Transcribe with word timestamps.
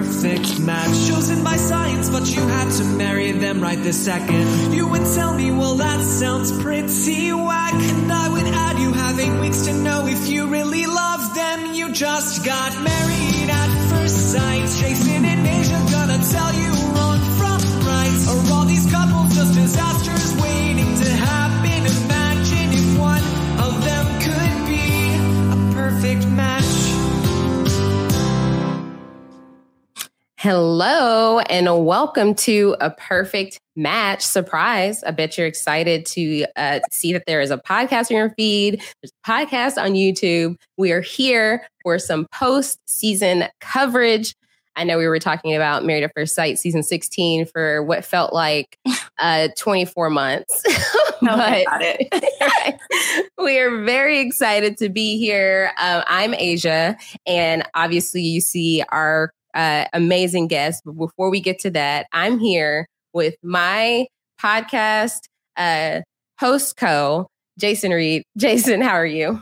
Perfect 0.00 0.60
match, 0.60 1.08
chosen 1.08 1.44
by 1.44 1.56
science, 1.56 2.08
but 2.08 2.26
you 2.34 2.40
had 2.40 2.70
to 2.78 2.84
marry 2.84 3.32
them 3.32 3.60
right 3.60 3.78
this 3.82 4.02
second, 4.02 4.72
you 4.72 4.88
would 4.88 5.04
tell 5.14 5.34
me, 5.34 5.50
well, 5.50 5.74
that 5.74 6.00
sounds 6.00 6.50
pretty 6.62 7.30
whack. 7.34 7.74
And 7.74 8.10
I 8.10 8.30
would 8.30 8.46
add, 8.46 8.78
you 8.78 8.94
have 8.94 9.20
eight 9.20 9.38
weeks 9.42 9.66
to 9.66 9.74
know 9.74 10.06
if 10.06 10.26
you 10.26 10.46
really 10.46 10.86
love 10.86 11.34
them. 11.34 11.74
You 11.74 11.92
just 11.92 12.46
got 12.46 12.72
married 12.82 13.50
at 13.50 13.90
first 13.90 14.32
sight. 14.32 14.70
Jason 14.80 15.22
and 15.22 15.46
Aysha 15.46 15.92
gonna 15.92 16.18
tell 16.32 16.54
you 16.54 16.70
wrong 16.96 17.20
from 17.36 17.60
right. 17.84 18.16
Are 18.30 18.54
all 18.54 18.64
these 18.64 18.90
couples 18.90 19.34
just 19.34 19.52
disasters 19.52 20.32
waiting 20.40 20.96
to 21.02 21.10
happen? 21.10 21.80
Imagine 22.04 22.72
if 22.72 22.98
one 22.98 23.24
of 23.66 23.84
them 23.84 24.06
could 24.24 24.54
be 24.64 25.12
a 25.52 25.74
perfect 25.74 26.26
match. 26.28 26.59
Hello 30.42 31.38
and 31.38 31.84
welcome 31.84 32.34
to 32.34 32.74
a 32.80 32.90
perfect 32.90 33.60
match 33.76 34.22
surprise. 34.22 35.04
I 35.04 35.10
bet 35.10 35.36
you're 35.36 35.46
excited 35.46 36.06
to 36.06 36.46
uh, 36.56 36.80
see 36.90 37.12
that 37.12 37.24
there 37.26 37.42
is 37.42 37.50
a 37.50 37.58
podcast 37.58 38.10
in 38.10 38.16
your 38.16 38.30
feed. 38.30 38.80
There's 39.02 39.12
a 39.22 39.30
podcast 39.30 39.76
on 39.76 39.92
YouTube. 39.92 40.56
We 40.78 40.92
are 40.92 41.02
here 41.02 41.68
for 41.82 41.98
some 41.98 42.26
post 42.34 42.78
season 42.86 43.48
coverage. 43.60 44.34
I 44.76 44.84
know 44.84 44.96
we 44.96 45.08
were 45.08 45.18
talking 45.18 45.54
about 45.54 45.84
Married 45.84 46.04
at 46.04 46.12
First 46.16 46.34
Sight 46.34 46.58
season 46.58 46.82
16 46.82 47.44
for 47.44 47.82
what 47.82 48.02
felt 48.02 48.32
like 48.32 48.78
uh, 49.18 49.48
24 49.58 50.08
months. 50.08 50.62
but 51.20 51.66
we 53.36 53.58
are 53.58 53.84
very 53.84 54.20
excited 54.20 54.78
to 54.78 54.88
be 54.88 55.18
here. 55.18 55.72
Uh, 55.76 56.02
I'm 56.06 56.32
Aysha, 56.32 56.98
and 57.26 57.62
obviously, 57.74 58.22
you 58.22 58.40
see 58.40 58.82
our 58.88 59.34
uh, 59.54 59.86
amazing 59.92 60.48
guest. 60.48 60.82
But 60.84 60.92
before 60.92 61.30
we 61.30 61.40
get 61.40 61.58
to 61.60 61.70
that, 61.70 62.06
I'm 62.12 62.38
here 62.38 62.86
with 63.12 63.36
my 63.42 64.06
podcast 64.40 65.20
uh, 65.56 66.00
host 66.38 66.76
co, 66.76 67.28
Jason 67.58 67.92
Reed. 67.92 68.22
Jason, 68.36 68.80
how 68.80 68.94
are 68.94 69.06
you? 69.06 69.40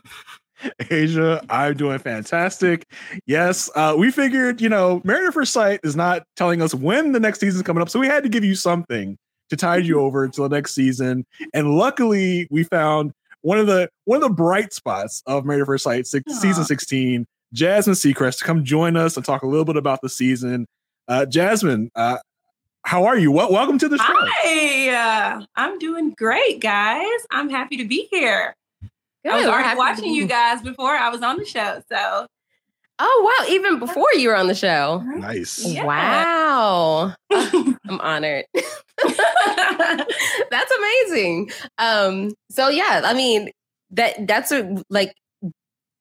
Aysha, 0.82 1.44
I'm 1.50 1.76
doing 1.76 1.98
fantastic. 1.98 2.84
Yes, 3.26 3.70
uh, 3.76 3.94
we 3.96 4.10
figured, 4.10 4.60
you 4.60 4.68
know, 4.68 5.00
Married 5.04 5.28
at 5.28 5.34
First 5.34 5.52
Sight 5.52 5.80
is 5.84 5.94
not 5.94 6.24
telling 6.36 6.62
us 6.62 6.74
when 6.74 7.12
the 7.12 7.20
next 7.20 7.38
season's 7.40 7.62
coming 7.62 7.80
up, 7.80 7.88
so 7.88 8.00
we 8.00 8.08
had 8.08 8.24
to 8.24 8.28
give 8.28 8.42
you 8.42 8.56
something 8.56 9.16
to 9.50 9.56
tide 9.56 9.86
you 9.86 10.00
over 10.00 10.24
until 10.24 10.48
the 10.48 10.56
next 10.56 10.74
season. 10.74 11.24
And 11.54 11.76
luckily, 11.76 12.48
we 12.50 12.64
found 12.64 13.12
one 13.42 13.58
of 13.58 13.66
the 13.66 13.88
one 14.04 14.16
of 14.16 14.22
the 14.22 14.34
bright 14.34 14.72
spots 14.72 15.22
of 15.26 15.44
Married 15.44 15.60
at 15.60 15.66
First 15.66 15.84
Sight, 15.84 16.06
six, 16.06 16.40
season 16.40 16.64
16, 16.64 17.26
Jasmine 17.52 17.96
Secrest, 17.96 18.40
to 18.40 18.44
come 18.44 18.64
join 18.64 18.96
us 18.96 19.16
and 19.16 19.24
talk 19.24 19.42
a 19.42 19.46
little 19.46 19.64
bit 19.64 19.76
about 19.76 20.00
the 20.02 20.08
season. 20.08 20.66
Uh, 21.06 21.24
Jasmine, 21.26 21.90
uh, 21.94 22.18
how 22.84 23.04
are 23.04 23.18
you? 23.18 23.32
Well, 23.32 23.50
welcome 23.52 23.78
to 23.78 23.88
the 23.88 23.98
show. 23.98 24.04
Hi, 24.06 25.38
uh, 25.38 25.44
I'm 25.56 25.78
doing 25.78 26.14
great, 26.16 26.60
guys. 26.60 27.20
I'm 27.30 27.48
happy 27.48 27.76
to 27.78 27.84
be 27.84 28.08
here. 28.10 28.54
Good. 29.24 29.32
I 29.32 29.36
was 29.36 29.46
already 29.46 29.76
watching 29.76 30.12
you 30.12 30.26
guys 30.26 30.62
before 30.62 30.94
I 30.94 31.08
was 31.08 31.22
on 31.22 31.38
the 31.38 31.44
show, 31.44 31.82
so 31.90 32.26
Oh, 33.00 33.36
wow. 33.38 33.52
Even 33.54 33.78
before 33.78 34.08
you 34.14 34.28
were 34.28 34.36
on 34.36 34.48
the 34.48 34.54
show. 34.54 35.02
Nice. 35.06 35.64
Yeah. 35.64 35.84
Wow. 35.84 37.14
I'm 37.32 38.00
honored. 38.00 38.44
that's 39.04 40.72
amazing. 40.78 41.50
Um, 41.78 42.32
so 42.50 42.68
yeah, 42.68 43.02
I 43.04 43.14
mean 43.14 43.50
that 43.92 44.26
that's 44.26 44.50
a 44.50 44.82
like 44.90 45.14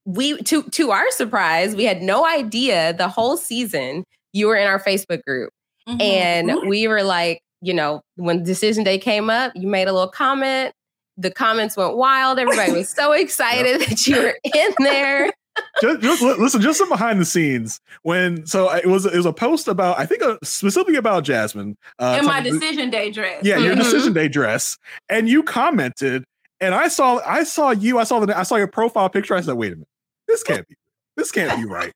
we 0.08 0.42
to 0.44 0.64
to 0.64 0.92
our 0.92 1.12
surprise, 1.12 1.76
we 1.76 1.84
had 1.84 2.02
no 2.02 2.26
idea 2.26 2.94
the 2.94 3.10
whole 3.10 3.36
season 3.38 4.04
you 4.34 4.48
were 4.48 4.56
in 4.56 4.66
our 4.68 4.80
Facebook 4.80 5.22
group. 5.26 5.52
Mhm. 5.88 6.02
And 6.02 6.68
we 6.70 6.88
were 6.88 7.04
like, 7.04 7.42
you 7.62 7.74
know, 7.74 8.02
when 8.16 8.44
decision 8.44 8.84
day 8.84 8.98
came 8.98 9.30
up, 9.30 9.52
you 9.56 9.68
made 9.68 9.88
a 9.88 9.94
little 9.94 10.10
comment. 10.10 10.74
The 11.18 11.30
comments 11.32 11.76
went 11.76 11.98
wild. 11.98 12.40
Everybody 12.40 12.72
was 12.72 12.90
so 12.90 13.12
excited 13.24 13.82
that 13.82 14.08
you 14.08 14.16
were 14.22 14.36
in 14.44 14.72
there. 14.80 15.30
just, 15.82 16.02
just 16.02 16.22
listen, 16.22 16.62
just 16.62 16.78
some 16.78 16.88
behind 16.90 17.20
the 17.20 17.26
scenes. 17.26 17.80
When 18.04 18.46
so 18.46 18.72
it 18.74 18.86
was 18.86 19.06
it 19.06 19.16
was 19.16 19.26
a 19.26 19.34
post 19.34 19.68
about 19.68 20.00
I 20.00 20.06
think 20.06 20.22
uh, 20.24 20.38
specifically 20.44 20.96
about 20.96 21.24
Jasmine. 21.26 21.76
Uh, 22.00 22.18
in 22.20 22.26
my 22.26 22.40
decision 22.42 22.90
day 22.92 23.12
dress. 23.12 23.44
yeah, 23.44 23.58
your 23.58 23.76
Mhm. 23.76 23.80
decision 23.80 24.14
day 24.14 24.28
dress, 24.30 24.78
and 25.10 25.28
you 25.28 25.42
commented, 25.44 26.24
and 26.62 26.76
I 26.76 26.88
saw 26.88 27.20
I 27.26 27.44
saw 27.44 27.72
you, 27.72 27.98
I 28.00 28.04
saw 28.04 28.24
the 28.24 28.38
I 28.38 28.44
saw 28.44 28.56
your 28.56 28.68
profile 28.68 29.10
picture. 29.10 29.34
I 29.36 29.42
said, 29.42 29.56
wait 29.56 29.74
a 29.74 29.76
minute, 29.78 29.88
this 30.28 30.44
can't 30.44 30.68
be 30.68 30.76
this 31.16 31.32
can't 31.32 31.60
be 31.60 31.66
right. 31.68 31.92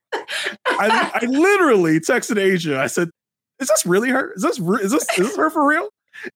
I, 0.65 1.11
I 1.21 1.25
literally 1.27 1.99
texted 1.99 2.37
Aysha. 2.37 2.77
I 2.77 2.87
said, 2.87 3.09
is 3.59 3.67
this 3.67 3.85
really 3.85 4.09
her? 4.09 4.33
Is 4.35 4.41
this 4.41 4.59
re- 4.59 4.81
is 4.81 4.91
this 4.91 5.03
is 5.17 5.27
this 5.27 5.37
her 5.37 5.49
for 5.49 5.67
real? 5.67 5.89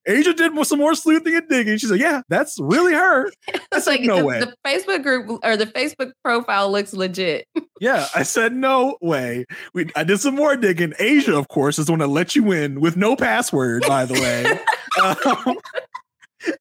Aysha 0.08 0.34
did 0.34 0.66
some 0.66 0.78
more 0.78 0.94
sleuthing 0.94 1.34
and 1.34 1.48
digging. 1.48 1.76
She 1.76 1.86
said, 1.86 2.00
yeah, 2.00 2.22
that's 2.28 2.58
really 2.60 2.92
her. 2.94 3.26
I 3.54 3.60
It's 3.72 3.84
said, 3.84 3.90
like 3.92 4.00
no 4.02 4.18
the, 4.18 4.24
way. 4.24 4.40
the 4.40 4.54
Facebook 4.66 5.02
group 5.02 5.40
or 5.44 5.56
the 5.56 5.66
Facebook 5.66 6.12
profile 6.24 6.70
looks 6.72 6.92
legit. 6.92 7.46
Yeah, 7.80 8.06
I 8.14 8.22
said 8.22 8.54
no 8.54 8.96
way. 9.02 9.44
We 9.74 9.90
I 9.94 10.04
did 10.04 10.18
some 10.20 10.34
more 10.34 10.56
digging. 10.56 10.92
Aysha, 10.92 11.36
of 11.38 11.48
course, 11.48 11.78
is 11.78 11.86
the 11.86 11.92
one 11.92 11.98
that 11.98 12.06
let 12.08 12.34
you 12.34 12.52
in 12.52 12.80
with 12.80 12.96
no 12.96 13.16
password, 13.16 13.84
by 13.86 14.04
the 14.06 14.14
way. 14.14 15.44
um, 15.46 15.58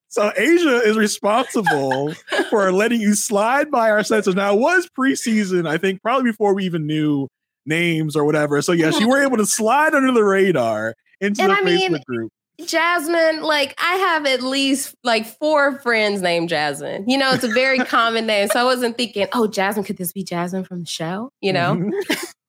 so 0.08 0.30
Aysha 0.32 0.86
is 0.86 0.98
responsible 0.98 2.14
for 2.50 2.72
letting 2.72 3.02
you 3.02 3.14
slide 3.16 3.72
by 3.72 3.90
our 3.90 4.00
sensors. 4.00 4.36
Now 4.36 4.54
it 4.54 4.60
was 4.60 4.90
preseason, 4.98 5.68
I 5.68 5.78
think, 5.78 6.02
probably 6.02 6.32
before 6.32 6.54
we 6.54 6.66
even 6.66 6.86
knew 6.86 7.28
names 7.66 8.16
or 8.16 8.26
whatever. 8.26 8.62
So 8.62 8.72
yes, 8.72 9.00
you 9.00 9.10
were 9.10 9.24
able 9.24 9.38
to 9.38 9.46
slide 9.46 9.94
under 9.94 10.12
the 10.12 10.24
radar 10.24 10.96
into 11.22 11.42
And 11.42 11.52
the 11.52 11.56
I 11.56 11.62
mean, 11.62 11.92
Facebook 11.94 12.06
group. 12.06 12.32
Jasmine, 12.66 13.42
like 13.42 13.76
I 13.78 13.96
have 13.96 14.26
at 14.26 14.42
least 14.42 14.96
like 15.04 15.26
four 15.26 15.80
friends 15.80 16.22
named 16.22 16.50
Jasmine. 16.50 17.10
You 17.10 17.18
know, 17.18 17.32
it's 17.32 17.44
a 17.44 17.50
very 17.50 17.80
common 17.86 18.26
name. 18.26 18.48
So 18.48 18.60
I 18.60 18.64
wasn't 18.64 18.96
thinking, 18.98 19.28
oh, 19.34 19.48
Jasmine, 19.48 19.84
could 19.84 19.98
this 19.98 20.14
be 20.14 20.24
Jasmine 20.24 20.64
from 20.64 20.82
the 20.82 20.86
show? 20.86 21.32
You 21.42 21.54
know? 21.54 21.92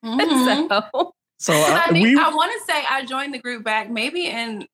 Mhm. 0.04 0.68
so 0.94 1.12
So 1.38 1.53
And 1.53 1.74
uh, 1.74 1.82
I 1.86 1.92
we 1.92 2.16
I 2.16 2.28
want 2.28 2.53
to 2.53 2.72
say 2.72 2.84
I 2.88 3.04
joined 3.04 3.34
the 3.34 3.38
group 3.38 3.64
back 3.64 3.91
maybe 3.91 4.26
in 4.26 4.66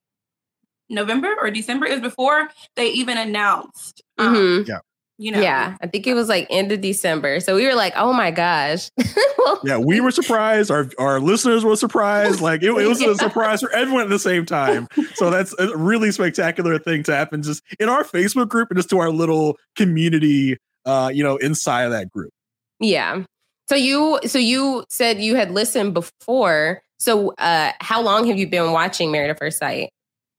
November 0.92 1.34
or 1.40 1.50
December. 1.50 1.86
It 1.86 1.92
was 1.92 2.00
before 2.00 2.48
they 2.76 2.88
even 2.90 3.18
announced. 3.18 4.02
um, 4.18 4.34
mhm. 4.34 4.80
You 5.18 5.30
know, 5.30 5.40
yeah, 5.40 5.76
I 5.80 5.86
think 5.86 6.08
it 6.08 6.14
was 6.14 6.28
like 6.28 6.48
end 6.50 6.72
of 6.72 6.80
December. 6.80 7.38
So 7.38 7.54
we 7.54 7.64
were 7.66 7.74
like, 7.76 7.92
oh 7.96 8.12
my 8.12 8.32
gosh. 8.32 8.88
well, 9.38 9.60
yeah, 9.62 9.76
we 9.76 10.00
were 10.00 10.10
surprised. 10.10 10.68
Our 10.70 10.88
our 10.98 11.20
listeners 11.20 11.64
were 11.64 11.76
surprised. 11.76 12.40
Like 12.40 12.62
it, 12.64 12.70
it 12.70 12.88
was 12.88 13.00
a 13.00 13.14
surprise 13.26 13.60
for 13.60 13.70
everyone 13.72 14.02
at 14.02 14.08
the 14.08 14.18
same 14.18 14.46
time. 14.46 14.88
So 15.14 15.30
that's 15.30 15.54
a 15.60 15.76
really 15.76 16.10
spectacular 16.10 16.76
thing 16.80 17.04
to 17.04 17.14
happen 17.14 17.42
just 17.42 17.62
in 17.78 17.88
our 17.88 18.02
Facebook 18.02 18.48
group 18.48 18.70
and 18.70 18.78
just 18.78 18.90
to 18.90 18.98
our 18.98 19.10
little 19.10 19.58
community. 19.76 20.56
Uh, 20.84 21.10
you 21.14 21.22
know, 21.22 21.36
inside 21.36 21.82
of 21.84 21.92
that 21.92 22.10
group. 22.10 22.32
yeah. 22.80 23.22
So 23.68 23.76
you 23.76 24.18
so 24.26 24.38
you 24.38 24.84
said 24.90 25.20
you 25.20 25.36
had 25.36 25.52
listened 25.52 25.94
before. 25.94 26.82
So 26.98 27.32
uh 27.38 27.72
how 27.80 28.02
long 28.02 28.26
have 28.26 28.38
you 28.38 28.48
been 28.48 28.72
watching 28.72 29.12
Married 29.12 29.30
at 29.30 29.38
First 29.38 29.58
Sight? 29.58 29.90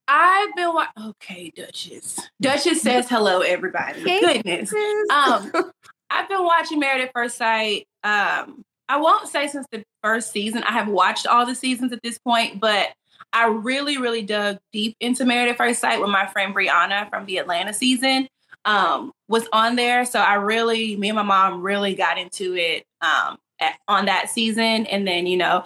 I've 0.07 0.55
been 0.55 0.73
wa- 0.73 0.87
okay, 1.09 1.51
Duchess. 1.55 2.19
Duchess 2.41 2.81
says 2.81 3.09
hello, 3.09 3.41
everybody. 3.41 4.01
Hey, 4.01 4.19
Goodness. 4.21 4.73
Um, 5.09 5.51
I've 6.09 6.29
been 6.29 6.43
watching 6.43 6.79
Married 6.79 7.05
at 7.05 7.11
First 7.13 7.37
Sight. 7.37 7.87
Um, 8.03 8.63
I 8.89 8.97
won't 8.97 9.27
say 9.27 9.47
since 9.47 9.65
the 9.71 9.83
first 10.03 10.31
season. 10.31 10.63
I 10.63 10.73
have 10.73 10.87
watched 10.87 11.25
all 11.25 11.45
the 11.45 11.55
seasons 11.55 11.93
at 11.93 12.01
this 12.03 12.17
point, 12.19 12.59
but 12.59 12.89
I 13.31 13.47
really, 13.47 13.97
really 13.97 14.21
dug 14.21 14.59
deep 14.71 14.95
into 14.99 15.25
Married 15.25 15.49
at 15.49 15.57
First 15.57 15.79
Sight 15.79 15.99
when 15.99 16.11
my 16.11 16.27
friend 16.27 16.53
Brianna 16.53 17.09
from 17.09 17.25
the 17.25 17.37
Atlanta 17.37 17.73
season 17.73 18.27
um, 18.65 19.11
was 19.27 19.47
on 19.51 19.75
there. 19.75 20.05
So 20.05 20.19
I 20.19 20.35
really, 20.35 20.95
me 20.97 21.09
and 21.09 21.15
my 21.15 21.23
mom 21.23 21.61
really 21.61 21.95
got 21.95 22.17
into 22.17 22.55
it 22.55 22.85
um, 23.01 23.37
at, 23.59 23.79
on 23.87 24.05
that 24.05 24.29
season. 24.29 24.85
And 24.85 25.07
then, 25.07 25.25
you 25.25 25.37
know, 25.37 25.65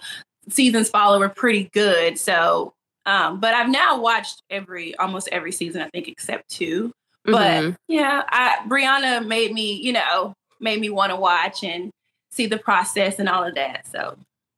seasons 0.49 0.89
follow 0.89 1.19
were 1.19 1.29
pretty 1.29 1.69
good. 1.73 2.17
So, 2.17 2.73
um, 3.07 3.39
but 3.39 3.55
I've 3.55 3.69
now 3.69 3.99
watched 3.99 4.43
every, 4.51 4.95
almost 4.97 5.29
every 5.31 5.51
season, 5.51 5.81
I 5.81 5.89
think, 5.89 6.07
except 6.07 6.49
two. 6.49 6.91
But 7.25 7.63
Mhm. 7.63 7.75
yeah, 7.87 8.23
I 8.29 8.57
Brianna 8.67 9.25
made 9.25 9.51
me, 9.53 9.73
you 9.73 9.93
know, 9.93 10.33
made 10.59 10.79
me 10.79 10.89
want 10.89 11.11
to 11.11 11.15
watch 11.15 11.63
and 11.63 11.91
see 12.31 12.45
the 12.45 12.57
process 12.57 13.17
and 13.19 13.27
all 13.27 13.43
of 13.43 13.55
that. 13.55 13.87
So 13.91 14.17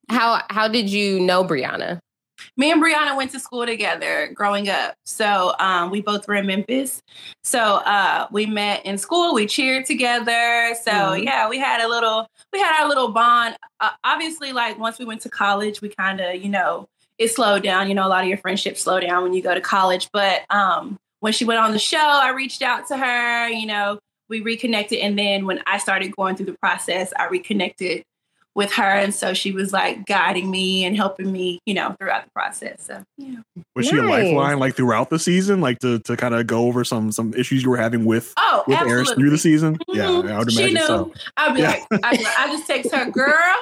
how 0.10 0.42
how 0.50 0.68
did 0.68 0.90
you 0.90 1.20
know 1.20 1.44
Brianna? 1.44 2.00
me 2.58 2.72
and 2.72 2.82
Brianna 2.82 3.16
went 3.16 3.32
to 3.32 3.40
school 3.40 3.66
together 3.66 4.32
growing 4.34 4.70
up. 4.70 4.96
So 5.06 5.54
um, 5.60 5.92
we 5.92 6.02
both 6.02 6.28
were 6.28 6.36
in 6.36 6.48
Memphis. 6.48 7.02
So 7.44 7.60
uh, 7.60 8.28
we 8.32 8.46
met 8.46 8.86
in 8.86 8.98
school. 8.98 9.34
We 9.34 9.46
cheered 9.46 9.86
together. 9.86 10.76
So 10.84 10.92
mm-hmm. 10.92 11.24
yeah, 11.24 11.50
we 11.50 11.60
had 11.60 11.82
a 11.82 11.88
little, 11.88 12.28
we 12.54 12.60
had 12.60 12.82
our 12.82 12.88
little 12.88 13.10
bond. 13.10 13.58
Uh, 13.80 13.92
obviously, 14.04 14.54
like 14.54 14.80
once 14.80 15.00
we 15.00 15.06
went 15.06 15.22
to 15.22 15.30
college, 15.30 15.82
we 15.82 15.90
kind 15.90 16.20
of, 16.20 16.36
you 16.36 16.50
know, 16.50 16.88
it 17.20 17.30
slowed 17.30 17.62
down. 17.62 17.90
You 17.90 17.96
know, 17.96 18.08
a 18.08 18.10
lot 18.10 18.24
of 18.24 18.30
your 18.30 18.38
friendships 18.40 18.82
slow 18.82 19.00
down 19.00 19.24
when 19.24 19.34
you 19.34 19.44
go 19.44 19.54
to 19.54 19.62
college. 19.62 20.10
But 20.12 20.44
um, 20.50 20.98
when 21.20 21.34
she 21.34 21.46
went 21.46 21.60
on 21.60 21.72
the 21.72 21.80
show, 21.80 21.98
I 21.98 22.32
reached 22.32 22.64
out 22.64 22.88
to 22.88 22.98
her. 22.98 23.50
You 23.50 23.68
know, 23.68 24.00
we 24.30 24.42
reconnected, 24.42 25.00
and 25.00 25.20
then 25.20 25.46
when 25.46 25.62
I 25.68 25.78
started 25.78 26.16
going 26.16 26.36
through 26.36 26.48
the 26.48 26.58
process, 26.60 27.14
I 27.20 27.28
reconnected 27.28 28.04
with 28.56 28.74
her. 28.74 28.84
And 28.84 29.14
so 29.14 29.34
she 29.34 29.52
was 29.52 29.72
like 29.72 30.06
guiding 30.06 30.50
me 30.50 30.84
and 30.84 30.96
helping 30.96 31.32
me, 31.32 31.60
you 31.66 31.74
know, 31.74 31.96
throughout 32.00 32.26
the 32.26 32.32
process. 32.32 32.84
So 32.84 33.04
yeah. 33.18 33.36
Was 33.76 33.86
nice. 33.86 33.90
she 33.90 33.98
a 33.98 34.04
lifeline 34.04 34.60
like 34.60 34.76
throughout 34.76 35.10
the 35.10 35.20
season, 35.20 35.62
like 35.62 35.80
to 35.80 36.00
to 36.00 36.18
kind 36.18 36.36
of 36.36 36.48
go 36.48 36.66
over 36.66 36.84
some 36.84 37.12
some 37.12 37.34
issues 37.36 37.64
you 37.64 37.70
were 37.70 37.78
having 37.78 38.06
with 38.06 38.34
oh 38.38 38.64
with 38.68 38.78
Airris 38.80 39.16
through 39.16 39.30
the 39.30 39.38
season? 39.38 39.78
Mm-hmm. 39.78 39.98
Yeah, 39.98 40.10
I 40.10 40.18
would 40.18 40.50
imagine 40.50 40.50
she 40.50 40.74
knew. 40.74 40.86
so. 40.86 41.14
I'd 41.38 41.54
be 41.54 41.62
yeah. 41.62 41.70
like, 41.70 42.04
I'd 42.04 42.18
be 42.18 42.24
like, 42.24 42.40
I 42.40 42.48
just 42.48 42.68
text 42.68 42.94
her, 42.94 43.10
girl, 43.10 43.56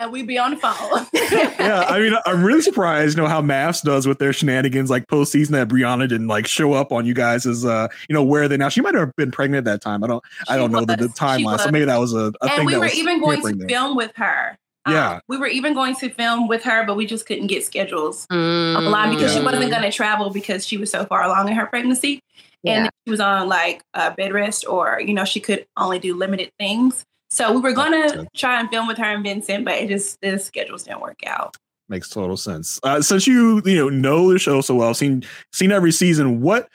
and 0.00 0.10
we'd 0.10 0.26
be 0.26 0.38
on 0.38 0.52
the 0.52 0.56
phone. 0.56 1.06
yeah, 1.12 1.84
I 1.86 2.00
mean, 2.00 2.14
I'm 2.26 2.42
really 2.42 2.62
surprised, 2.62 3.16
you 3.16 3.22
know, 3.22 3.28
how 3.28 3.42
MAFS 3.42 3.82
does 3.82 4.06
with 4.08 4.18
their 4.18 4.32
shenanigans, 4.32 4.88
like 4.90 5.06
postseason 5.06 5.50
that 5.50 5.68
Brianna 5.68 6.08
didn't 6.08 6.26
like 6.26 6.46
show 6.46 6.72
up 6.72 6.90
on 6.90 7.04
you 7.04 7.14
guys 7.14 7.46
as, 7.46 7.64
uh, 7.64 7.86
you 8.08 8.14
know, 8.14 8.24
where 8.24 8.44
are 8.44 8.48
they 8.48 8.56
now? 8.56 8.70
She 8.70 8.80
might 8.80 8.94
have 8.94 9.14
been 9.16 9.30
pregnant 9.30 9.68
at 9.68 9.70
that 9.70 9.82
time. 9.82 10.02
I 10.02 10.06
don't, 10.06 10.24
she 10.48 10.54
I 10.54 10.56
don't 10.56 10.72
was. 10.72 10.86
know 10.86 10.96
the, 10.96 11.08
the 11.08 11.12
timeline. 11.12 11.60
So 11.60 11.70
maybe 11.70 11.84
that 11.84 11.98
was 11.98 12.14
a, 12.14 12.32
a 12.40 12.44
and 12.44 12.50
thing. 12.56 12.66
we 12.66 12.76
were 12.78 12.86
even 12.86 13.20
going 13.20 13.42
to 13.42 13.68
film 13.68 13.94
with 13.94 14.12
her. 14.16 14.56
Yeah. 14.88 15.16
Um, 15.16 15.20
we 15.28 15.36
were 15.36 15.46
even 15.46 15.74
going 15.74 15.94
to 15.96 16.08
film 16.08 16.48
with 16.48 16.62
her, 16.62 16.86
but 16.86 16.96
we 16.96 17.04
just 17.04 17.26
couldn't 17.26 17.48
get 17.48 17.62
schedules 17.62 18.26
mm, 18.28 18.76
online 18.76 19.10
because 19.10 19.34
yeah. 19.34 19.40
she 19.40 19.44
wasn't 19.44 19.70
going 19.70 19.82
to 19.82 19.92
travel 19.92 20.30
because 20.30 20.66
she 20.66 20.78
was 20.78 20.90
so 20.90 21.04
far 21.04 21.22
along 21.22 21.48
in 21.48 21.54
her 21.54 21.66
pregnancy. 21.66 22.22
Yeah. 22.62 22.84
And 22.84 22.90
she 23.04 23.10
was 23.10 23.20
on 23.20 23.48
like 23.48 23.82
uh, 23.92 24.14
bed 24.14 24.32
rest 24.32 24.66
or, 24.66 25.00
you 25.04 25.12
know, 25.12 25.26
she 25.26 25.40
could 25.40 25.66
only 25.76 25.98
do 25.98 26.16
limited 26.16 26.50
things. 26.58 27.04
So 27.30 27.52
we 27.52 27.60
were 27.60 27.72
to 27.72 28.26
try 28.34 28.58
and 28.58 28.68
film 28.68 28.88
with 28.88 28.98
her 28.98 29.04
and 29.04 29.22
Vincent, 29.22 29.64
but 29.64 29.74
it 29.74 29.88
just, 29.88 30.20
the 30.20 30.38
schedules 30.38 30.82
didn't 30.82 31.00
work 31.00 31.20
out. 31.26 31.56
Makes 31.88 32.08
total 32.08 32.36
sense. 32.36 32.80
Uh, 32.82 33.02
since 33.02 33.26
you, 33.26 33.62
you 33.64 33.76
know, 33.76 33.88
know 33.88 34.32
the 34.32 34.38
show 34.38 34.60
so 34.60 34.74
well, 34.74 34.94
seen, 34.94 35.24
seen 35.52 35.72
every 35.72 35.92
season, 35.92 36.40
what 36.40 36.68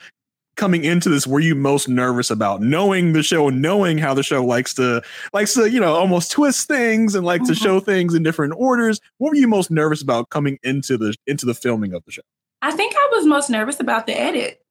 coming 0.56 0.84
into 0.84 1.08
this 1.08 1.26
were 1.26 1.40
you 1.40 1.54
most 1.54 1.88
nervous 1.88 2.30
about 2.30 2.62
knowing 2.62 3.12
the 3.12 3.22
show 3.22 3.48
knowing 3.50 3.98
how 3.98 4.14
the 4.14 4.22
show 4.22 4.42
likes 4.44 4.74
to 4.74 5.02
likes 5.32 5.54
to 5.54 5.70
you 5.70 5.78
know 5.78 5.94
almost 5.94 6.30
twist 6.30 6.66
things 6.66 7.14
and 7.14 7.26
like 7.26 7.42
mm-hmm. 7.42 7.52
to 7.52 7.54
show 7.54 7.78
things 7.78 8.14
in 8.14 8.22
different 8.22 8.54
orders 8.56 8.98
what 9.18 9.28
were 9.28 9.36
you 9.36 9.46
most 9.46 9.70
nervous 9.70 10.00
about 10.00 10.30
coming 10.30 10.58
into 10.62 10.96
the 10.96 11.14
into 11.26 11.44
the 11.44 11.54
filming 11.54 11.92
of 11.92 12.02
the 12.06 12.10
show 12.10 12.22
i 12.62 12.72
think 12.72 12.94
i 12.96 13.08
was 13.12 13.26
most 13.26 13.50
nervous 13.50 13.80
about 13.80 14.06
the 14.06 14.18
edit 14.18 14.62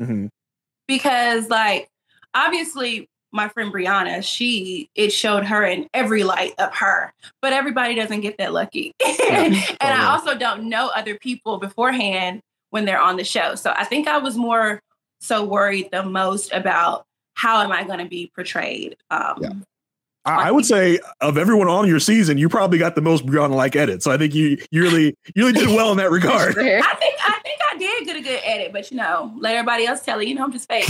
mm-hmm. 0.00 0.26
because 0.88 1.50
like 1.50 1.90
obviously 2.34 3.06
my 3.36 3.48
friend 3.48 3.72
brianna 3.72 4.22
she 4.24 4.88
it 4.94 5.10
showed 5.10 5.44
her 5.44 5.64
in 5.64 5.88
every 5.94 6.24
light 6.24 6.54
of 6.58 6.74
her 6.74 7.12
but 7.42 7.52
everybody 7.52 7.94
doesn't 7.94 8.20
get 8.20 8.38
that 8.38 8.52
lucky 8.52 8.92
yeah, 9.00 9.44
and 9.80 9.94
i 9.94 10.06
also 10.06 10.36
don't 10.36 10.68
know 10.68 10.90
other 10.96 11.16
people 11.18 11.58
beforehand 11.58 12.40
when 12.70 12.84
they're 12.84 13.00
on 13.00 13.16
the 13.16 13.24
show 13.24 13.54
so 13.54 13.72
i 13.76 13.84
think 13.84 14.08
i 14.08 14.18
was 14.18 14.36
more 14.36 14.80
so 15.20 15.44
worried 15.44 15.90
the 15.92 16.02
most 16.02 16.52
about 16.52 17.06
how 17.34 17.62
am 17.62 17.70
I 17.70 17.84
going 17.84 17.98
to 17.98 18.06
be 18.06 18.30
portrayed. 18.34 18.96
Um, 19.10 19.38
yeah. 19.40 19.50
I 20.24 20.50
would 20.50 20.66
say 20.66 20.98
of 21.20 21.38
everyone 21.38 21.68
on 21.68 21.86
your 21.86 22.00
season, 22.00 22.36
you 22.36 22.48
probably 22.48 22.78
got 22.78 22.96
the 22.96 23.00
most 23.00 23.24
Brianna 23.24 23.54
like 23.54 23.76
edit. 23.76 24.02
So 24.02 24.10
I 24.10 24.18
think 24.18 24.34
you 24.34 24.58
you 24.72 24.82
really 24.82 25.14
you 25.36 25.46
really 25.46 25.52
did 25.52 25.68
well 25.68 25.92
in 25.92 25.98
that 25.98 26.10
regard. 26.10 26.58
I 26.58 26.62
think 26.64 27.14
I 27.24 27.38
think 27.44 27.60
I 27.72 27.78
did 27.78 28.06
get 28.06 28.16
a 28.16 28.20
good 28.20 28.40
edit, 28.42 28.72
but 28.72 28.90
you 28.90 28.96
know, 28.96 29.32
let 29.38 29.54
everybody 29.54 29.86
else 29.86 30.02
tell 30.02 30.20
you, 30.20 30.30
you 30.30 30.34
know, 30.34 30.42
I'm 30.42 30.50
just 30.50 30.68
fake. 30.68 30.88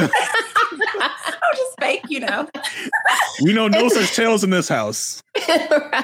I'm 0.00 1.56
just 1.56 1.80
fake, 1.80 2.04
you 2.08 2.20
know. 2.20 2.48
we 3.42 3.52
know 3.52 3.68
no 3.68 3.88
such 3.88 4.14
tales 4.14 4.44
in 4.44 4.50
this 4.50 4.68
house. 4.68 5.22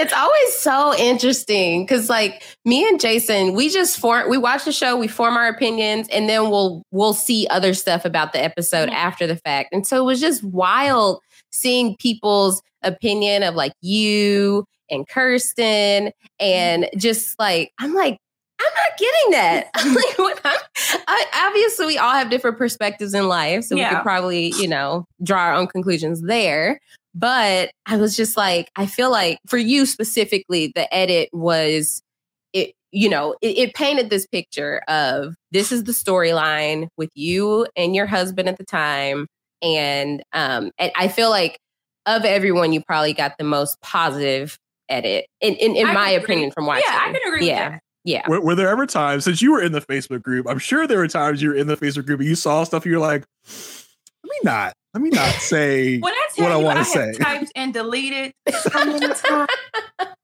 It's 0.00 0.12
always 0.12 0.54
so 0.54 0.94
interesting 0.96 1.84
because, 1.84 2.08
like, 2.08 2.42
me 2.64 2.86
and 2.86 3.00
Jason, 3.00 3.52
we 3.54 3.68
just 3.68 3.98
form, 3.98 4.30
we 4.30 4.38
watch 4.38 4.64
the 4.64 4.72
show, 4.72 4.96
we 4.96 5.08
form 5.08 5.36
our 5.36 5.48
opinions, 5.48 6.08
and 6.08 6.28
then 6.28 6.50
we'll 6.50 6.82
we'll 6.90 7.14
see 7.14 7.46
other 7.50 7.74
stuff 7.74 8.04
about 8.04 8.32
the 8.32 8.42
episode 8.42 8.88
mm-hmm. 8.88 8.96
after 8.96 9.26
the 9.26 9.36
fact. 9.36 9.70
And 9.72 9.86
so 9.86 10.00
it 10.00 10.04
was 10.04 10.20
just 10.20 10.42
wild 10.44 11.20
seeing 11.50 11.96
people's 11.96 12.62
opinion 12.82 13.42
of 13.42 13.54
like 13.56 13.72
you 13.82 14.64
and 14.90 15.06
Kirsten, 15.08 16.12
and 16.38 16.88
just 16.96 17.38
like 17.38 17.72
I'm 17.78 17.94
like, 17.94 18.18
I'm 18.60 18.72
not 18.74 18.98
getting 18.98 19.30
that. 19.32 19.70
like, 20.24 20.60
I'm, 21.06 21.26
obviously, 21.46 21.86
we 21.86 21.98
all 21.98 22.14
have 22.14 22.30
different 22.30 22.58
perspectives 22.58 23.14
in 23.14 23.28
life, 23.28 23.64
so 23.64 23.76
yeah. 23.76 23.90
we 23.90 23.96
could 23.96 24.02
probably, 24.02 24.52
you 24.58 24.68
know, 24.68 25.04
draw 25.22 25.40
our 25.40 25.54
own 25.54 25.66
conclusions 25.66 26.22
there. 26.22 26.80
But 27.14 27.70
I 27.86 27.96
was 27.96 28.16
just 28.16 28.36
like, 28.36 28.70
I 28.76 28.86
feel 28.86 29.10
like 29.10 29.38
for 29.46 29.58
you 29.58 29.86
specifically, 29.86 30.72
the 30.74 30.92
edit 30.94 31.30
was 31.32 32.02
it. 32.52 32.72
You 32.90 33.08
know, 33.08 33.34
it, 33.42 33.58
it 33.58 33.74
painted 33.74 34.10
this 34.10 34.26
picture 34.26 34.82
of 34.88 35.34
this 35.52 35.72
is 35.72 35.84
the 35.84 35.92
storyline 35.92 36.88
with 36.96 37.10
you 37.14 37.66
and 37.76 37.94
your 37.94 38.06
husband 38.06 38.48
at 38.48 38.58
the 38.58 38.64
time, 38.64 39.26
and 39.62 40.22
um, 40.32 40.70
and 40.78 40.90
I 40.96 41.08
feel 41.08 41.30
like 41.30 41.58
of 42.06 42.24
everyone, 42.24 42.72
you 42.72 42.82
probably 42.82 43.12
got 43.12 43.36
the 43.38 43.44
most 43.44 43.80
positive 43.82 44.58
edit 44.88 45.26
in 45.40 45.54
in, 45.54 45.76
in 45.76 45.86
my 45.94 46.10
opinion 46.10 46.50
from 46.50 46.66
watching. 46.66 46.84
Yeah, 46.88 46.98
I 47.00 47.12
can 47.12 47.28
agree. 47.28 47.46
Yeah. 47.46 47.78
Yeah. 48.04 48.28
Were, 48.28 48.40
were, 48.40 48.54
there 48.54 48.68
ever 48.68 48.86
times 48.86 49.24
since 49.24 49.42
you 49.42 49.52
were 49.52 49.62
in 49.62 49.72
the 49.72 49.80
Facebook 49.80 50.22
group? 50.22 50.46
I'm 50.48 50.58
sure 50.58 50.86
there 50.86 50.98
were 50.98 51.08
times 51.08 51.42
you 51.42 51.50
were 51.50 51.54
in 51.54 51.66
the 51.66 51.76
Facebook 51.76 52.06
group 52.06 52.20
and 52.20 52.28
you 52.28 52.34
saw 52.34 52.64
stuff. 52.64 52.86
You're 52.86 53.00
like, 53.00 53.24
let 53.44 54.30
me 54.30 54.38
not, 54.44 54.72
let 54.94 55.02
me 55.02 55.10
not 55.10 55.32
say 55.40 55.98
when 55.98 56.14
I 56.14 56.28
what 56.36 56.52
I 56.52 56.56
want 56.56 56.78
to 56.78 56.84
say. 56.84 57.12
Typed 57.18 57.52
and 57.54 57.74
deleted 57.74 58.32
so 58.50 58.84
many 58.84 59.06
times. 59.06 59.48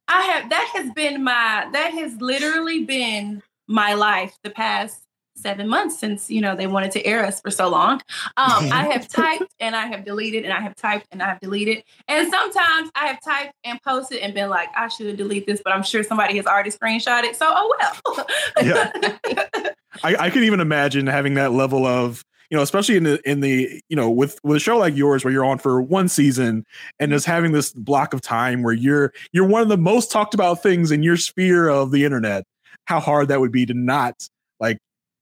I 0.08 0.22
have 0.22 0.50
that 0.50 0.70
has 0.74 0.92
been 0.92 1.24
my 1.24 1.68
that 1.72 1.92
has 1.92 2.20
literally 2.20 2.84
been 2.84 3.42
my 3.66 3.94
life 3.94 4.36
the 4.44 4.50
past 4.50 5.03
seven 5.44 5.68
months 5.68 5.98
since 5.98 6.30
you 6.30 6.40
know 6.40 6.56
they 6.56 6.66
wanted 6.66 6.90
to 6.92 7.04
air 7.04 7.24
us 7.24 7.40
for 7.40 7.50
so 7.50 7.68
long. 7.68 8.00
Um, 8.38 8.72
I 8.72 8.88
have 8.92 9.06
typed 9.06 9.54
and 9.60 9.76
I 9.76 9.86
have 9.86 10.04
deleted 10.04 10.44
and 10.44 10.52
I 10.52 10.60
have 10.60 10.74
typed 10.74 11.06
and 11.12 11.22
I 11.22 11.26
have 11.28 11.40
deleted. 11.40 11.84
And 12.08 12.28
sometimes 12.30 12.90
I 12.94 13.06
have 13.06 13.20
typed 13.22 13.52
and 13.62 13.80
posted 13.82 14.18
and 14.18 14.32
been 14.32 14.48
like, 14.48 14.70
I 14.74 14.88
should 14.88 15.16
delete 15.16 15.46
this, 15.46 15.60
but 15.62 15.74
I'm 15.74 15.82
sure 15.82 16.02
somebody 16.02 16.36
has 16.38 16.46
already 16.46 16.70
screenshot 16.70 17.22
it. 17.24 17.36
So 17.36 17.46
oh 17.48 17.76
well. 17.78 18.26
yeah. 18.62 18.90
I, 20.02 20.16
I 20.16 20.30
can 20.30 20.42
even 20.42 20.60
imagine 20.60 21.06
having 21.06 21.34
that 21.34 21.52
level 21.52 21.86
of 21.86 22.24
you 22.50 22.56
know, 22.56 22.62
especially 22.62 22.96
in 22.96 23.04
the 23.04 23.20
in 23.28 23.40
the 23.40 23.82
you 23.88 23.96
know 23.96 24.10
with 24.10 24.38
with 24.42 24.56
a 24.56 24.60
show 24.60 24.78
like 24.78 24.96
yours 24.96 25.24
where 25.24 25.32
you're 25.32 25.44
on 25.44 25.58
for 25.58 25.82
one 25.82 26.08
season 26.08 26.64
and 26.98 27.12
just 27.12 27.26
having 27.26 27.52
this 27.52 27.72
block 27.72 28.14
of 28.14 28.20
time 28.20 28.62
where 28.62 28.72
you're 28.72 29.12
you're 29.32 29.46
one 29.46 29.62
of 29.62 29.68
the 29.68 29.76
most 29.76 30.10
talked 30.10 30.34
about 30.34 30.62
things 30.62 30.90
in 30.90 31.02
your 31.02 31.16
sphere 31.16 31.68
of 31.68 31.90
the 31.90 32.04
internet. 32.04 32.44
How 32.86 33.00
hard 33.00 33.28
that 33.28 33.40
would 33.40 33.52
be 33.52 33.66
to 33.66 33.74
not 33.74 34.28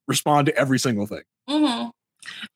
respond 0.08 0.46
to 0.46 0.56
every 0.56 0.78
single 0.78 1.06
thing. 1.06 1.22
Mm-hmm. 1.48 1.88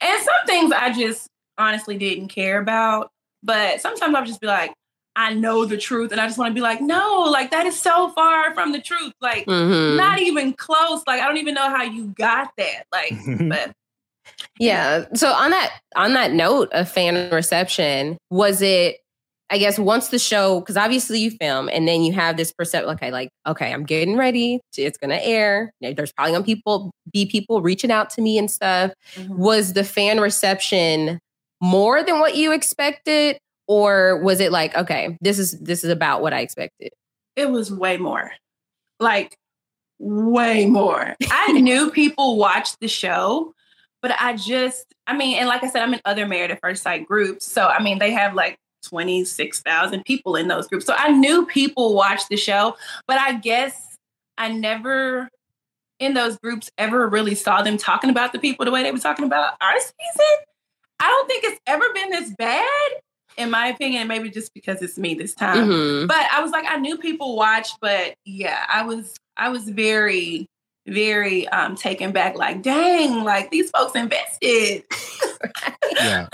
And 0.00 0.24
some 0.24 0.46
things 0.46 0.72
I 0.72 0.92
just 0.92 1.28
honestly 1.58 1.96
didn't 1.98 2.28
care 2.28 2.60
about, 2.60 3.10
but 3.42 3.80
sometimes 3.80 4.14
I'll 4.14 4.24
just 4.24 4.40
be 4.40 4.46
like, 4.46 4.72
I 5.16 5.32
know 5.32 5.64
the 5.64 5.78
truth, 5.78 6.12
and 6.12 6.20
I 6.20 6.26
just 6.26 6.36
want 6.36 6.50
to 6.50 6.54
be 6.54 6.60
like, 6.60 6.82
no, 6.82 7.22
like 7.22 7.50
that 7.50 7.64
is 7.64 7.80
so 7.80 8.10
far 8.10 8.52
from 8.54 8.72
the 8.72 8.80
truth, 8.80 9.14
like 9.22 9.46
mm-hmm. 9.46 9.96
not 9.96 10.20
even 10.20 10.52
close. 10.52 11.02
Like 11.06 11.22
I 11.22 11.26
don't 11.26 11.38
even 11.38 11.54
know 11.54 11.70
how 11.70 11.82
you 11.84 12.08
got 12.18 12.50
that. 12.58 12.84
Like, 12.92 13.14
but 13.48 13.72
yeah. 14.58 15.06
So 15.14 15.32
on 15.32 15.50
that 15.50 15.80
on 15.96 16.12
that 16.12 16.32
note 16.32 16.68
of 16.72 16.90
fan 16.90 17.30
reception, 17.30 18.18
was 18.30 18.60
it 18.60 18.98
I 19.48 19.58
guess 19.58 19.78
once 19.78 20.08
the 20.08 20.18
show, 20.18 20.60
because 20.60 20.76
obviously 20.76 21.20
you 21.20 21.30
film 21.30 21.68
and 21.68 21.86
then 21.86 22.02
you 22.02 22.12
have 22.12 22.36
this 22.36 22.52
perception, 22.52 22.90
okay, 22.90 23.12
like, 23.12 23.30
okay, 23.46 23.72
I'm 23.72 23.84
getting 23.84 24.16
ready. 24.16 24.60
It's 24.76 24.98
gonna 24.98 25.20
air. 25.22 25.72
There's 25.80 26.12
probably 26.12 26.32
gonna 26.32 26.44
people 26.44 26.90
be 27.12 27.26
people 27.26 27.62
reaching 27.62 27.92
out 27.92 28.10
to 28.10 28.20
me 28.20 28.38
and 28.38 28.50
stuff. 28.50 28.92
Mm-hmm. 29.14 29.36
Was 29.36 29.74
the 29.74 29.84
fan 29.84 30.20
reception 30.20 31.20
more 31.60 32.02
than 32.02 32.18
what 32.18 32.34
you 32.34 32.52
expected? 32.52 33.38
Or 33.68 34.20
was 34.22 34.40
it 34.40 34.50
like, 34.50 34.76
okay, 34.76 35.16
this 35.20 35.38
is 35.38 35.58
this 35.60 35.84
is 35.84 35.90
about 35.90 36.22
what 36.22 36.32
I 36.32 36.40
expected? 36.40 36.90
It 37.36 37.50
was 37.50 37.70
way 37.70 37.98
more. 37.98 38.32
Like 38.98 39.36
way 39.98 40.66
more. 40.66 41.14
I 41.30 41.52
knew 41.52 41.90
people 41.92 42.36
watched 42.36 42.80
the 42.80 42.88
show, 42.88 43.54
but 44.02 44.12
I 44.18 44.36
just, 44.36 44.86
I 45.06 45.16
mean, 45.16 45.38
and 45.38 45.48
like 45.48 45.62
I 45.62 45.68
said, 45.68 45.82
I'm 45.82 45.94
in 45.94 46.00
other 46.04 46.26
married 46.26 46.50
at 46.50 46.60
first 46.60 46.82
sight 46.82 47.06
groups. 47.06 47.46
So 47.50 47.66
I 47.66 47.80
mean, 47.80 47.98
they 48.00 48.10
have 48.10 48.34
like 48.34 48.58
26,000 48.88 50.04
people 50.04 50.36
in 50.36 50.48
those 50.48 50.66
groups. 50.68 50.86
So 50.86 50.94
I 50.96 51.10
knew 51.10 51.46
people 51.46 51.94
watched 51.94 52.28
the 52.28 52.36
show, 52.36 52.76
but 53.06 53.18
I 53.18 53.34
guess 53.34 53.96
I 54.38 54.52
never 54.52 55.28
in 55.98 56.14
those 56.14 56.36
groups 56.38 56.70
ever 56.78 57.08
really 57.08 57.34
saw 57.34 57.62
them 57.62 57.76
talking 57.76 58.10
about 58.10 58.32
the 58.32 58.38
people 58.38 58.64
the 58.64 58.70
way 58.70 58.82
they 58.82 58.92
were 58.92 58.98
talking 58.98 59.24
about 59.24 59.54
our 59.60 59.78
season. 59.78 60.44
I 61.00 61.08
don't 61.08 61.26
think 61.26 61.44
it's 61.44 61.60
ever 61.66 61.84
been 61.94 62.10
this 62.10 62.30
bad, 62.38 62.90
in 63.36 63.50
my 63.50 63.68
opinion, 63.68 64.08
maybe 64.08 64.30
just 64.30 64.52
because 64.54 64.82
it's 64.82 64.98
me 64.98 65.14
this 65.14 65.34
time. 65.34 65.68
Mm-hmm. 65.68 66.06
But 66.06 66.26
I 66.32 66.42
was 66.42 66.50
like, 66.50 66.64
I 66.68 66.76
knew 66.76 66.98
people 66.98 67.36
watched, 67.36 67.78
but 67.80 68.14
yeah, 68.24 68.64
I 68.68 68.82
was 68.82 69.14
I 69.36 69.48
was 69.48 69.68
very, 69.68 70.46
very 70.86 71.48
um 71.48 71.76
taken 71.76 72.12
back. 72.12 72.36
Like, 72.36 72.62
dang, 72.62 73.24
like 73.24 73.50
these 73.50 73.70
folks 73.70 73.94
invested. 73.94 74.84
yeah 75.96 76.28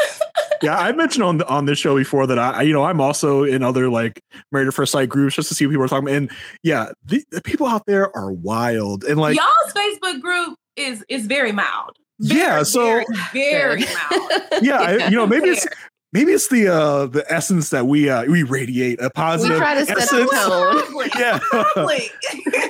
yeah 0.62 0.78
i 0.78 0.92
mentioned 0.92 1.25
on 1.25 1.38
the, 1.38 1.49
on 1.49 1.66
this 1.66 1.78
show 1.78 1.97
before 1.97 2.26
that 2.26 2.38
i 2.38 2.62
you 2.62 2.73
know 2.73 2.85
i'm 2.85 3.00
also 3.00 3.45
in 3.45 3.62
other 3.62 3.88
like 3.88 4.23
married 4.50 4.69
at 4.69 4.75
first 4.75 4.92
sight 4.92 5.09
groups 5.09 5.35
just 5.35 5.49
to 5.49 5.54
see 5.54 5.66
what 5.66 5.73
people 5.73 5.85
are 5.85 5.88
talking 5.88 6.09
about. 6.09 6.16
And 6.16 6.31
yeah 6.62 6.90
the, 7.04 7.25
the 7.31 7.42
people 7.42 7.66
out 7.66 7.87
there 7.87 8.14
are 8.16 8.33
wild 8.33 9.04
and 9.04 9.19
like 9.21 9.37
y'all's 9.37 9.73
facebook 9.73 10.21
group 10.21 10.59
is 10.76 11.04
is 11.09 11.26
very 11.26 11.52
mild. 11.52 11.97
Very, 12.21 12.40
yeah 12.40 12.62
so 12.62 12.85
very, 12.85 13.04
very 13.33 13.85
mild. 13.85 14.33
Yeah, 14.62 14.81
I, 14.81 15.09
you 15.09 15.16
know 15.16 15.26
maybe 15.26 15.49
it's 15.49 15.66
maybe 16.12 16.33
it's 16.33 16.49
the 16.49 16.69
uh 16.69 17.07
the 17.07 17.25
essence 17.33 17.71
that 17.71 17.87
we 17.87 18.09
uh 18.09 18.25
we 18.25 18.42
radiate 18.42 19.00
a 19.00 19.11
positive 19.11 19.57
we 19.57 19.61
try 19.61 19.75
to 19.75 19.87
set 19.87 19.99
essence. 19.99 20.31
tone. 20.31 20.83
yeah. 21.19 21.40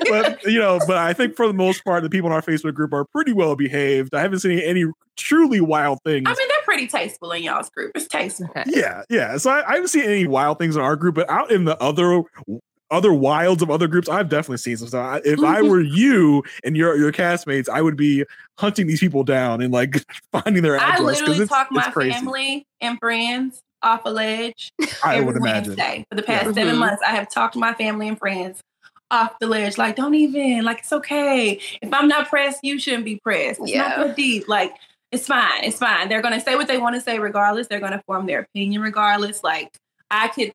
But 0.08 0.42
you 0.44 0.58
know 0.58 0.78
but 0.86 0.96
i 0.96 1.12
think 1.12 1.36
for 1.36 1.46
the 1.46 1.54
most 1.54 1.84
part 1.84 2.02
the 2.02 2.10
people 2.10 2.28
in 2.28 2.34
our 2.34 2.42
facebook 2.42 2.74
group 2.74 2.92
are 2.92 3.04
pretty 3.04 3.32
well 3.32 3.56
behaved. 3.56 4.14
I 4.14 4.20
haven't 4.20 4.40
seen 4.40 4.58
any 4.58 4.84
truly 5.16 5.60
wild 5.60 6.00
things. 6.04 6.26
I 6.26 6.30
mean 6.30 6.48
they're 6.48 6.51
pretty 6.72 6.86
tasteful 6.86 7.30
in 7.32 7.42
y'all's 7.42 7.68
group 7.70 7.92
it's 7.94 8.08
tasteful 8.08 8.48
yeah 8.66 9.02
yeah 9.10 9.36
so 9.36 9.50
I, 9.50 9.68
I 9.68 9.74
haven't 9.74 9.88
seen 9.88 10.04
any 10.04 10.26
wild 10.26 10.58
things 10.58 10.74
in 10.74 10.80
our 10.82 10.96
group 10.96 11.14
but 11.14 11.28
out 11.28 11.50
in 11.50 11.64
the 11.64 11.78
other 11.82 12.22
other 12.90 13.12
wilds 13.14 13.62
of 13.62 13.70
other 13.70 13.88
groups, 13.88 14.06
I've 14.06 14.28
definitely 14.28 14.58
seen 14.58 14.76
some 14.76 14.86
stuff. 14.88 15.22
If 15.24 15.40
I 15.40 15.62
were 15.70 15.80
you 15.80 16.44
and 16.62 16.76
your 16.76 16.94
your 16.98 17.10
castmates, 17.10 17.66
I 17.66 17.80
would 17.80 17.96
be 17.96 18.24
hunting 18.58 18.86
these 18.86 19.00
people 19.00 19.24
down 19.24 19.62
and 19.62 19.72
like 19.72 20.04
finding 20.32 20.62
their 20.62 20.76
address. 20.76 21.00
I 21.00 21.02
literally 21.02 21.46
talk 21.46 21.68
my 21.70 21.90
crazy. 21.90 22.12
family 22.12 22.66
and 22.82 22.98
friends 22.98 23.62
off 23.82 24.02
a 24.04 24.10
ledge 24.10 24.72
I 25.02 25.14
every 25.16 25.24
would 25.24 25.36
imagine. 25.36 25.70
Wednesday 25.76 26.04
for 26.10 26.16
the 26.16 26.22
past 26.22 26.48
Yeah. 26.48 26.52
seven 26.52 26.74
Mhm. 26.74 26.80
months. 26.80 27.02
I 27.02 27.12
have 27.12 27.30
talked 27.30 27.54
to 27.54 27.58
my 27.58 27.72
family 27.72 28.08
and 28.08 28.18
friends 28.18 28.60
off 29.10 29.38
the 29.38 29.46
ledge. 29.46 29.78
Like, 29.78 29.96
don't 29.96 30.14
even 30.14 30.62
like 30.62 30.80
it's 30.80 30.92
okay. 30.92 31.58
If 31.80 31.94
I'm 31.94 32.08
not 32.08 32.28
pressed, 32.28 32.60
you 32.62 32.78
shouldn't 32.78 33.06
be 33.06 33.18
pressed. 33.24 33.58
It's 33.60 33.70
Yeah. 33.70 33.88
not 33.88 34.06
that 34.08 34.16
deep. 34.16 34.48
Like, 34.48 34.74
it's 35.12 35.26
fine. 35.26 35.62
It's 35.64 35.78
fine. 35.78 36.08
They're 36.08 36.22
gonna 36.22 36.40
say 36.40 36.56
what 36.56 36.66
they 36.68 36.78
want 36.78 36.94
to 36.96 37.00
say 37.00 37.18
regardless. 37.18 37.68
They're 37.68 37.80
gonna 37.80 38.02
form 38.06 38.26
their 38.26 38.40
opinion 38.40 38.82
regardless. 38.82 39.44
Like, 39.44 39.70
I 40.10 40.28
could 40.28 40.52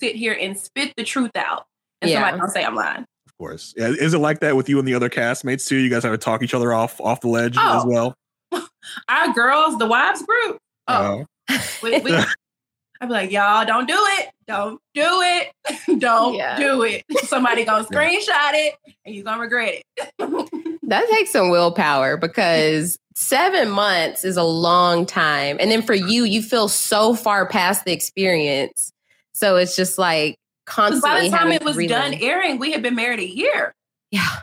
sit 0.00 0.16
here 0.16 0.36
and 0.40 0.56
spit 0.58 0.94
the 0.96 1.04
truth 1.04 1.32
out, 1.36 1.66
and 2.00 2.10
Yeah. 2.10 2.18
somebody 2.20 2.38
don't 2.38 2.50
say 2.50 2.64
I'm 2.64 2.74
lying. 2.74 3.04
Of 3.26 3.36
course. 3.38 3.74
Yeah. 3.76 3.88
Is 3.88 4.14
it 4.14 4.18
like 4.18 4.40
that 4.40 4.56
with 4.56 4.68
you 4.68 4.78
and 4.78 4.86
the 4.88 4.94
other 4.94 5.10
castmates 5.10 5.66
too? 5.66 5.76
You 5.76 5.90
guys 5.90 6.02
have 6.04 6.12
to 6.12 6.18
talk 6.18 6.42
each 6.42 6.54
other 6.54 6.72
off 6.72 7.00
off 7.00 7.20
the 7.20 7.28
ledge 7.28 7.56
as 7.58 7.82
Oh. 7.84 7.86
well. 7.86 8.14
Our 9.08 9.32
girls, 9.34 9.76
the 9.78 9.86
wives 9.86 10.22
group. 10.22 10.58
Oh, 10.88 11.26
Uh, 11.50 11.58
we, 11.82 11.98
we, 12.00 12.12
I'd 13.00 13.08
be 13.08 13.12
like, 13.12 13.30
y'all 13.30 13.64
don't 13.66 13.86
do 13.86 13.98
it. 13.98 14.30
Don't 14.46 14.80
do 14.94 15.02
it. 15.04 15.52
don't 15.98 16.34
Yeah. 16.34 16.56
do 16.56 16.82
it. 16.82 17.04
Somebody 17.24 17.64
gonna 17.64 17.84
screenshot 17.84 18.52
it 18.54 18.74
and 19.04 19.14
you're 19.14 19.24
gonna 19.24 19.40
regret 19.42 19.82
it. 19.96 20.78
That 20.84 21.08
takes 21.10 21.30
some 21.32 21.50
willpower 21.50 22.16
because 22.16 22.96
seven 23.16 23.70
months 23.70 24.24
is 24.24 24.36
a 24.36 24.44
long 24.44 25.04
time. 25.06 25.56
And 25.58 25.70
then 25.70 25.82
for 25.82 25.94
you, 25.94 26.24
you 26.24 26.42
feel 26.42 26.68
so 26.68 27.14
far 27.14 27.46
past 27.48 27.84
the 27.84 27.92
experience. 27.92 28.92
So 29.32 29.56
it's 29.56 29.74
just 29.74 29.98
like 29.98 30.36
constantly. 30.66 31.08
by 31.08 31.20
the 31.24 31.30
time 31.30 31.50
it 31.52 31.64
was 31.64 31.76
relearn. 31.76 32.12
done 32.12 32.20
airing, 32.22 32.58
we 32.58 32.70
had 32.72 32.82
been 32.82 32.94
married 32.94 33.18
a 33.20 33.26
year. 33.28 33.72
Yeah. 34.10 34.28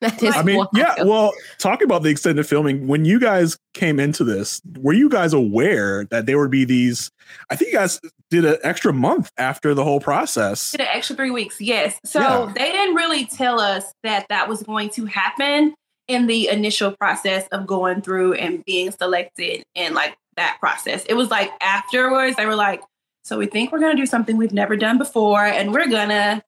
That 0.00 0.22
is 0.22 0.36
I 0.36 0.44
mean, 0.44 0.58
wild. 0.58 0.68
yeah. 0.76 1.02
Well, 1.02 1.32
talking 1.58 1.84
about 1.84 2.04
the 2.04 2.08
extended 2.08 2.46
filming, 2.46 2.86
when 2.86 3.04
you 3.04 3.18
guys 3.18 3.58
came 3.74 3.98
into 3.98 4.22
this, 4.22 4.62
were 4.78 4.92
you 4.92 5.08
guys 5.08 5.32
aware 5.32 6.04
that 6.12 6.24
there 6.26 6.38
would 6.38 6.52
be 6.52 6.64
these? 6.64 7.10
I 7.50 7.56
think 7.56 7.72
you 7.72 7.78
guys 7.78 7.98
did 8.30 8.44
an 8.44 8.58
extra 8.62 8.92
month 8.92 9.32
after 9.38 9.74
the 9.74 9.82
whole 9.82 9.98
process. 9.98 10.70
Did 10.70 10.82
an 10.82 10.86
extra 10.92 11.16
three 11.16 11.32
weeks, 11.32 11.60
yes. 11.60 11.98
So 12.04 12.20
Yeah. 12.20 12.52
they 12.54 12.70
didn't 12.70 12.94
really 12.94 13.26
tell 13.26 13.58
us 13.58 13.92
that 14.04 14.26
that 14.28 14.48
was 14.48 14.62
going 14.62 14.90
to 14.90 15.04
happen 15.06 15.74
in 16.08 16.26
the 16.26 16.48
initial 16.48 16.92
process 16.92 17.46
of 17.48 17.66
going 17.66 18.02
through 18.02 18.34
and 18.34 18.64
being 18.64 18.90
selected 18.90 19.62
and 19.76 19.94
like 19.94 20.16
that 20.36 20.56
process. 20.58 21.04
It 21.08 21.14
was 21.14 21.30
like 21.30 21.50
afterwards 21.60 22.36
they 22.36 22.46
were 22.46 22.56
like, 22.56 22.82
"So 23.24 23.38
we 23.38 23.46
think 23.46 23.70
we're 23.70 23.80
gonna 23.80 23.94
do 23.94 24.06
something 24.06 24.36
we've 24.36 24.52
never 24.52 24.76
done 24.76 24.98
before, 24.98 25.44
and 25.44 25.72
we're 25.72 25.88
gonna 25.88 26.42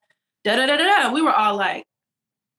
da 0.45 0.57
da 0.57 0.67
da 0.67 0.77
da 0.77 1.03
da." 1.03 1.13
We 1.13 1.23
were 1.23 1.35
all 1.35 1.57
like, 1.57 1.85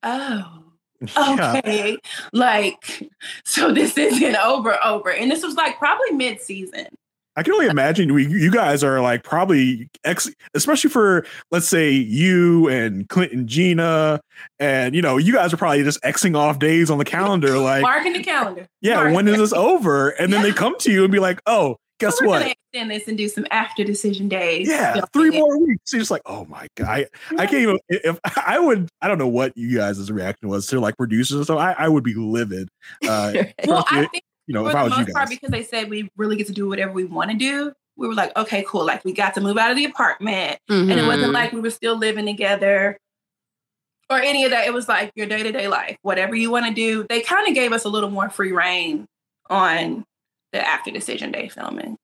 "Oh." 0.04 0.58
Yeah. 1.18 1.58
Okay, 1.58 1.98
like 2.32 3.10
so 3.44 3.74
this 3.74 3.98
isn't 3.98 4.36
over 4.36 4.78
over, 4.86 5.12
and 5.12 5.32
this 5.32 5.42
was 5.42 5.56
like 5.56 5.80
probably 5.80 6.12
mid 6.12 6.40
season. 6.40 6.86
I 7.36 7.44
can 7.44 7.54
only 7.54 7.68
imagine 7.68 8.14
we, 8.14 8.28
you 8.28 8.52
guys 8.52 8.84
are 8.84 9.00
like 9.02 9.24
probably 9.24 9.90
ex, 10.04 10.30
especially 10.54 10.90
for 10.90 11.26
let's 11.50 11.68
say 11.68 11.92
you 11.92 12.68
and 12.68 13.08
Clinton 13.08 13.48
Gina, 13.48 14.20
and 14.60 14.94
you 14.96 15.02
know 15.02 15.18
you 15.18 15.34
guys 15.34 15.54
are 15.54 15.58
probably 15.58 15.84
just 15.84 16.02
xing 16.04 16.36
off 16.36 16.60
days 16.60 16.90
on 16.90 16.98
the 16.98 17.06
calendar. 17.18 17.58
Like, 17.58 17.84
Marking 17.84 18.14
the 18.14 18.24
calendar. 18.24 18.68
yeah, 18.82 18.96
Mark 18.96 19.14
when 19.16 19.28
is 19.28 19.38
this 19.38 19.54
over? 19.54 20.10
And 20.10 20.32
then 20.34 20.42
they 20.42 20.52
come 20.52 20.78
to 20.80 20.92
you 20.92 21.04
and 21.04 21.12
be 21.12 21.20
like, 21.20 21.40
oh, 21.46 21.78
guess 22.00 22.20
We're 22.22 22.28
what? 22.28 22.56
extend 22.74 22.90
this 22.92 23.08
and 23.08 23.18
do 23.18 23.30
some 23.30 23.46
after 23.52 23.84
decision 23.84 24.28
days. 24.28 24.68
Yeah, 24.68 25.02
three 25.14 25.30
more 25.30 25.58
weeks. 25.60 25.94
You're 25.94 26.02
just 26.02 26.12
like, 26.12 26.24
oh 26.26 26.46
my 26.46 26.68
god, 26.76 26.88
I, 26.90 27.06
I 27.38 27.46
can't 27.46 27.62
even. 27.62 27.80
If 27.90 28.20
I 28.46 28.60
would, 28.60 28.90
I 29.02 29.08
don't 29.08 29.18
know 29.18 29.28
what 29.28 29.56
you 29.56 29.78
guys' 29.78 30.12
reaction 30.12 30.50
was 30.50 30.68
to 30.68 30.80
like 30.80 30.98
producers 30.98 31.36
and 31.38 31.46
stuff. 31.46 31.60
I, 31.60 31.74
I 31.74 31.88
would 31.88 32.04
be 32.04 32.14
livid. 32.14 32.70
Uh, 33.08 33.34
Well, 33.66 33.86
I 33.90 34.06
think 34.08 34.24
you 34.48 34.54
know, 34.54 34.64
for 34.64 34.70
if 34.72 34.76
I 34.76 34.80
the 34.84 34.90
was 34.90 34.98
you 35.00 35.06
most 35.06 35.14
part, 35.14 35.30
because 35.30 35.50
they 35.52 35.64
said 35.64 35.90
we 35.90 36.10
really 36.18 36.36
get 36.36 36.48
to 36.48 36.54
do 36.54 36.68
whatever 36.68 36.92
we 36.92 37.06
want 37.06 37.32
to 37.32 37.38
do, 37.38 37.72
we 37.98 38.08
were 38.08 38.16
like, 38.16 38.36
okay, 38.38 38.64
cool. 38.68 38.86
Like 38.86 39.04
we 39.06 39.14
got 39.14 39.34
to 39.36 39.42
move 39.42 39.58
out 39.58 39.70
of 39.72 39.78
the 39.78 39.86
apartment, 39.86 40.58
and 40.70 40.92
it 40.92 41.06
wasn't 41.06 41.32
Mhm. 41.32 41.34
like 41.34 41.52
we 41.52 41.62
were 41.62 41.70
still 41.70 41.96
living 41.98 42.26
together 42.26 42.98
or 44.10 44.18
any 44.20 44.44
of 44.46 44.52
that. 44.52 44.68
It 44.68 44.74
was 44.74 44.88
like 44.90 45.12
your 45.16 45.28
day 45.28 45.44
to 45.44 45.52
day 45.52 45.68
life, 45.68 45.98
whatever 46.02 46.36
you 46.36 46.52
want 46.52 46.66
to 46.66 46.74
do. 46.74 47.06
They 47.08 47.22
kind 47.22 47.48
of 47.48 47.54
gave 47.54 47.72
us 47.72 47.86
a 47.86 47.90
little 47.90 48.10
more 48.10 48.30
free 48.30 48.52
reign 48.52 49.06
on 49.50 50.06
the 50.52 50.66
after 50.68 50.92
decision 50.92 51.32
day 51.32 51.48
filming. 51.48 51.98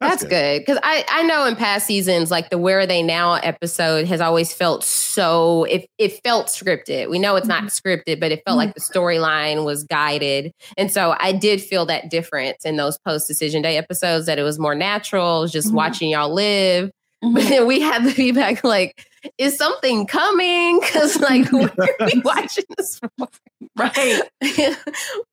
That's 0.00 0.24
good 0.24 0.60
because 0.60 0.78
I 0.82 1.04
I 1.08 1.22
know 1.22 1.46
in 1.46 1.56
past 1.56 1.86
seasons 1.86 2.30
like 2.30 2.50
the 2.50 2.58
Where 2.58 2.80
Are 2.80 2.86
They 2.86 3.02
Now 3.02 3.34
episode 3.34 4.06
has 4.06 4.20
always 4.20 4.52
felt 4.52 4.84
so 4.84 5.64
it 5.64 5.86
it 5.96 6.20
felt 6.22 6.48
scripted. 6.48 7.08
We 7.08 7.18
know 7.18 7.34
it's 7.36 7.46
not 7.48 7.64
scripted, 7.64 8.20
but 8.20 8.30
it 8.30 8.42
felt 8.44 8.58
like 8.58 8.74
the 8.74 8.80
storyline 8.80 9.64
was 9.64 9.84
guided, 9.84 10.52
and 10.76 10.92
so 10.92 11.16
I 11.18 11.32
did 11.32 11.62
feel 11.62 11.86
that 11.86 12.10
difference 12.10 12.64
in 12.66 12.76
those 12.76 12.98
post 12.98 13.26
decision 13.26 13.62
day 13.62 13.78
episodes 13.78 14.26
that 14.26 14.38
it 14.38 14.42
was 14.42 14.58
more 14.58 14.74
natural, 14.74 15.38
it 15.38 15.42
was 15.42 15.52
just 15.52 15.72
Mhm. 15.72 15.74
watching 15.74 16.10
y'all 16.10 16.32
live. 16.32 16.90
But 17.22 17.44
then 17.48 17.66
we 17.66 17.80
had 17.80 18.04
the 18.04 18.10
feedback 18.10 18.62
like, 18.64 19.06
is 19.38 19.56
something 19.56 20.06
coming? 20.06 20.80
Because 20.86 21.18
like 21.20 21.50
we're 21.52 21.70
we 22.00 22.20
watching 22.24 22.64
this 22.76 22.98
for? 22.98 23.28
Right. 23.76 24.22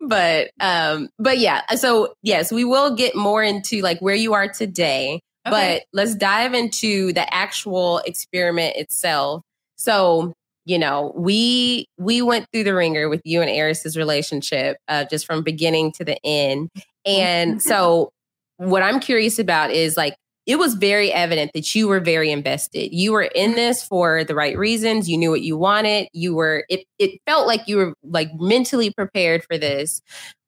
but 0.01 0.51
um 0.59 1.09
but 1.19 1.37
yeah 1.37 1.61
so 1.75 2.13
yes 2.23 2.51
we 2.51 2.65
will 2.65 2.95
get 2.95 3.15
more 3.15 3.43
into 3.43 3.81
like 3.81 3.99
where 3.99 4.15
you 4.15 4.33
are 4.33 4.47
today 4.47 5.19
Okay. 5.45 5.81
but 5.91 5.97
let's 5.97 6.15
dive 6.15 6.53
into 6.53 7.11
the 7.13 7.31
actual 7.33 7.99
experiment 7.99 8.77
itself 8.77 9.41
so 9.75 10.33
you 10.65 10.79
know 10.79 11.11
we 11.15 11.85
we 11.97 12.21
went 12.21 12.47
through 12.53 12.63
the 12.63 12.73
ringer 12.73 13.09
with 13.09 13.21
you 13.25 13.41
and 13.41 13.49
Airris's 13.49 13.97
relationship 13.97 14.77
uh, 14.87 15.03
just 15.05 15.25
from 15.25 15.43
beginning 15.43 15.91
to 15.93 16.05
the 16.05 16.17
end 16.25 16.69
and 17.05 17.61
so 17.61 18.09
what 18.57 18.81
i'm 18.83 18.99
curious 19.01 19.37
about 19.39 19.71
is 19.71 19.97
like 19.97 20.15
it 20.45 20.57
was 20.57 20.73
very 20.73 21.11
evident 21.11 21.51
that 21.53 21.73
you 21.73 21.87
were 21.87 21.99
very 21.99 22.31
invested. 22.31 22.93
You 22.93 23.13
were 23.13 23.23
in 23.23 23.53
this 23.53 23.83
for 23.83 24.23
the 24.23 24.35
right 24.35 24.57
reasons. 24.57 25.09
You 25.09 25.17
knew 25.17 25.29
what 25.29 25.41
you 25.41 25.57
wanted. 25.57 26.07
You 26.13 26.35
were 26.35 26.65
it, 26.69 26.85
it 26.99 27.21
felt 27.25 27.47
like 27.47 27.67
you 27.67 27.77
were 27.77 27.93
like 28.03 28.29
mentally 28.35 28.91
prepared 28.91 29.43
for 29.43 29.57
this. 29.57 30.01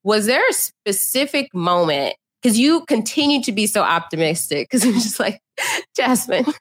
Was 0.04 0.26
there 0.26 0.46
a 0.48 0.52
specific 0.52 1.52
moment 1.54 2.16
because 2.42 2.58
you 2.58 2.84
continue 2.86 3.42
to 3.42 3.50
be 3.50 3.66
so 3.66 3.82
optimistic 3.82 4.68
because 4.70 4.84
i'm 4.84 4.92
just 4.92 5.18
like 5.18 5.40
jasmine 5.96 6.44
come 6.44 6.54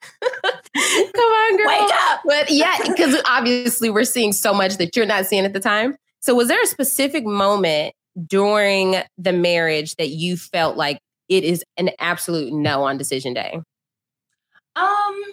on 1.18 1.58
girl. 1.58 1.68
Wake 1.68 1.92
up. 1.94 2.22
but 2.26 2.50
yeah 2.50 2.76
because 2.88 3.22
obviously 3.28 3.90
we're 3.90 4.04
seeing 4.04 4.32
so 4.32 4.54
much 4.54 4.78
that 4.78 4.96
you're 4.96 5.06
not 5.06 5.26
seeing 5.26 5.46
at 5.46 5.54
the 5.54 5.60
time. 5.60 5.96
So 6.22 6.34
was 6.34 6.48
there 6.48 6.62
a 6.62 6.68
specific 6.68 7.26
moment 7.26 7.94
during 8.26 8.96
the 9.18 9.34
marriage 9.34 9.96
that 9.98 10.10
you 10.10 10.38
felt 10.38 10.78
like 10.78 11.00
it 11.30 11.44
is 11.44 11.64
an 11.78 11.90
absolute 12.00 12.54
no 12.54 12.84
on 12.84 12.98
decision 12.98 13.34
day 13.34 13.60
Um, 14.76 15.24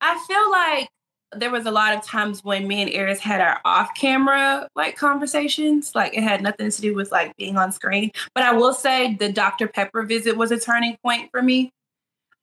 I 0.00 0.24
feel 0.28 0.50
like 0.50 0.88
there 1.36 1.50
was 1.50 1.66
a 1.66 1.70
lot 1.70 1.96
of 1.96 2.04
times 2.04 2.44
when 2.44 2.68
me 2.68 2.82
and 2.82 2.90
Airris 2.90 3.18
had 3.18 3.40
our 3.40 3.60
off-camera 3.64 4.68
like 4.76 4.96
conversations. 4.96 5.92
Like 5.94 6.14
it 6.16 6.22
had 6.22 6.42
nothing 6.42 6.70
to 6.70 6.80
do 6.80 6.94
with 6.94 7.10
like 7.10 7.34
being 7.36 7.56
on 7.56 7.72
screen. 7.72 8.12
But 8.34 8.44
I 8.44 8.52
will 8.52 8.72
say 8.72 9.14
the 9.14 9.32
Dr. 9.32 9.66
Pepper 9.66 10.04
visit 10.04 10.36
was 10.36 10.52
a 10.52 10.60
turning 10.60 10.96
point 11.02 11.30
for 11.32 11.42
me. 11.42 11.72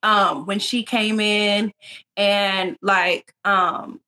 Um, 0.03 0.45
when 0.47 0.59
she 0.59 0.83
came 0.83 1.19
in 1.19 1.71
and 2.17 2.75
like 2.81 3.31
um 3.45 4.01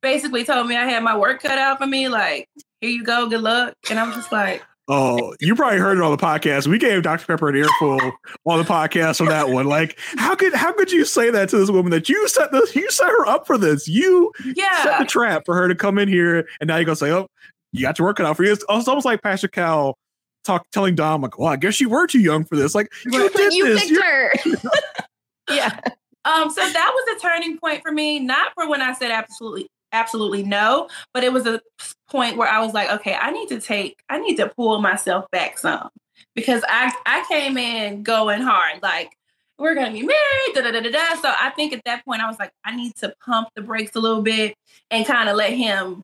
basically 0.00 0.44
told 0.44 0.68
me 0.68 0.76
I 0.76 0.84
had 0.86 1.02
my 1.02 1.16
work 1.18 1.42
cut 1.42 1.58
out 1.58 1.78
for 1.78 1.86
me, 1.86 2.08
like, 2.08 2.48
here 2.80 2.90
you 2.90 3.04
go, 3.04 3.28
good 3.28 3.42
luck. 3.42 3.74
And 3.90 3.98
I 3.98 4.06
was 4.06 4.16
just 4.16 4.32
like, 4.32 4.62
Oh, 4.92 5.34
you 5.40 5.54
probably 5.54 5.78
heard 5.78 5.98
it 5.98 6.02
on 6.02 6.10
the 6.10 6.16
podcast. 6.16 6.66
We 6.66 6.76
gave 6.76 7.02
Dr. 7.02 7.24
Pepper 7.24 7.48
an 7.50 7.56
earful 7.56 8.00
on 8.44 8.58
the 8.58 8.64
podcast 8.64 9.18
for 9.18 9.26
that 9.28 9.48
one. 9.50 9.66
Like, 9.66 9.96
how 10.16 10.34
could 10.34 10.52
how 10.52 10.72
could 10.72 10.90
you 10.90 11.04
say 11.04 11.30
that 11.30 11.48
to 11.50 11.58
this 11.58 11.70
woman 11.70 11.92
that 11.92 12.08
you 12.08 12.26
set 12.28 12.50
this 12.50 12.74
you 12.74 12.90
set 12.90 13.08
her 13.08 13.26
up 13.28 13.46
for 13.46 13.56
this? 13.56 13.86
You 13.86 14.32
Yeah. 14.56 14.82
set 14.82 14.98
the 14.98 15.04
trap 15.04 15.42
for 15.46 15.54
her 15.54 15.68
to 15.68 15.74
come 15.76 15.96
in 15.98 16.08
here, 16.08 16.48
and 16.60 16.66
now 16.68 16.76
you're 16.76 16.84
gonna 16.86 16.96
say, 16.96 17.12
"Oh, 17.12 17.28
you 17.72 17.82
got 17.82 17.98
your 18.00 18.08
work 18.08 18.16
cut 18.16 18.26
out 18.26 18.36
for 18.36 18.42
you." 18.44 18.50
It's, 18.52 18.64
it's 18.68 18.88
almost 18.88 19.04
like 19.06 19.22
Pastor 19.22 19.46
Cal 19.48 19.96
talk 20.44 20.66
telling 20.72 20.96
Dom, 20.96 21.22
like, 21.22 21.38
"Well, 21.38 21.48
I 21.48 21.56
guess 21.56 21.80
you 21.80 21.88
were 21.88 22.08
too 22.08 22.18
young 22.20 22.44
for 22.44 22.56
this." 22.56 22.74
Like, 22.74 22.88
you 23.04 23.30
did 23.30 23.52
you 23.54 23.66
this. 23.66 23.80
picked 23.82 23.92
You're- 23.92 24.02
her. 24.04 24.70
yeah. 25.50 25.80
Um, 26.24 26.50
so 26.50 26.60
that 26.68 26.92
was 26.94 27.16
a 27.16 27.20
turning 27.20 27.58
point 27.58 27.80
for 27.82 27.92
me, 27.92 28.18
not 28.18 28.52
for 28.54 28.68
when 28.68 28.82
I 28.82 28.92
said 28.92 29.10
absolutely, 29.12 29.68
absolutely 29.92 30.42
no, 30.42 30.88
but 31.12 31.24
it 31.24 31.32
was 31.32 31.46
a 31.46 31.60
point 32.08 32.36
where 32.36 32.48
I 32.48 32.64
was 32.64 32.74
like, 32.74 32.90
okay, 32.90 33.14
I 33.14 33.30
need 33.30 33.48
to 33.48 33.60
take, 33.60 34.02
I 34.08 34.18
need 34.18 34.36
to 34.36 34.48
pull 34.48 34.80
myself 34.80 35.30
back 35.30 35.58
some 35.58 35.88
because 36.34 36.62
I 36.68 36.92
I 37.06 37.24
came 37.28 37.56
in 37.56 38.02
going 38.02 38.42
hard, 38.42 38.82
like 38.82 39.12
we're 39.58 39.74
gonna 39.74 39.92
be 39.92 40.02
married, 40.02 40.54
da 40.54 40.62
da 40.62 40.70
da 40.70 40.80
da 40.80 40.90
da. 40.90 41.20
So 41.20 41.28
I 41.28 41.50
think 41.50 41.72
at 41.72 41.84
that 41.84 42.04
point 42.04 42.22
I 42.22 42.26
was 42.26 42.38
like, 42.38 42.52
I 42.64 42.74
need 42.74 42.94
to 42.96 43.14
pump 43.24 43.48
the 43.54 43.62
brakes 43.62 43.94
a 43.94 44.00
little 44.00 44.22
bit 44.22 44.56
and 44.90 45.06
kind 45.06 45.28
of 45.28 45.36
let 45.36 45.52
him 45.52 46.02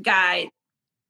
guide 0.00 0.48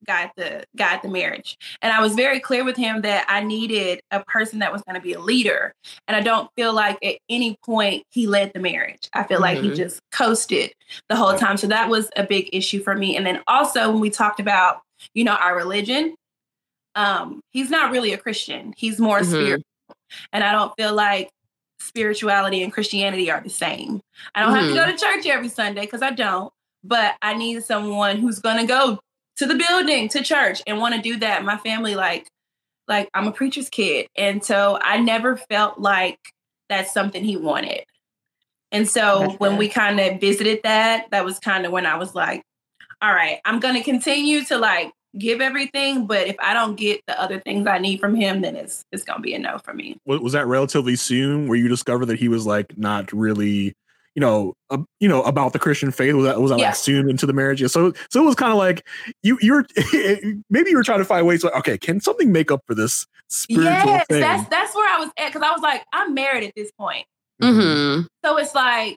guide 0.06 0.30
the 0.37 0.64
guide 0.76 1.00
the 1.02 1.09
marriage. 1.09 1.56
And 1.80 1.92
I 1.92 2.00
was 2.00 2.14
very 2.14 2.40
clear 2.40 2.64
with 2.64 2.76
him 2.76 3.02
that 3.02 3.25
I 3.28 3.42
needed 3.42 4.00
a 4.11 4.23
person 4.25 4.59
that 4.61 4.73
was 4.73 4.82
going 4.82 4.94
to 4.97 5.00
be 5.00 5.12
a 5.12 5.21
leader. 5.21 5.73
And 6.09 6.16
I 6.16 6.21
don't 6.21 6.50
feel 6.56 6.73
like 6.73 6.99
at 7.04 7.16
any 7.28 7.56
point 7.64 8.04
he 8.11 8.26
led 8.26 8.52
the 8.54 8.61
marriage. 8.61 9.09
I 9.12 9.25
feel 9.25 9.40
like 9.40 9.59
he 9.61 9.71
Mhm. 9.71 9.76
just 9.76 10.00
coasted 10.11 10.73
the 11.09 11.16
whole 11.16 11.37
time. 11.37 11.56
So 11.56 11.66
that 11.68 11.88
was 11.88 12.11
a 12.16 12.25
big 12.25 12.49
issue 12.52 12.82
for 12.82 12.94
me. 12.94 13.16
And 13.16 13.26
then 13.26 13.40
also 13.47 13.90
when 13.90 14.00
we 14.00 14.11
talked 14.11 14.40
about, 14.40 14.82
you 15.14 15.25
know, 15.25 15.35
our 15.35 15.56
religion, 15.56 16.14
um, 16.94 17.40
he's 17.50 17.71
not 17.71 17.90
really 17.90 18.12
a 18.12 18.18
Christian. 18.18 18.75
He's 18.76 18.99
more 18.99 19.21
Mhm. 19.21 19.32
spiritual. 19.32 19.64
And 20.32 20.44
I 20.44 20.52
don't 20.52 20.73
feel 20.76 20.92
like 20.94 21.30
spirituality 21.80 22.62
and 22.62 22.73
Christianity 22.73 23.30
are 23.30 23.40
the 23.40 23.50
same. 23.50 24.00
I 24.35 24.42
don't 24.42 24.54
have 24.54 24.68
to 24.68 24.75
go 24.75 24.87
to 24.87 24.97
church 24.97 25.26
every 25.26 25.49
Sunday 25.49 25.80
because 25.80 26.02
I 26.02 26.11
don't, 26.11 26.52
but 26.85 27.16
I 27.23 27.35
need 27.35 27.64
someone 27.64 28.18
who's 28.18 28.38
going 28.38 28.59
to 28.59 28.66
go 28.66 29.00
to 29.36 29.46
the 29.46 29.54
building 29.54 30.08
to 30.10 30.22
church 30.22 30.62
and 30.66 30.78
want 30.78 30.94
to 30.94 31.00
do 31.00 31.18
that. 31.18 31.44
My 31.44 31.56
family, 31.58 31.94
like, 31.94 32.28
like 32.88 33.08
I'm 33.14 33.26
a 33.26 33.32
preacher's 33.32 33.68
kid, 33.68 34.08
and 34.16 34.44
so 34.44 34.78
I 34.80 34.98
never 34.98 35.36
felt 35.36 35.78
like 35.78 36.18
that's 36.68 36.92
something 36.92 37.22
he 37.24 37.36
wanted. 37.36 37.84
And 38.72 38.88
so 38.88 39.26
Gotcha. 39.26 39.36
when 39.36 39.56
we 39.58 39.68
kind 39.68 40.00
of 40.00 40.18
visited 40.20 40.60
that, 40.64 41.10
that 41.10 41.24
was 41.24 41.38
kind 41.38 41.66
of 41.66 41.72
when 41.72 41.84
I 41.84 41.96
was 41.96 42.14
like, 42.14 42.42
all 43.02 43.12
right, 43.12 43.38
I'm 43.44 43.60
going 43.60 43.74
to 43.74 43.82
continue 43.82 44.44
to 44.44 44.56
like 44.56 44.90
give 45.18 45.40
everything, 45.40 46.06
but 46.06 46.26
if 46.26 46.36
I 46.40 46.54
don't 46.54 46.76
get 46.76 47.02
the 47.06 47.20
other 47.20 47.38
things 47.38 47.66
I 47.66 47.78
need 47.78 48.00
from 48.00 48.14
him, 48.14 48.40
then 48.40 48.56
it's 48.56 48.84
it's 48.92 49.04
going 49.04 49.18
to 49.18 49.22
be 49.22 49.34
a 49.34 49.38
no 49.38 49.58
for 49.58 49.74
me. 49.74 49.98
was, 50.06 50.20
was 50.20 50.32
that 50.32 50.46
relatively 50.46 50.96
soon 50.96 51.48
where 51.48 51.58
you 51.58 51.68
discovered 51.68 52.06
that 52.06 52.18
he 52.18 52.28
was 52.28 52.46
like 52.46 52.78
not 52.78 53.12
really 53.12 53.74
you 54.14 54.21
know 54.21 54.54
uh, 54.71 54.78
you 55.00 55.09
know 55.09 55.23
about 55.23 55.52
the 55.52 55.59
christian 55.59 55.90
faith 55.90 56.14
was 56.14 56.25
that 56.25 56.40
was 56.40 56.50
that 56.50 56.59
Yeah. 56.59 56.66
like 56.66 56.76
soon 56.76 57.09
into 57.09 57.26
the 57.26 57.33
marriage 57.33 57.61
yeah 57.62 57.69
so 57.69 57.92
so 58.11 58.23
it 58.23 58.26
was 58.26 58.35
kind 58.35 58.52
of 58.52 58.59
like 58.59 58.87
you 59.23 59.38
you're 59.40 59.64
maybe 60.50 60.71
you 60.71 60.76
were 60.76 60.83
trying 60.85 60.99
to 60.99 61.04
find 61.04 61.26
ways 61.26 61.42
like 61.45 61.54
okay 61.54 61.78
can 61.78 62.00
something 62.00 62.31
make 62.31 62.50
up 62.50 62.61
for 62.66 62.75
this 62.75 63.07
spiritual 63.28 63.92
Yes, 63.92 64.07
thing 64.09 64.21
that's 64.21 64.49
that's 64.50 64.75
where 64.75 64.95
I 64.95 64.99
was 64.99 65.11
at 65.16 65.28
because 65.28 65.42
I 65.42 65.50
was 65.52 65.62
like, 65.62 65.85
I'm 65.92 66.12
married 66.14 66.45
at 66.45 66.54
this 66.54 66.71
point. 66.73 67.07
Mm-hmm. 67.42 68.02
So 68.25 68.37
it's 68.37 68.54
like, 68.54 68.97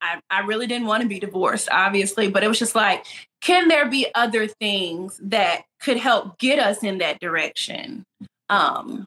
I, 0.00 0.18
I 0.30 0.40
really 0.40 0.66
didn't 0.66 0.86
want 0.86 1.02
to 1.02 1.08
be 1.08 1.20
divorced, 1.20 1.68
obviously, 1.70 2.28
but 2.28 2.42
it 2.42 2.48
was 2.48 2.58
just 2.58 2.74
like, 2.74 3.04
can 3.42 3.68
there 3.68 3.88
be 3.88 4.06
other 4.14 4.46
things 4.46 5.20
that 5.22 5.62
could 5.80 5.98
help 5.98 6.38
get 6.38 6.58
us 6.58 6.82
in 6.82 6.98
that 6.98 7.20
direction? 7.20 8.04
Um, 8.48 9.04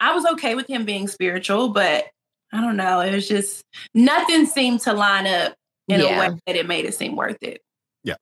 I 0.00 0.14
was 0.14 0.24
okay 0.32 0.54
with 0.54 0.66
him 0.66 0.84
being 0.84 1.06
spiritual, 1.06 1.68
but 1.68 2.06
I 2.52 2.60
don't 2.60 2.76
know. 2.76 3.00
It 3.00 3.14
was 3.14 3.28
just 3.28 3.62
nothing 3.94 4.46
seemed 4.46 4.80
to 4.82 4.92
line 4.92 5.26
up 5.26 5.54
in 5.88 6.00
Yeah. 6.00 6.06
a 6.06 6.30
way 6.30 6.38
that 6.46 6.56
it 6.56 6.66
made 6.66 6.84
it 6.84 6.94
seem 6.94 7.16
worth 7.16 7.38
it. 7.42 7.60
Yeah. 8.02 8.14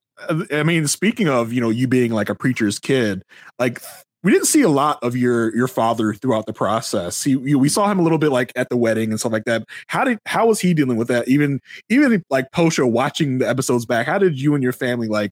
I 0.51 0.63
mean, 0.63 0.87
speaking 0.87 1.29
of 1.29 1.53
you 1.53 1.61
know 1.61 1.71
you 1.71 1.89
being 1.89 2.13
like 2.13 2.29
a 2.29 2.35
preacher's 2.35 2.79
kid, 2.79 3.23
like 3.59 3.81
we 4.25 4.33
didn't 4.33 4.47
see 4.47 4.63
a 4.63 4.69
lot 4.69 4.99
of 5.03 5.17
your 5.17 5.55
your 5.55 5.69
father 5.69 6.13
throughout 6.13 6.47
the 6.47 6.53
process. 6.53 7.23
He, 7.23 7.31
you, 7.33 7.59
we 7.59 7.69
saw 7.69 7.89
him 7.91 7.99
a 7.99 8.03
little 8.03 8.19
bit 8.19 8.31
like 8.31 8.53
at 8.57 8.69
the 8.69 8.77
wedding 8.77 9.11
and 9.11 9.21
stuff 9.21 9.33
like 9.33 9.45
that. 9.45 9.65
How 9.87 10.05
did 10.05 10.19
how 10.27 10.49
was 10.49 10.61
he 10.61 10.75
dealing 10.75 10.97
with 10.97 11.09
that? 11.09 11.29
Even 11.29 11.61
even 11.89 12.23
like 12.29 12.51
post 12.53 12.77
show 12.77 12.87
watching 12.87 13.39
the 13.39 13.49
episodes 13.49 13.87
back, 13.87 14.07
how 14.07 14.19
did 14.19 14.41
you 14.41 14.55
and 14.55 14.63
your 14.63 14.73
family 14.73 15.09
like 15.09 15.31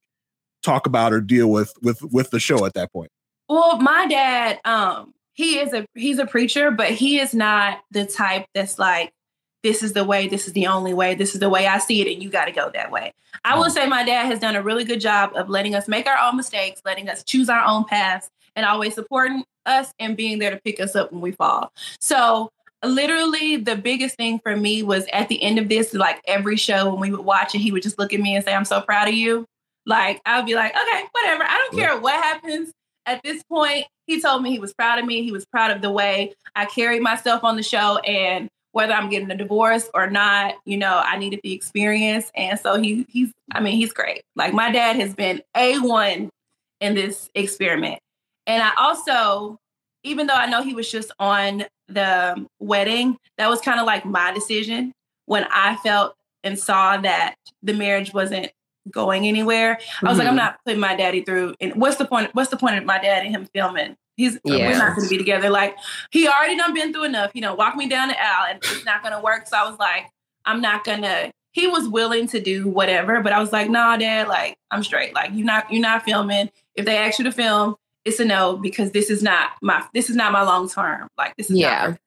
talk 0.62 0.86
about 0.86 1.12
or 1.12 1.20
deal 1.20 1.50
with 1.50 1.72
with 1.82 2.00
with 2.02 2.30
the 2.30 2.40
show 2.40 2.64
at 2.64 2.74
that 2.74 2.92
point? 2.92 3.10
Well, 3.48 3.78
my 3.80 4.06
dad, 4.06 4.60
um, 4.64 5.12
he 5.36 5.58
is 5.58 5.72
a 5.72 5.86
he's 5.94 6.18
a 6.18 6.26
preacher, 6.26 6.70
but 6.70 6.90
he 6.90 7.20
is 7.20 7.34
not 7.34 7.80
the 7.90 8.06
type 8.06 8.46
that's 8.54 8.78
like, 8.78 9.12
this 9.62 9.82
is 9.82 9.92
the 9.92 10.02
way, 10.02 10.28
this 10.28 10.46
is 10.46 10.54
the 10.54 10.66
only 10.66 10.94
way, 10.94 11.14
this 11.14 11.34
is 11.34 11.40
the 11.40 11.50
way 11.50 11.66
I 11.66 11.78
see 11.78 12.00
it, 12.00 12.12
and 12.12 12.22
you 12.22 12.30
got 12.30 12.46
to 12.46 12.52
go 12.52 12.70
that 12.72 12.90
way. 12.90 13.12
I 13.44 13.56
will 13.58 13.66
mm. 13.66 13.70
say 13.70 13.86
my 13.86 14.02
dad 14.02 14.24
has 14.24 14.40
done 14.40 14.56
a 14.56 14.62
really 14.62 14.84
good 14.84 15.00
job 15.00 15.32
of 15.36 15.50
letting 15.50 15.74
us 15.74 15.88
make 15.88 16.06
our 16.06 16.18
own 16.18 16.36
mistakes, 16.36 16.80
letting 16.86 17.10
us 17.10 17.22
choose 17.22 17.50
our 17.50 17.62
own 17.62 17.84
paths, 17.84 18.30
and 18.56 18.64
always 18.64 18.94
supporting 18.94 19.44
us 19.66 19.92
and 19.98 20.16
being 20.16 20.38
there 20.38 20.50
to 20.50 20.60
pick 20.64 20.80
us 20.80 20.96
up 20.96 21.12
when 21.12 21.20
we 21.20 21.32
fall. 21.32 21.70
So 22.00 22.50
literally 22.82 23.56
the 23.56 23.76
biggest 23.76 24.16
thing 24.16 24.38
for 24.38 24.56
me 24.56 24.82
was 24.82 25.06
at 25.12 25.28
the 25.28 25.42
end 25.42 25.58
of 25.58 25.68
this, 25.68 25.92
like 25.92 26.22
every 26.26 26.56
show 26.56 26.88
when 26.88 27.00
we 27.00 27.10
would 27.10 27.26
watch 27.26 27.54
it, 27.54 27.58
he 27.58 27.72
would 27.72 27.82
just 27.82 27.98
look 27.98 28.14
at 28.14 28.20
me 28.20 28.34
and 28.34 28.44
say, 28.44 28.54
I'm 28.54 28.64
so 28.64 28.80
proud 28.80 29.08
of 29.08 29.14
you. 29.14 29.44
Like 29.84 30.22
I 30.24 30.38
would 30.38 30.46
be 30.46 30.54
like, 30.54 30.72
okay, 30.74 31.04
whatever. 31.12 31.44
I 31.44 31.58
don't 31.58 31.78
care 31.78 32.00
what 32.00 32.14
happens 32.22 32.72
at 33.06 33.22
this 33.22 33.42
point. 33.44 33.86
He 34.06 34.20
told 34.20 34.42
me 34.42 34.50
he 34.50 34.58
was 34.58 34.74
proud 34.74 34.98
of 34.98 35.04
me. 35.04 35.24
He 35.24 35.32
was 35.32 35.44
proud 35.46 35.70
of 35.70 35.82
the 35.82 35.90
way 35.90 36.34
I 36.54 36.66
carried 36.66 37.02
myself 37.02 37.42
on 37.42 37.56
the 37.56 37.62
show 37.62 37.98
and 37.98 38.48
whether 38.72 38.92
I'm 38.92 39.08
getting 39.08 39.30
a 39.30 39.36
divorce 39.36 39.88
or 39.94 40.10
not, 40.10 40.56
you 40.66 40.76
know, 40.76 41.00
I 41.02 41.16
needed 41.16 41.40
the 41.42 41.54
experience. 41.54 42.30
And 42.36 42.60
so 42.60 42.78
he 42.78 43.06
he's 43.08 43.32
I 43.52 43.60
mean, 43.60 43.76
he's 43.76 43.92
great. 43.92 44.22
Like 44.36 44.52
my 44.52 44.70
dad 44.70 44.96
has 44.96 45.14
been 45.14 45.40
A1 45.56 46.28
in 46.80 46.94
this 46.94 47.30
experiment. 47.34 48.00
And 48.46 48.62
I 48.62 48.72
also, 48.78 49.58
even 50.04 50.26
though 50.26 50.34
I 50.34 50.46
know 50.46 50.62
he 50.62 50.74
was 50.74 50.90
just 50.90 51.10
on 51.18 51.64
the 51.88 52.46
wedding, 52.60 53.16
that 53.38 53.48
was 53.48 53.60
kind 53.60 53.80
of 53.80 53.86
like 53.86 54.04
my 54.04 54.32
decision 54.32 54.92
when 55.24 55.44
I 55.50 55.76
felt 55.76 56.14
and 56.44 56.58
saw 56.58 56.96
that 56.98 57.34
the 57.62 57.72
marriage 57.72 58.12
wasn't 58.12 58.52
going 58.90 59.26
anywhere. 59.26 59.78
I 60.02 60.08
was 60.08 60.18
like. 60.18 60.26
I'm 60.26 60.32
mm-hmm. 60.32 60.36
not 60.36 60.64
putting 60.64 60.80
my 60.80 60.96
daddy 60.96 61.22
through. 61.22 61.54
And 61.60 61.74
what's 61.76 61.96
the 61.96 62.04
point? 62.04 62.30
What's 62.34 62.50
the 62.50 62.56
point 62.56 62.78
of 62.78 62.84
my 62.84 62.98
dad 62.98 63.24
and 63.24 63.34
him 63.34 63.48
filming? 63.54 63.96
He's 64.16 64.38
Yeah. 64.44 64.68
we're 64.68 64.78
not 64.78 64.96
going 64.96 65.08
to 65.08 65.10
be 65.10 65.18
together. 65.18 65.50
Like 65.50 65.76
he 66.10 66.26
already 66.26 66.56
done 66.56 66.74
been 66.74 66.92
through 66.92 67.04
enough. 67.04 67.30
You 67.34 67.42
know, 67.42 67.54
walk 67.54 67.76
me 67.76 67.88
down 67.88 68.08
the 68.08 68.20
aisle, 68.20 68.46
and 68.50 68.58
it's 68.62 68.84
not 68.84 69.02
going 69.02 69.14
to 69.14 69.20
work. 69.20 69.46
So 69.46 69.56
I 69.56 69.68
was 69.68 69.78
like, 69.78 70.06
I'm 70.44 70.60
not 70.60 70.84
gonna. 70.84 71.30
He 71.52 71.66
was 71.66 71.88
willing 71.88 72.26
to 72.28 72.40
do 72.40 72.68
whatever, 72.68 73.22
but 73.22 73.32
I 73.32 73.40
was 73.40 73.52
like, 73.52 73.70
Nah, 73.70 73.96
dad. 73.96 74.28
Like 74.28 74.56
I'm 74.70 74.82
straight. 74.82 75.14
Like 75.14 75.30
you're 75.34 75.46
not. 75.46 75.70
You're 75.70 75.82
not 75.82 76.04
filming. 76.04 76.50
If 76.74 76.84
they 76.84 76.96
ask 76.96 77.18
you 77.18 77.24
to 77.24 77.32
film, 77.32 77.76
it's 78.04 78.20
a 78.20 78.24
no 78.24 78.56
because 78.56 78.92
this 78.92 79.10
is 79.10 79.22
not 79.22 79.50
my. 79.62 79.84
This 79.92 80.08
is 80.08 80.16
not 80.16 80.32
my 80.32 80.42
long 80.42 80.68
term. 80.68 81.08
Like 81.18 81.36
this 81.36 81.50
is 81.50 81.58
Yeah. 81.58 81.88
Not, 81.88 81.98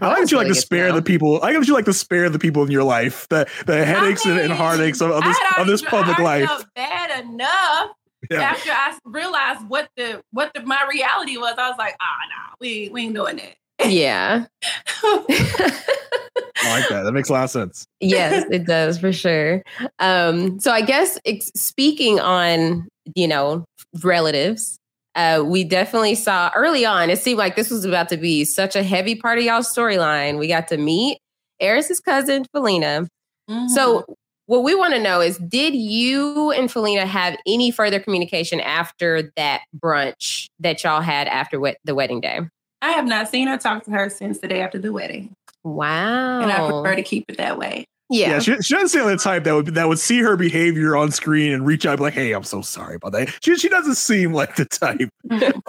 I 0.00 0.08
like 0.08 0.18
that 0.20 0.30
you 0.30 0.36
like 0.36 0.44
really 0.44 0.54
to 0.54 0.60
to 0.60 0.66
spare 0.66 0.88
know. 0.88 0.96
the 0.96 1.02
people. 1.02 1.36
I 1.42 1.46
like 1.50 1.58
that 1.60 1.66
you 1.68 1.74
like 1.74 1.84
to 1.86 1.92
spare 1.92 2.28
the 2.28 2.38
people 2.38 2.62
in 2.64 2.70
your 2.70 2.84
life 2.84 3.26
the 3.28 3.46
the 3.66 3.84
headaches 3.84 4.24
and, 4.26 4.38
and 4.38 4.52
heartaches 4.52 5.00
of, 5.00 5.10
of 5.12 5.22
this 5.24 5.38
of 5.58 5.66
this 5.66 5.82
public 5.82 6.18
life. 6.18 6.46
felt 6.48 6.66
bad 6.74 7.24
enough 7.24 7.90
Yeah. 8.30 8.40
after 8.42 8.70
I 8.72 8.98
realized 9.04 9.68
what 9.68 9.88
the 9.96 10.22
what 10.32 10.52
the 10.54 10.62
my 10.62 10.86
reality 10.92 11.36
was. 11.36 11.54
I 11.58 11.68
was 11.68 11.78
like, 11.78 11.94
ah, 12.00 12.04
nah, 12.28 12.54
we 12.60 12.88
we 12.92 13.02
ain't 13.04 13.14
doing 13.14 13.36
that. 13.36 13.56
Yeah. 13.90 14.46
I 15.02 16.70
like 16.80 16.88
that. 16.88 17.02
That 17.04 17.12
makes 17.12 17.28
a 17.28 17.32
lot 17.32 17.44
of 17.44 17.50
sense. 17.50 17.86
yes, 18.00 18.44
it 18.50 18.66
does 18.66 18.98
for 18.98 19.12
sure. 19.12 19.62
Um, 19.98 20.58
so 20.60 20.72
I 20.72 20.80
guess 20.80 21.18
ex- 21.24 21.50
speaking 21.54 22.18
on, 22.18 22.88
you 23.14 23.28
know, 23.28 23.64
relatives, 24.02 24.78
uh, 25.16 25.42
we 25.44 25.64
definitely 25.64 26.14
saw 26.14 26.50
early 26.54 26.84
on, 26.84 27.10
it 27.10 27.18
seemed 27.18 27.38
like 27.38 27.56
this 27.56 27.70
was 27.70 27.84
about 27.84 28.08
to 28.10 28.16
be 28.16 28.44
such 28.44 28.76
a 28.76 28.82
heavy 28.82 29.14
part 29.16 29.38
of 29.38 29.44
y'all's 29.44 29.72
storyline. 29.74 30.38
We 30.38 30.46
got 30.46 30.68
to 30.68 30.76
meet 30.76 31.18
Airris's 31.58 32.00
cousin, 32.00 32.44
Felina. 32.52 33.08
Mm-hmm. 33.50 33.68
So 33.68 34.04
what 34.46 34.62
we 34.62 34.74
want 34.74 34.94
to 34.94 35.00
know 35.00 35.20
is 35.20 35.38
did 35.38 35.74
you 35.74 36.52
and 36.52 36.70
Felina 36.70 37.06
have 37.06 37.36
any 37.46 37.70
further 37.70 37.98
communication 37.98 38.60
after 38.60 39.32
that 39.36 39.62
brunch 39.76 40.48
that 40.60 40.84
y'all 40.84 41.00
had 41.00 41.26
after 41.28 41.58
wed- 41.58 41.78
the 41.84 41.94
wedding 41.94 42.20
day? 42.20 42.40
I 42.82 42.90
have 42.90 43.06
not 43.06 43.28
seen 43.28 43.48
or 43.48 43.56
talked 43.58 43.86
to 43.86 43.90
her 43.92 44.10
since 44.10 44.38
the 44.38 44.48
day 44.48 44.60
after 44.60 44.78
the 44.78 44.92
wedding, 44.92 45.34
Wow. 45.64 46.40
and 46.42 46.52
I 46.52 46.58
prefer 46.58 46.94
to 46.94 47.02
keep 47.02 47.24
it 47.28 47.38
that 47.38 47.58
way. 47.58 47.86
Yeah, 48.08 48.30
yeah. 48.30 48.38
she, 48.38 48.56
she 48.62 48.74
doesn't 48.74 48.88
seem 48.90 49.02
like 49.02 49.16
the 49.18 49.22
type 49.22 49.44
that 49.44 49.52
would 49.52 49.66
that 49.74 49.88
would 49.88 49.98
see 49.98 50.20
her 50.20 50.36
behavior 50.36 50.96
on 50.96 51.10
screen 51.10 51.52
and 51.52 51.66
reach 51.66 51.84
out 51.86 51.92
and 51.92 51.98
be 51.98 52.04
like, 52.04 52.14
"Hey, 52.14 52.32
I'm 52.32 52.44
so 52.44 52.62
sorry 52.62 52.96
about 52.96 53.12
that." 53.12 53.34
She 53.42 53.56
she 53.56 53.68
doesn't 53.68 53.96
seem 53.96 54.32
like 54.32 54.54
the 54.56 54.64
type. 54.64 55.10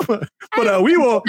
but 0.07 0.29
but, 0.55 0.67
uh, 0.67 0.81
we 0.83 0.97
will. 0.97 1.23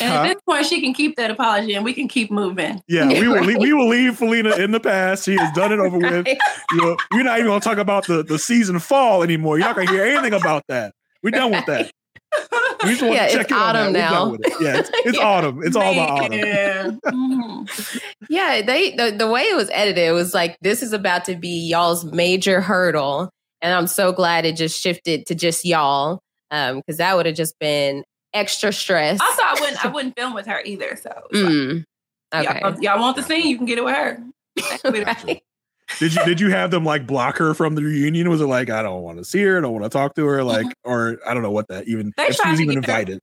And 0.00 0.12
Huh? 0.12 0.20
at 0.20 0.34
this 0.34 0.42
point, 0.46 0.66
she 0.66 0.82
can 0.82 0.92
keep 0.92 1.16
that 1.16 1.30
apology, 1.30 1.74
and 1.74 1.82
we 1.84 1.94
can 1.94 2.08
keep 2.08 2.30
moving. 2.30 2.82
Yeah, 2.88 3.08
we 3.08 3.26
will. 3.26 3.36
right. 3.36 3.46
leave, 3.46 3.58
we 3.58 3.72
will 3.74 3.88
leave 3.88 4.16
Felina 4.18 4.56
in 4.56 4.70
the 4.70 4.80
past. 4.80 5.24
She 5.24 5.34
has 5.36 5.50
done 5.54 5.72
it 5.72 5.78
over 5.78 5.96
with. 5.98 6.26
You 6.26 6.78
know, 6.78 6.96
we're 7.12 7.22
not 7.22 7.38
even 7.38 7.46
going 7.48 7.60
to 7.60 7.64
talk 7.66 7.78
about 7.78 8.06
the 8.06 8.22
the 8.22 8.38
season 8.38 8.78
fall 8.80 9.22
anymore. 9.22 9.58
You're 9.58 9.66
not 9.68 9.76
going 9.76 9.86
to 9.88 9.92
hear 9.94 10.04
anything 10.04 10.34
about 10.34 10.64
that. 10.68 10.94
We're 11.22 11.30
done 11.30 11.50
with 11.50 11.64
that. 11.66 11.90
We 12.84 12.90
just 12.90 13.02
want 13.02 13.14
Yeah, 13.14 13.20
to 13.20 13.26
it's 13.26 13.34
check 13.34 13.50
in 13.50 13.56
on 13.56 13.76
autumn 13.76 13.92
that. 13.94 14.10
Now. 14.10 14.32
it. 14.34 14.40
Yeah, 14.60 14.76
it's, 14.78 14.90
it's 14.94 15.18
Yeah. 15.18 15.24
autumn. 15.24 15.60
It's 15.64 15.76
all 15.76 15.92
about 15.92 16.10
autumn. 16.10 16.40
Man. 16.40 17.00
Mhm. 17.06 18.00
Yeah, 18.28 18.62
they 18.62 18.92
the, 18.94 19.10
the 19.16 19.28
way 19.28 19.42
it 19.42 19.56
was 19.56 19.70
edited, 19.70 20.04
it 20.08 20.12
was 20.12 20.34
like 20.34 20.56
this 20.60 20.82
is 20.82 20.92
about 20.92 21.24
to 21.26 21.36
be 21.36 21.68
y'all's 21.68 22.04
major 22.04 22.60
hurdle. 22.60 23.30
And 23.60 23.74
I'm 23.74 23.86
so 23.88 24.12
glad 24.12 24.44
it 24.46 24.56
just 24.56 24.80
shifted 24.80 25.26
to 25.26 25.34
just 25.34 25.64
y'all. 25.64 26.20
Um, 26.50 26.76
because 26.76 26.96
that 26.98 27.16
would 27.16 27.26
have 27.26 27.34
just 27.34 27.58
been 27.58 28.04
extra 28.32 28.72
stress. 28.72 29.20
Also, 29.20 29.42
I 29.42 29.56
wouldn't 29.60 29.84
I 29.84 29.88
wouldn't 29.92 30.16
film 30.16 30.32
with 30.34 30.46
her 30.46 30.60
either. 30.64 30.96
So 30.96 31.10
it's 31.30 31.40
like, 31.42 31.52
Mm, 31.52 31.84
okay. 32.34 32.60
y'all, 32.62 32.80
y'all 32.82 33.00
want 33.00 33.16
the 33.16 33.22
scene, 33.22 33.46
you 33.48 33.56
can 33.56 33.66
get 33.66 33.78
it 33.78 33.84
with 33.84 33.94
her. 33.94 34.22
Right. 34.84 35.42
Did 35.98 36.14
you 36.14 36.24
did 36.24 36.40
you 36.40 36.50
have 36.50 36.70
them 36.70 36.84
like 36.84 37.06
block 37.06 37.38
her 37.38 37.54
from 37.54 37.74
the 37.74 37.82
reunion? 37.82 38.28
Was 38.28 38.40
it 38.40 38.46
like 38.46 38.70
I 38.70 38.82
don't 38.82 39.02
want 39.02 39.18
to 39.18 39.24
see 39.24 39.42
her, 39.42 39.58
I 39.58 39.60
don't 39.62 39.72
want 39.72 39.84
to 39.84 39.90
talk 39.90 40.14
to 40.14 40.26
her, 40.26 40.38
mm-hmm. 40.38 40.66
like, 40.66 40.66
or 40.84 41.18
I 41.26 41.34
don't 41.34 41.42
know 41.42 41.50
what 41.50 41.68
that 41.68 41.88
even 41.88 42.12
They 42.16 42.26
if 42.28 42.36
she 42.36 42.48
was 42.48 42.58
to 42.58 42.62
even 42.64 42.80
get 42.80 42.88
invited. 42.88 43.20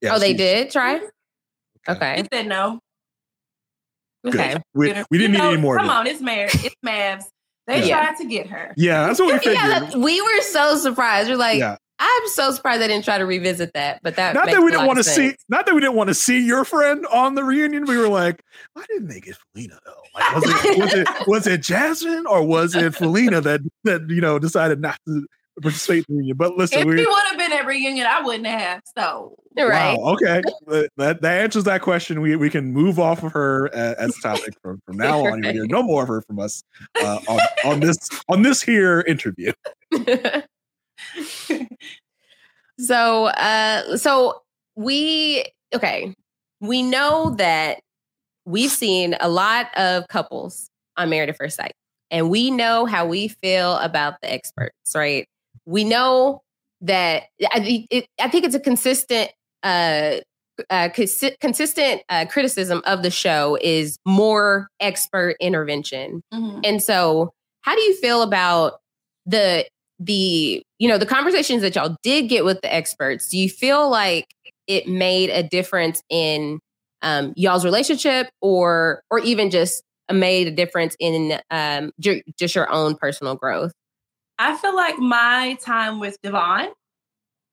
Yeah, 0.00 0.14
oh, 0.14 0.18
they 0.18 0.28
she- 0.32 0.36
did 0.36 0.70
try? 0.70 0.96
Mm-hmm. 0.98 1.92
Okay, 1.92 2.22
they 2.22 2.38
said 2.38 2.46
no. 2.46 2.80
good. 4.24 4.34
Okay. 4.34 4.56
We, 4.74 4.86
we 5.10 5.18
didn't 5.18 5.20
You 5.20 5.28
need 5.28 5.38
know, 5.38 5.52
any 5.52 5.60
more. 5.60 5.76
Come 5.76 5.90
on, 5.90 6.06
it's 6.06 6.20
Mar 6.20 6.46
it's 6.46 6.74
MAFS. 6.84 7.24
They 7.66 7.88
Yeah. 7.88 8.04
tried 8.04 8.16
to 8.18 8.24
get 8.26 8.46
her. 8.48 8.72
Yeah, 8.76 9.06
that's 9.06 9.18
what 9.18 9.32
we 9.32 9.38
figured. 9.38 9.56
Yeah, 9.56 9.96
we 9.96 10.20
were 10.20 10.40
so 10.42 10.76
surprised. 10.76 11.28
We're 11.28 11.36
like, 11.36 11.58
yeah, 11.58 11.76
I'm 12.04 12.28
so 12.28 12.50
surprised 12.52 12.82
they 12.82 12.88
didn't 12.88 13.04
try 13.04 13.18
to 13.18 13.26
revisit 13.26 13.72
that. 13.74 14.00
But 14.02 14.16
that 14.16 14.34
not 14.34 14.46
makes 14.46 14.56
that 14.56 14.62
we 14.62 14.68
a 14.68 14.72
didn't 14.72 14.86
want 14.86 14.98
to 14.98 15.04
see, 15.04 15.34
not 15.48 15.66
that 15.66 15.74
we 15.74 15.80
didn't 15.80 15.96
want 15.96 16.08
to 16.08 16.14
see 16.14 16.44
your 16.44 16.64
friend 16.64 17.06
on 17.06 17.34
the 17.34 17.44
reunion. 17.44 17.84
We 17.86 17.96
were 17.96 18.08
like, 18.08 18.42
why 18.74 18.84
didn't 18.88 19.08
they 19.08 19.20
get 19.20 19.36
Felina 19.36 19.78
though? 19.84 19.92
Like, 20.14 20.34
was 20.34 20.44
it 20.44 20.78
was 20.78 20.94
it 20.94 21.08
was 21.26 21.46
it 21.46 21.62
Jasmine 21.62 22.26
or 22.26 22.42
was 22.42 22.74
it 22.74 22.94
Felina 22.94 23.40
that 23.40 23.60
that 23.84 24.02
you 24.08 24.20
know 24.20 24.38
decided 24.38 24.80
not 24.80 24.98
to 25.06 25.26
participate 25.62 26.04
in 26.08 26.14
the 26.14 26.18
reunion? 26.18 26.36
But 26.36 26.56
listen, 26.56 26.80
If 26.80 26.86
we 26.86 27.06
would 27.06 27.24
have 27.30 27.38
been 27.38 27.52
at 27.52 27.66
reunion, 27.66 28.06
I 28.06 28.20
wouldn't 28.20 28.46
have. 28.46 28.82
So 28.96 29.36
Right. 29.56 29.96
Wow. 29.96 30.14
Okay. 30.14 30.42
That, 30.66 30.90
that 30.96 31.22
that 31.22 31.42
answers 31.42 31.64
that 31.64 31.80
question. 31.80 32.20
We 32.20 32.34
we 32.36 32.50
can 32.50 32.72
move 32.72 32.98
off 32.98 33.22
of 33.22 33.32
her 33.32 33.70
uh, 33.72 33.94
as 33.98 34.16
a 34.18 34.20
topic 34.20 34.54
from, 34.60 34.80
from 34.84 34.96
now 34.98 35.24
on. 35.26 35.44
You 35.44 35.52
hear 35.52 35.66
no 35.66 35.82
more 35.82 36.02
of 36.02 36.08
her 36.08 36.22
from 36.22 36.40
us 36.40 36.62
uh, 37.00 37.20
on, 37.28 37.40
on 37.64 37.80
this 37.80 37.98
on 38.28 38.42
this 38.42 38.62
here 38.62 39.02
interview. 39.06 39.52
so 42.78 43.26
uh 43.26 43.96
so 43.96 44.42
we 44.76 45.44
okay 45.74 46.14
we 46.60 46.82
know 46.82 47.34
that 47.36 47.80
we've 48.44 48.70
seen 48.70 49.16
a 49.20 49.28
lot 49.28 49.66
of 49.76 50.08
couples 50.08 50.70
on 50.96 51.08
married 51.10 51.28
at 51.28 51.36
first 51.36 51.56
sight 51.56 51.74
and 52.10 52.30
we 52.30 52.50
know 52.50 52.86
how 52.86 53.06
we 53.06 53.28
feel 53.28 53.76
about 53.78 54.14
the 54.22 54.32
experts 54.32 54.94
right 54.94 55.26
we 55.66 55.84
know 55.84 56.42
that 56.80 57.24
i, 57.52 57.60
think 57.60 57.86
it, 57.90 58.06
I 58.20 58.28
think 58.28 58.44
it's 58.44 58.54
a 58.54 58.60
consistent 58.60 59.30
uh 59.62 60.16
uh, 60.70 60.88
consi- 60.90 61.38
consistent 61.40 62.02
uh, 62.08 62.26
criticism 62.26 62.80
of 62.86 63.02
the 63.02 63.10
show 63.10 63.58
is 63.60 63.98
more 64.06 64.68
expert 64.78 65.36
intervention 65.40 66.22
mhm. 66.32 66.60
and 66.64 66.82
so, 66.82 67.32
how 67.62 67.74
do 67.74 67.80
you 67.82 67.96
feel 67.96 68.22
about 68.22 68.74
the 69.26 69.66
the 69.98 70.62
you 70.78 70.88
know 70.88 70.98
the 70.98 71.06
conversations 71.06 71.62
that 71.62 71.74
y'all 71.74 71.96
did 72.02 72.28
get 72.28 72.44
with 72.44 72.60
the 72.62 72.72
experts? 72.72 73.28
Do 73.28 73.38
you 73.38 73.48
feel 73.48 73.88
like 73.90 74.26
it 74.66 74.88
made 74.88 75.30
a 75.30 75.42
difference 75.42 76.02
in 76.08 76.60
um, 77.02 77.32
y'all's 77.36 77.64
relationship, 77.64 78.28
or 78.40 79.02
or 79.10 79.18
even 79.20 79.50
just 79.50 79.82
made 80.12 80.46
a 80.46 80.50
difference 80.50 80.96
in 81.00 81.38
um, 81.50 81.92
ju- 82.00 82.22
just 82.38 82.54
your 82.54 82.70
own 82.70 82.94
personal 82.96 83.34
growth? 83.34 83.72
I 84.38 84.56
feel 84.56 84.74
like 84.74 84.98
my 84.98 85.56
time 85.60 86.00
with 86.00 86.20
Devon 86.22 86.72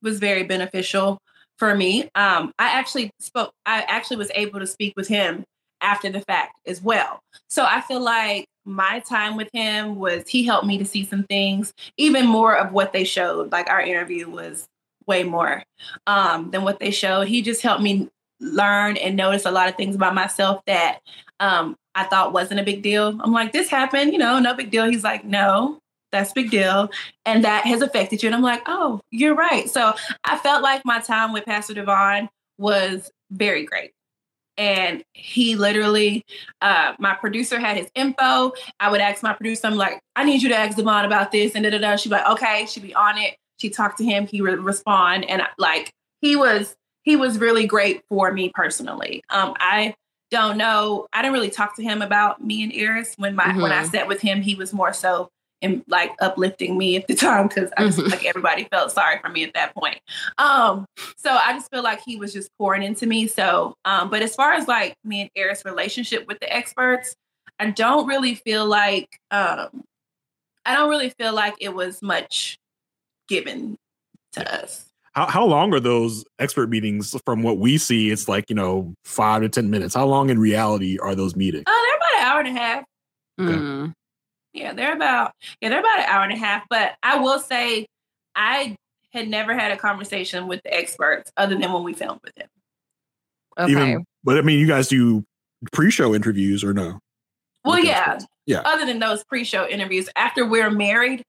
was 0.02 0.20
very 0.20 0.44
beneficial 0.44 1.20
for 1.58 1.76
me. 1.76 2.04
Um, 2.16 2.52
I 2.58 2.70
actually 2.70 3.12
spoke, 3.20 3.52
I 3.66 3.84
actually 3.84 4.18
was 4.18 4.32
able 4.34 4.60
to 4.60 4.68
speak 4.68 4.94
with 4.98 5.08
him 5.08 5.44
after 5.80 6.10
the 6.10 6.22
fact 6.22 6.54
as 6.66 6.82
well. 6.82 7.20
So 7.50 7.64
I 7.64 7.82
feel 7.82 8.02
like 8.02 8.46
my 8.66 9.00
time 9.00 9.38
with 9.38 9.50
him 9.54 9.96
was, 9.96 10.28
he 10.28 10.46
helped 10.46 10.68
me 10.68 10.78
to 10.78 10.86
see 10.86 11.06
some 11.06 11.24
things, 11.24 11.74
even 11.98 12.28
more 12.28 12.56
of 12.56 12.72
what 12.72 12.94
they 12.94 13.04
showed. 13.04 13.52
Like 13.52 13.70
our 13.70 13.82
interview 13.82 14.30
was 14.30 14.68
way 15.08 15.24
more 15.24 15.64
um, 16.08 16.52
than 16.52 16.64
what 16.64 16.80
they 16.80 16.92
showed. 16.92 17.28
He 17.28 17.42
just 17.42 17.62
helped 17.62 17.82
me 17.82 18.10
learn 18.40 18.98
and 18.98 19.16
notice 19.16 19.46
a 19.46 19.52
lot 19.52 19.70
of 19.70 19.76
things 19.76 19.96
about 19.96 20.16
myself 20.16 20.62
that 20.66 21.00
um, 21.40 21.76
I 21.96 22.04
thought 22.06 22.34
wasn't 22.34 22.60
a 22.60 22.64
big 22.64 22.82
deal. 22.82 23.20
I'm 23.22 23.32
like, 23.32 23.52
this 23.52 23.70
happened, 23.70 24.14
you 24.14 24.20
know, 24.20 24.40
no 24.40 24.54
big 24.54 24.72
deal. 24.72 24.86
He's 24.86 25.04
like, 25.04 25.26
no, 25.26 25.80
that's 26.12 26.34
big 26.34 26.52
deal. 26.52 26.90
And 27.26 27.44
that 27.44 27.66
has 27.66 27.82
affected 27.82 28.22
you. 28.22 28.28
And 28.28 28.36
I'm 28.36 28.42
like, 28.42 28.64
oh, 28.66 29.02
you're 29.12 29.36
right. 29.36 29.70
So 29.70 29.94
I 30.24 30.38
felt 30.38 30.62
like 30.62 30.84
my 30.86 31.00
time 31.00 31.34
with 31.34 31.46
Pastor 31.46 31.74
Devon 31.74 32.30
was 32.58 33.12
very 33.32 33.66
great. 33.66 33.92
And 34.62 35.04
he 35.14 35.56
literally, 35.56 36.24
uh, 36.62 36.94
my 37.00 37.16
producer 37.16 37.60
had 37.60 37.78
his 37.78 37.90
info. 37.96 38.54
I 38.80 38.92
would 38.92 39.02
ask 39.02 39.24
my 39.24 39.34
producer, 39.34 39.66
I'm 39.66 39.76
like, 39.76 40.00
I 40.16 40.24
need 40.24 40.44
you 40.44 40.50
to 40.50 40.56
ask 40.56 40.78
Devon 40.78 41.04
about 41.04 41.32
this. 41.32 41.56
And 41.56 41.64
da 41.64 41.72
da 41.72 41.80
da. 41.80 41.96
She'd 41.96 42.10
be 42.10 42.16
like, 42.16 42.28
okay. 42.30 42.68
She'd 42.68 42.84
be 42.84 42.94
on 42.94 43.18
it. 43.18 43.38
She 43.60 43.72
talked 43.72 43.98
to 43.98 44.04
him. 44.04 44.28
He 44.28 44.40
would 44.40 44.60
respond. 44.60 45.28
And 45.28 45.42
like, 45.58 45.92
he 46.22 46.36
was, 46.36 46.76
he 47.02 47.16
was 47.16 47.40
really 47.40 47.66
great 47.66 48.04
for 48.08 48.32
me 48.32 48.52
personally. 48.54 49.24
Um, 49.32 49.56
I 49.60 49.96
don't 50.30 50.58
know. 50.58 51.08
I 51.12 51.24
didn't 51.24 51.34
really 51.34 51.50
talk 51.50 51.76
to 51.78 51.82
him 51.84 52.04
about 52.04 52.44
me 52.44 52.62
and 52.62 52.72
Airris. 52.72 53.18
When 53.18 53.36
my 53.36 53.58
when 53.58 53.72
I 53.72 53.82
Mhm. 53.84 53.92
sat 53.92 54.08
with 54.08 54.22
him, 54.22 54.44
he 54.44 54.54
was 54.54 54.74
more 54.74 54.94
so 54.94 55.30
in 55.62 55.84
like 55.88 56.12
uplifting 56.20 56.78
me 56.78 56.96
at 56.96 57.08
the 57.08 57.14
time 57.16 57.48
because 57.48 57.72
I 57.78 57.86
just 57.86 58.00
Mhm. 58.00 58.12
like 58.12 58.26
everybody 58.26 58.66
felt 58.72 58.92
sorry 58.92 59.20
for 59.22 59.30
me 59.30 59.44
at 59.44 59.54
that 59.54 59.74
point. 59.76 60.00
Um, 60.38 60.86
so 61.18 61.32
I 61.32 61.54
just 61.54 61.70
feel 61.72 61.84
like 61.84 62.02
he 62.06 62.16
was 62.16 62.34
just 62.34 62.50
pouring 62.58 62.84
into 62.84 63.06
me. 63.06 63.28
So, 63.28 63.76
um, 63.86 64.10
but 64.10 64.22
as 64.24 64.36
far 64.36 64.54
as 64.54 64.68
like 64.68 64.96
me 65.04 65.22
and 65.22 65.30
Airris' 65.38 65.64
relationship 65.64 66.28
with 66.28 66.40
the 66.40 66.52
experts, 66.52 67.16
I 67.60 67.70
don't 67.70 68.08
really 68.08 68.36
feel 68.36 68.66
like 68.66 69.08
um, 69.30 69.84
I 70.66 70.76
don't 70.76 70.90
really 70.90 71.10
feel 71.12 71.34
like 71.34 71.56
it 71.60 71.76
was 71.76 72.02
much 72.02 72.58
given 73.28 73.78
to 74.34 74.54
us. 74.64 74.86
How 75.14 75.28
how 75.28 75.46
long 75.46 75.74
are 75.74 75.80
those 75.80 76.24
expert 76.40 76.70
meetings? 76.70 77.16
From 77.26 77.44
what 77.44 77.58
we 77.58 77.78
see, 77.78 78.10
it's 78.12 78.28
like 78.30 78.50
you 78.50 78.56
know 78.56 78.94
five 79.04 79.42
to 79.42 79.50
ten 79.50 79.70
minutes. 79.70 79.94
How 79.94 80.06
long 80.06 80.30
in 80.30 80.40
reality 80.40 80.98
are 81.00 81.16
those 81.16 81.36
meetings? 81.36 81.66
Oh, 81.68 81.82
they're 81.86 81.98
about 81.98 82.22
an 82.24 82.32
hour 82.32 82.40
and 82.40 82.58
a 82.58 82.62
half. 82.62 82.84
Okay. 83.40 83.54
Mm. 83.54 83.94
Yeah, 84.54 84.74
they're 84.74 84.94
about 84.94 85.32
yeah, 85.62 85.70
they're 85.70 85.80
about 85.80 86.00
an 86.00 86.06
hour 86.08 86.24
and 86.24 86.34
a 86.34 86.38
half. 86.38 86.64
But 86.70 86.94
I 87.04 87.20
will 87.20 87.40
say, 87.40 87.86
I 88.36 88.76
had 89.12 89.28
never 89.30 89.54
had 89.54 89.72
a 89.72 89.78
conversation 89.78 90.48
with 90.48 90.62
the 90.64 90.74
experts 90.74 91.32
other 91.38 91.58
than 91.58 91.72
when 91.72 91.84
we 91.84 91.94
filmed 91.94 92.20
with 92.24 92.34
them. 92.36 92.48
Okay. 93.58 93.72
Even, 93.72 94.06
but 94.24 94.38
I 94.38 94.42
mean, 94.42 94.60
you 94.60 94.68
guys 94.68 94.88
do 94.88 95.24
pre-show 95.74 96.16
interviews 96.16 96.64
or 96.64 96.74
no? 96.74 97.00
Well, 97.66 97.76
With 97.78 97.86
yeah, 97.86 98.04
experts? 98.14 98.26
Yeah. 98.46 98.62
Other 98.62 98.86
than 98.86 99.00
those 99.00 99.24
pre-show 99.26 99.68
interviews, 99.68 100.10
after 100.16 100.46
we're 100.46 100.72
married, 100.72 101.24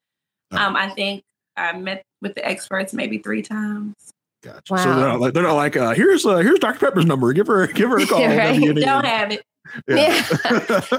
Oh. 0.53 0.59
um, 0.59 0.77
I 0.77 0.91
think 0.91 1.23
I 1.57 1.73
met 1.77 2.03
with 2.21 2.35
the 2.35 2.47
experts 2.47 2.93
maybe 2.93 3.19
three 3.19 3.43
times. 3.43 3.95
Gotcha. 4.43 4.61
So 4.69 4.77
they're 4.77 5.09
not 5.09 5.21
like 5.21 5.35
they're 5.35 5.43
not 5.45 5.55
like 5.55 5.77
uh, 5.77 5.95
here's 5.95 6.27
uh, 6.27 6.39
here's 6.39 6.59
Dr 6.59 6.79
Pepper's 6.79 7.07
number. 7.07 7.33
Give 7.33 7.47
her 7.47 7.67
give 7.69 7.89
her 7.91 7.99
a 7.99 8.07
call. 8.09 8.25
Right. 8.27 8.61
Don't 8.61 9.05
have 9.07 9.31
it. 9.31 9.43
Yeah. 9.89 10.23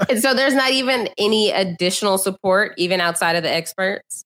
And 0.08 0.20
so 0.20 0.34
there's 0.34 0.54
not 0.54 0.70
even 0.70 1.08
any 1.18 1.50
additional 1.50 2.18
support, 2.18 2.72
even 2.76 3.00
outside 3.00 3.36
of 3.36 3.42
the 3.42 3.50
experts. 3.50 4.24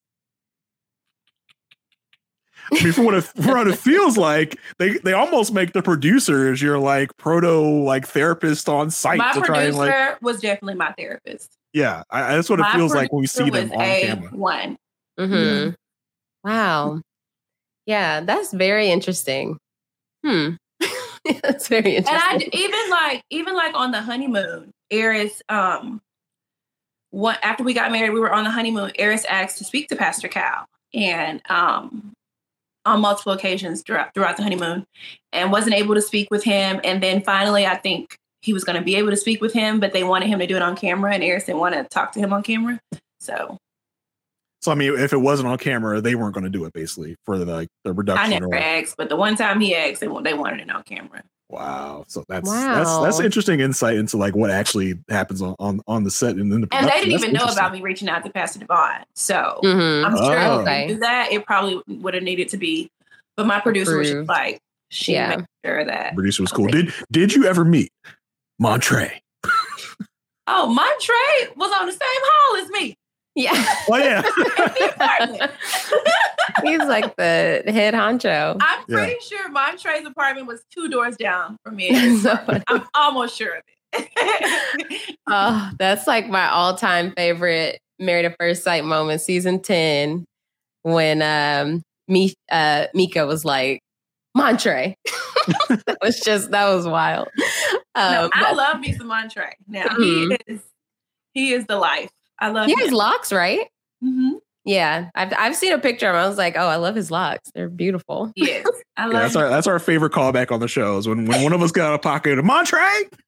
I 2.72 2.84
mean, 2.84 2.92
for 2.92 3.02
what 3.02 3.14
it, 3.14 3.22
for 3.22 3.54
what 3.56 3.68
it 3.68 3.78
feels 3.78 4.18
like, 4.18 4.58
they 4.78 4.98
they 4.98 5.12
almost 5.14 5.52
make 5.52 5.72
the 5.72 5.82
producers 5.82 6.60
your 6.60 6.78
like 6.78 7.16
proto 7.16 7.60
like 7.82 8.06
therapist 8.06 8.68
on 8.68 8.90
site 8.90 9.18
my 9.18 9.32
to 9.32 9.40
try 9.40 9.62
and 9.62 9.74
producer 9.76 10.10
like 10.10 10.22
was 10.22 10.40
definitely 10.40 10.74
my 10.74 10.92
therapist. 10.92 11.56
yeah. 11.72 12.02
I, 12.10 12.36
that's 12.36 12.50
what 12.50 12.60
it 12.60 12.66
feels 12.72 12.94
like 12.94 13.10
when 13.12 13.20
we 13.22 13.26
see 13.26 13.44
producer 13.44 13.68
them 13.68 13.78
on 13.78 13.84
a 13.90 14.00
camera. 14.00 14.30
One. 14.32 14.76
hmm 15.18 15.68
Wow. 16.44 17.00
Yeah, 17.86 18.20
that's 18.20 18.52
very 18.52 18.90
interesting. 18.90 19.56
Hmm. 20.24 20.50
that's 21.42 21.68
very 21.68 21.96
interesting. 21.96 22.42
and 22.42 22.42
I 22.42 22.56
even 22.56 22.90
like 22.90 23.22
even 23.30 23.54
like 23.54 23.74
on 23.74 23.90
the 23.90 24.00
honeymoon, 24.00 24.70
Airris 24.92 25.40
um 25.48 26.00
what 27.10 27.38
after 27.42 27.64
we 27.64 27.74
got 27.74 27.90
married, 27.90 28.10
we 28.10 28.20
were 28.20 28.32
on 28.32 28.44
the 28.44 28.50
honeymoon. 28.50 28.92
Airris 28.98 29.24
asked 29.28 29.58
to 29.58 29.64
speak 29.64 29.88
to 29.88 29.96
Pastor 29.96 30.28
Cal 30.28 30.66
and 30.94 31.40
um 31.50 32.12
on 32.84 33.00
multiple 33.00 33.32
occasions 33.32 33.82
throughout, 33.82 34.14
throughout 34.14 34.36
the 34.36 34.42
honeymoon 34.42 34.86
and 35.32 35.52
wasn't 35.52 35.74
able 35.74 35.94
to 35.94 36.00
speak 36.00 36.28
with 36.30 36.42
him. 36.42 36.80
And 36.84 37.02
then 37.02 37.22
finally 37.22 37.66
I 37.66 37.76
think 37.76 38.16
he 38.40 38.52
was 38.52 38.64
going 38.64 38.78
to 38.78 38.84
be 38.84 38.96
able 38.96 39.10
to 39.10 39.16
speak 39.16 39.40
with 39.40 39.52
him, 39.52 39.80
but 39.80 39.92
they 39.92 40.04
wanted 40.04 40.28
him 40.28 40.38
to 40.38 40.46
do 40.46 40.56
it 40.56 40.62
on 40.62 40.76
camera 40.76 41.12
and 41.12 41.22
Airris 41.22 41.46
didn't 41.46 41.60
want 41.60 41.74
to 41.74 41.84
talk 41.84 42.12
to 42.12 42.20
him 42.20 42.32
on 42.32 42.42
camera. 42.42 42.80
So 43.20 43.58
So 44.60 44.72
I 44.72 44.74
mean, 44.74 44.98
if 44.98 45.12
it 45.12 45.18
wasn't 45.18 45.48
on 45.48 45.58
camera, 45.58 46.00
they 46.00 46.14
weren't 46.14 46.34
going 46.34 46.44
to 46.44 46.50
do 46.50 46.64
it 46.64 46.72
basically 46.72 47.16
for 47.24 47.38
the 47.38 47.44
like 47.46 47.68
the 47.84 47.92
reduction. 47.92 48.20
I 48.20 48.24
reduction. 48.36 48.50
never 48.50 48.62
or, 48.62 48.66
asked, 48.82 48.96
but 48.96 49.08
the 49.08 49.16
one 49.16 49.36
time 49.36 49.60
he 49.60 49.74
asked, 49.74 50.00
they, 50.00 50.08
they 50.22 50.34
wanted 50.34 50.60
it 50.60 50.70
on 50.70 50.82
camera. 50.82 51.22
wow. 51.48 52.04
So 52.08 52.24
that's 52.28 52.50
that's 52.50 52.98
that's 52.98 53.20
interesting 53.20 53.60
insight 53.60 53.96
into 53.96 54.16
like 54.16 54.34
what 54.34 54.50
actually 54.50 54.98
happens 55.08 55.40
on 55.42 55.54
on, 55.60 55.80
on 55.86 56.02
the 56.04 56.10
set 56.10 56.36
and 56.36 56.52
in 56.52 56.60
the 56.62 56.68
And 56.72 56.88
they 56.88 57.00
didn't 57.00 57.10
That's 57.12 57.24
even 57.24 57.32
know 57.34 57.44
about 57.44 57.72
me 57.72 57.80
reaching 57.80 58.08
out 58.08 58.24
to 58.24 58.30
Pastor 58.30 58.58
Devon. 58.58 59.04
So 59.14 59.60
Mhm. 59.62 60.04
I'm 60.04 60.16
sure 60.16 60.38
Oh. 60.38 60.58
if 60.60 60.64
they 60.66 60.86
do 60.88 60.98
that, 60.98 61.30
it 61.32 61.46
probably 61.46 61.80
would 61.86 62.14
have 62.14 62.22
needed 62.24 62.48
to 62.50 62.56
be 62.56 62.90
But 63.36 63.46
my 63.46 63.60
producer 63.60 63.96
was 63.98 64.10
just 64.10 64.28
like, 64.28 64.58
she 64.90 65.12
Yeah. 65.12 65.36
made 65.36 65.46
sure 65.64 65.84
that. 65.84 66.14
Producer 66.14 66.42
was 66.42 66.50
cool. 66.50 66.66
Did 66.66 66.92
did 67.12 67.32
you 67.32 67.44
ever 67.46 67.64
meet 67.64 67.92
Montre? 68.58 69.12
Oh, 70.48 70.66
Montre 70.66 71.54
was 71.56 71.70
on 71.78 71.86
the 71.86 71.92
same 71.92 72.00
hall 72.02 72.64
as 72.64 72.70
me. 72.70 72.96
Yeah. 73.40 73.52
Oh 73.88 73.96
yeah. 73.96 74.18
in 74.18 74.24
the 74.74 74.92
apartment. 74.96 75.52
He's 76.64 76.80
like 76.80 77.14
the 77.16 77.62
head 77.68 77.94
honcho. 77.94 78.56
I'm 78.60 78.80
Yeah. 78.88 78.96
pretty 78.96 79.20
sure 79.20 79.48
Montre's 79.48 80.04
apartment 80.04 80.48
was 80.48 80.64
two 80.74 80.88
doors 80.88 81.16
down 81.16 81.56
from 81.64 81.76
me. 81.76 82.16
So. 82.22 82.36
I'm 82.66 82.82
almost 82.94 83.36
sure 83.38 83.54
of 83.58 83.62
it. 83.92 85.12
Oh, 85.28 85.70
that's 85.78 86.06
like 86.08 86.28
my 86.28 86.48
all-time 86.48 87.12
favorite 87.16 87.78
Married 88.00 88.24
at 88.24 88.34
First 88.40 88.64
Sight 88.64 88.84
moment, 88.84 89.20
season 89.20 89.60
10, 89.60 90.24
when 90.82 91.22
um 91.22 91.82
me 92.08 92.34
uh 92.50 92.86
Mika 92.94 93.24
was 93.26 93.44
like, 93.44 93.78
Montre. 94.36 94.94
that 95.68 95.98
was 96.02 96.18
just 96.20 96.50
that 96.50 96.68
was 96.74 96.86
wild. 96.88 97.28
no, 97.38 97.44
Um, 97.94 98.30
I 98.34 98.42
but 98.42 98.56
love 98.56 98.80
me 98.80 98.94
some 98.94 99.06
Montre. 99.06 99.54
Now 99.68 99.84
Mhm. 99.84 100.02
he 100.02 100.36
is 100.52 100.60
he 101.34 101.52
is 101.52 101.66
the 101.66 101.76
life. 101.76 102.10
I 102.40 102.48
love 102.50 102.66
he 102.66 102.74
has 102.80 102.92
locks, 102.92 103.32
right? 103.32 103.66
Mhm. 104.04 104.32
Yeah. 104.64 105.08
I've 105.14 105.32
I've 105.36 105.56
seen 105.56 105.72
a 105.72 105.78
picture 105.78 106.08
of 106.08 106.14
him. 106.14 106.20
I 106.20 106.28
was 106.28 106.36
like, 106.38 106.56
oh, 106.56 106.66
I 106.66 106.76
love 106.76 106.94
his 106.94 107.10
locks. 107.10 107.50
They're 107.54 107.68
beautiful. 107.70 108.32
Yes, 108.36 108.66
I 108.96 109.02
Yeah, 109.02 109.06
love. 109.06 109.22
that's 109.22 109.36
our 109.36 109.48
that's 109.48 109.66
our 109.66 109.78
favorite 109.78 110.12
callback 110.12 110.50
on 110.52 110.60
the 110.60 110.68
shows 110.68 111.08
when 111.08 111.24
when 111.26 111.42
one 111.42 111.52
of 111.52 111.62
us 111.62 111.72
got 111.72 111.88
out 111.88 111.94
of 111.94 112.02
pocket. 112.02 112.38
Of 112.38 112.44
Montre. 112.44 112.78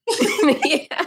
yeah. 0.64 1.05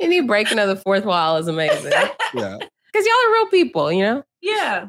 Any 0.00 0.20
breaking 0.20 0.58
of 0.58 0.68
the 0.68 0.76
fourth 0.76 1.04
wall 1.04 1.36
is 1.38 1.48
amazing. 1.48 1.92
Yeah. 2.34 2.58
Because 2.92 3.06
y'all 3.06 3.14
are 3.28 3.32
real 3.32 3.46
people, 3.48 3.92
you 3.92 4.02
know? 4.02 4.22
yeah. 4.42 4.88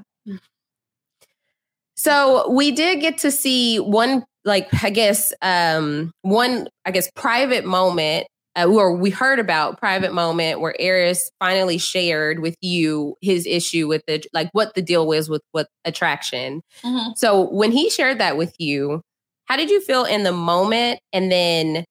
So 1.95 2.49
we 2.49 2.71
did 2.71 3.01
get 3.01 3.17
to 3.19 3.31
see 3.31 3.77
one, 3.79 4.23
like 4.45 4.67
I 4.83 4.89
guess, 4.89 5.33
um, 5.41 6.11
one 6.21 6.69
I 6.85 6.91
guess 6.91 7.09
private 7.15 7.65
moment, 7.65 8.27
uh, 8.59 8.67
or 8.67 8.93
we 8.93 9.09
heard 9.09 9.39
about 9.39 9.79
private 9.79 10.13
moment 10.13 10.59
where 10.59 10.75
Airris 10.79 11.19
finally 11.39 11.77
shared 11.77 12.39
with 12.39 12.55
you 12.61 13.15
his 13.21 13.45
issue 13.45 13.87
with 13.87 14.03
the 14.07 14.23
like 14.33 14.49
what 14.51 14.73
the 14.75 14.81
deal 14.81 15.07
was 15.07 15.29
with 15.29 15.41
what 15.51 15.67
attraction. 15.85 16.61
Mhm. 16.83 17.17
So 17.17 17.49
when 17.49 17.71
he 17.71 17.89
shared 17.89 18.19
that 18.19 18.37
with 18.37 18.53
you, 18.59 19.01
how 19.45 19.55
did 19.55 19.69
you 19.69 19.81
feel 19.81 20.03
in 20.03 20.23
the 20.23 20.31
moment, 20.31 20.99
and 21.13 21.31
then 21.31 21.85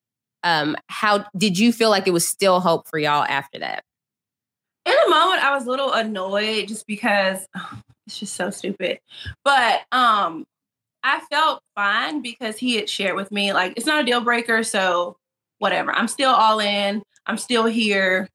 um, 0.45 0.77
how 0.89 1.25
did 1.37 1.59
you 1.59 1.73
feel 1.73 1.91
like 1.91 2.07
it 2.07 2.13
was 2.13 2.29
still 2.29 2.61
hope 2.61 2.89
for 2.89 2.99
y'all 2.99 3.25
after 3.25 3.59
that? 3.59 3.83
In 4.87 4.95
the 5.05 5.11
moment, 5.11 5.43
I 5.43 5.55
was 5.55 5.67
a 5.67 5.71
little 5.71 5.93
annoyed 5.93 6.69
just 6.69 6.87
because 6.87 7.47
it's 8.07 8.19
just 8.19 8.35
so 8.35 8.51
stupid. 8.51 9.01
But 9.45 9.83
um, 9.93 10.47
I 11.03 11.21
felt 11.31 11.63
fine 11.75 12.23
because 12.23 12.59
he 12.59 12.77
had 12.77 12.89
shared 12.89 13.17
with 13.17 13.33
me 13.33 13.53
like 13.53 13.75
it's 13.77 13.87
not 13.87 14.03
a 14.03 14.07
deal 14.07 14.21
breaker, 14.21 14.63
so 14.63 15.17
whatever. 15.59 15.93
I'm 15.93 16.09
still 16.09 16.31
all 16.31 16.61
in. 16.61 17.03
I'm 17.27 17.37
still 17.39 17.67
here. 17.67 18.29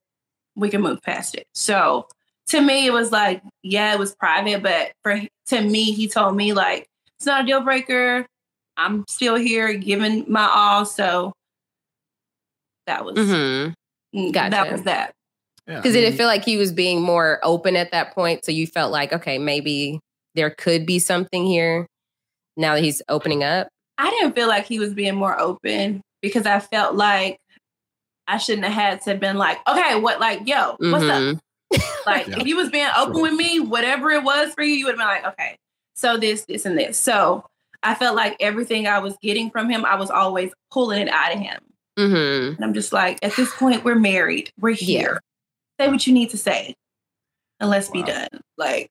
We 0.56 0.70
can 0.70 0.82
move 0.82 1.02
past 1.02 1.36
it. 1.36 1.46
So 1.54 2.08
to 2.48 2.62
me, 2.62 2.86
it 2.86 2.94
was 2.94 3.12
like, 3.12 3.42
yeah, 3.64 3.94
it 3.94 4.00
was 4.00 4.16
private, 4.16 4.62
but 4.62 4.92
for 5.02 5.22
to 5.48 5.62
me, 5.62 5.92
he 5.92 6.08
told 6.08 6.36
me 6.36 6.54
like 6.54 6.88
it's 7.18 7.26
not 7.26 7.44
a 7.44 7.48
deal 7.48 7.62
breaker. 7.62 8.26
I'm 8.78 9.06
still 9.08 9.36
here, 9.36 9.74
giving 9.74 10.26
my 10.28 10.50
all. 10.52 10.86
So 10.86 11.32
that 12.88 13.06
was 13.06 13.16
Mm-hmm. 13.16 14.20
mm, 14.20 14.32
Gotcha. 14.34 14.52
that 14.52 14.72
was 14.72 14.84
that. 14.84 15.14
Yeah. 15.68 15.78
Because 15.78 15.94
did 15.94 16.04
it 16.04 16.18
feel 16.18 16.28
like 16.28 16.44
he 16.44 16.58
was 16.58 16.72
being 16.74 17.02
more 17.02 17.40
open 17.44 17.76
at 17.76 17.92
that 17.92 18.14
point? 18.14 18.44
So 18.44 18.52
you 18.52 18.68
felt 18.68 18.92
like, 18.92 19.14
okay, 19.14 19.38
maybe 19.38 20.00
there 20.36 20.50
could 20.50 20.86
be 20.86 21.00
something 21.00 21.46
here 21.46 21.88
now 22.58 22.76
that 22.76 22.84
he's 22.84 23.02
opening 23.08 23.44
up? 23.44 23.70
I 23.98 24.10
didn't 24.10 24.34
feel 24.34 24.48
like 24.48 24.66
he 24.66 24.80
was 24.80 24.94
being 24.94 25.16
more 25.16 25.40
open 25.40 26.02
because 26.24 26.48
I 26.48 26.60
felt 26.60 26.96
like 26.96 27.38
I 28.28 28.38
shouldn't 28.40 28.66
have 28.66 28.74
had 28.74 29.02
to 29.04 29.14
been 29.16 29.38
like, 29.38 29.60
okay, 29.68 30.00
what 30.00 30.20
like, 30.20 30.48
yo, 30.48 30.76
what's 30.80 31.04
up? 31.04 31.22
Mhm. 31.22 31.40
Like 32.06 32.28
Yeah. 32.28 32.40
if 32.40 32.48
you 32.48 32.56
was 32.58 32.70
being 32.70 32.88
open 32.98 33.22
with 33.22 33.34
me, 33.34 33.60
whatever 33.60 34.10
it 34.12 34.24
was 34.24 34.54
for 34.54 34.64
you, 34.64 34.74
you 34.74 34.86
would 34.86 34.98
have 34.98 35.00
been 35.00 35.08
like, 35.08 35.34
okay, 35.34 35.58
so 35.96 36.18
this, 36.18 36.46
this, 36.46 36.66
and 36.66 36.78
this. 36.78 36.98
So 36.98 37.46
I 37.84 37.96
felt 37.96 38.16
like 38.16 38.36
everything 38.40 38.88
I 38.88 39.00
was 39.00 39.16
getting 39.22 39.50
from 39.52 39.70
him, 39.70 39.86
I 39.86 39.96
was 39.96 40.10
always 40.10 40.52
pulling 40.72 41.02
it 41.02 41.10
out 41.10 41.34
of 41.34 41.40
him. 41.40 41.60
Mhm. 42.00 42.56
And 42.56 42.64
I'm 42.66 42.74
just 42.74 42.92
like, 42.94 43.20
at 43.22 43.36
this 43.36 43.54
point, 43.56 43.84
we're 43.84 43.96
married. 43.96 44.52
We're 44.60 44.72
Yeah. 44.72 44.76
here. 44.86 45.22
Say 45.80 45.88
what 45.90 46.06
you 46.08 46.14
need 46.14 46.30
to 46.32 46.38
say. 46.38 46.76
And 47.60 47.70
let's 47.70 47.90
be 47.90 48.04
done. 48.04 48.28
Like, 48.58 48.90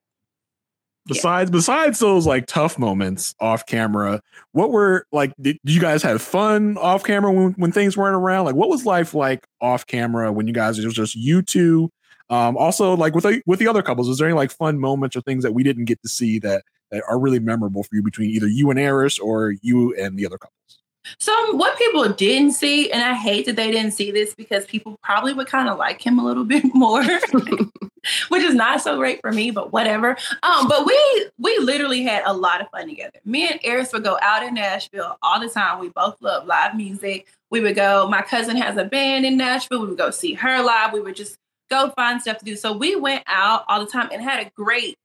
besides 1.06 1.50
besides 1.50 1.98
those 1.98 2.26
like 2.26 2.46
tough 2.46 2.78
moments 2.78 3.34
off 3.40 3.66
camera 3.66 4.22
what 4.52 4.70
were 4.70 5.06
like 5.10 5.32
did 5.40 5.58
you 5.64 5.80
guys 5.80 6.02
have 6.02 6.22
fun 6.22 6.76
off 6.78 7.02
camera 7.02 7.32
when, 7.32 7.52
when 7.52 7.72
things 7.72 7.96
weren't 7.96 8.14
around? 8.14 8.44
Like 8.44 8.54
what 8.54 8.68
was 8.68 8.86
life 8.86 9.14
like 9.14 9.46
off 9.60 9.86
camera 9.86 10.32
when 10.32 10.46
you 10.46 10.52
guys 10.52 10.78
it 10.78 10.84
was 10.84 10.94
just 10.94 11.14
you 11.14 11.42
two? 11.42 11.90
Um 12.30 12.56
also 12.56 12.94
like 12.96 13.14
with 13.14 13.24
the, 13.24 13.42
with 13.46 13.58
the 13.58 13.68
other 13.68 13.82
couples 13.82 14.08
was 14.08 14.18
there 14.18 14.28
any 14.28 14.36
like 14.36 14.50
fun 14.50 14.78
moments 14.78 15.16
or 15.16 15.22
things 15.22 15.42
that 15.42 15.52
we 15.52 15.62
didn't 15.62 15.86
get 15.86 16.00
to 16.02 16.08
see 16.08 16.38
that 16.40 16.64
that 16.90 17.02
are 17.08 17.18
really 17.18 17.40
memorable 17.40 17.82
for 17.82 17.94
you 17.94 18.02
between 18.02 18.30
either 18.30 18.46
you 18.46 18.70
and 18.70 18.78
Airris 18.78 19.20
or 19.20 19.54
you 19.62 19.94
and 19.96 20.18
the 20.18 20.26
other 20.26 20.38
couples 20.38 20.81
So 21.18 21.56
what 21.56 21.78
people 21.78 22.08
didn't 22.08 22.52
see, 22.52 22.90
and 22.90 23.02
I 23.02 23.14
hate 23.14 23.46
that 23.46 23.56
they 23.56 23.70
didn't 23.70 23.92
see 23.92 24.10
this 24.10 24.34
because 24.34 24.64
people 24.66 24.98
probably 25.02 25.32
would 25.32 25.46
kind 25.46 25.68
of 25.68 25.78
like 25.78 26.04
him 26.04 26.18
a 26.18 26.24
little 26.24 26.44
bit 26.52 26.64
more, 26.74 27.02
which 28.28 28.42
is 28.42 28.54
not 28.54 28.80
so 28.80 28.96
great 28.96 29.20
for 29.20 29.32
me, 29.32 29.50
but 29.50 29.72
whatever. 29.72 30.16
Um, 30.42 30.68
but 30.68 30.86
we 30.86 31.26
we 31.38 31.58
literally 31.58 32.02
had 32.02 32.22
a 32.26 32.32
lot 32.32 32.60
of 32.60 32.68
fun 32.70 32.88
together. 32.88 33.18
Me 33.24 33.48
and 33.48 33.60
Airris 33.62 33.92
would 33.92 34.04
go 34.04 34.18
out 34.22 34.42
in 34.42 34.54
Nashville 34.54 35.16
all 35.22 35.40
the 35.40 35.48
time. 35.48 35.78
We 35.78 35.88
both 35.88 36.20
love 36.20 36.46
live 36.46 36.76
music. 36.76 37.28
We 37.50 37.60
would 37.60 37.76
go. 37.76 38.08
My 38.08 38.22
cousin 38.22 38.56
has 38.56 38.76
a 38.76 38.84
band 38.84 39.26
in 39.26 39.36
Nashville. 39.36 39.80
We 39.80 39.88
would 39.88 39.98
go 39.98 40.10
see 40.10 40.34
her 40.34 40.62
live. 40.62 40.92
We 40.92 41.00
would 41.00 41.16
just 41.16 41.36
go 41.70 41.90
find 41.90 42.20
stuff 42.20 42.38
to 42.38 42.44
do. 42.44 42.56
So 42.56 42.76
we 42.76 42.96
went 42.96 43.24
out 43.26 43.64
all 43.68 43.84
the 43.84 43.90
time 43.90 44.08
and 44.12 44.22
had 44.22 44.46
a 44.46 44.50
great 44.50 44.96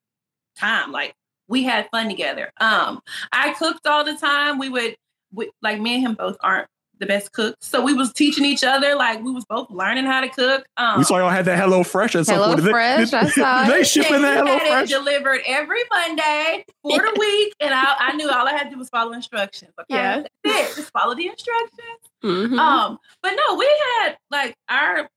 time. 0.57 0.91
Like 0.91 1.15
we 1.47 1.63
had 1.63 1.89
fun 1.91 2.09
together. 2.09 2.51
Um, 2.59 3.01
I 3.31 3.53
cooked 3.53 3.87
all 3.87 4.03
the 4.03 4.17
time. 4.17 4.59
We 4.59 4.69
would 4.69 4.95
we, 5.33 5.49
like 5.61 5.79
me 5.79 5.95
and 5.95 6.03
him 6.07 6.13
both 6.15 6.37
aren't 6.41 6.67
the 6.99 7.05
best 7.05 7.31
cooks, 7.31 7.57
so 7.67 7.83
we 7.83 7.93
was 7.93 8.11
teaching 8.11 8.43
each 8.43 8.63
other. 8.63 8.95
Like 8.95 9.21
we 9.21 9.31
was 9.31 9.45
both 9.45 9.69
learning 9.69 10.05
how 10.05 10.19
to 10.21 10.29
cook. 10.29 10.65
Um, 10.77 10.97
we 10.97 11.03
saw 11.03 11.17
y'all 11.19 11.29
had 11.29 11.45
that 11.45 11.59
hello 11.59 11.83
fresh 11.83 12.15
at 12.15 12.25
some 12.25 12.35
Hello 12.35 12.47
point 12.47 12.57
Did 12.57 12.65
they- 12.65 12.71
Fresh, 12.71 13.09
did- 13.11 13.13
I 13.13 13.29
saw 13.29 13.63
they 13.65 13.81
it. 13.81 13.87
ship 13.87 14.09
in 14.09 14.21
that 14.23 14.37
hello 14.45 14.57
had 14.57 14.67
fresh 14.67 14.89
it 14.91 14.93
delivered 14.93 15.41
every 15.45 15.79
Monday 15.91 16.65
for 16.81 16.97
the 16.97 17.15
week, 17.19 17.53
and 17.59 17.71
I, 17.73 17.95
I 17.99 18.13
knew 18.15 18.27
all 18.31 18.47
I 18.47 18.51
had 18.51 18.63
to 18.63 18.69
do 18.71 18.77
was 18.79 18.89
follow 18.89 19.13
instructions. 19.13 19.71
Okay, 19.79 19.93
Yeah. 19.95 20.23
that's 20.43 20.71
it. 20.71 20.75
Just 20.75 20.91
follow 20.91 21.13
the 21.13 21.27
instructions. 21.27 21.79
Mhm. 22.23 22.57
Um, 22.57 22.97
but 23.21 23.33
no, 23.47 23.55
we 23.55 23.69
had 24.01 24.17
like 24.31 24.55
our. 24.67 25.07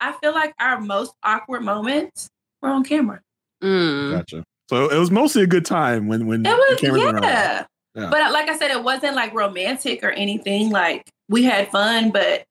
I 0.00 0.12
feel 0.22 0.32
like 0.32 0.54
our 0.58 0.80
most 0.80 1.12
awkward 1.22 1.62
moments 1.62 2.28
were 2.62 2.70
on 2.70 2.82
camera. 2.84 3.20
Mm. 3.62 4.12
gotcha 4.12 4.44
so 4.68 4.90
it 4.90 4.98
was 4.98 5.10
mostly 5.10 5.42
a 5.42 5.46
good 5.46 5.64
time 5.64 6.08
when 6.08 6.26
when 6.26 6.44
It 6.44 6.50
was 6.50 6.78
the 6.80 6.86
cameras 6.86 7.02
weren't 7.04 7.24
yeah. 7.24 7.64
Yeah. 7.96 8.08
But 8.10 8.30
like 8.32 8.48
I 8.48 8.56
said, 8.58 8.70
it 8.70 8.84
wasn't 8.84 9.16
like 9.16 9.32
romantic 9.34 10.04
or 10.04 10.10
anything. 10.10 10.70
Like 10.70 11.08
we 11.28 11.42
had 11.44 11.70
fun, 11.70 12.10
but 12.12 12.44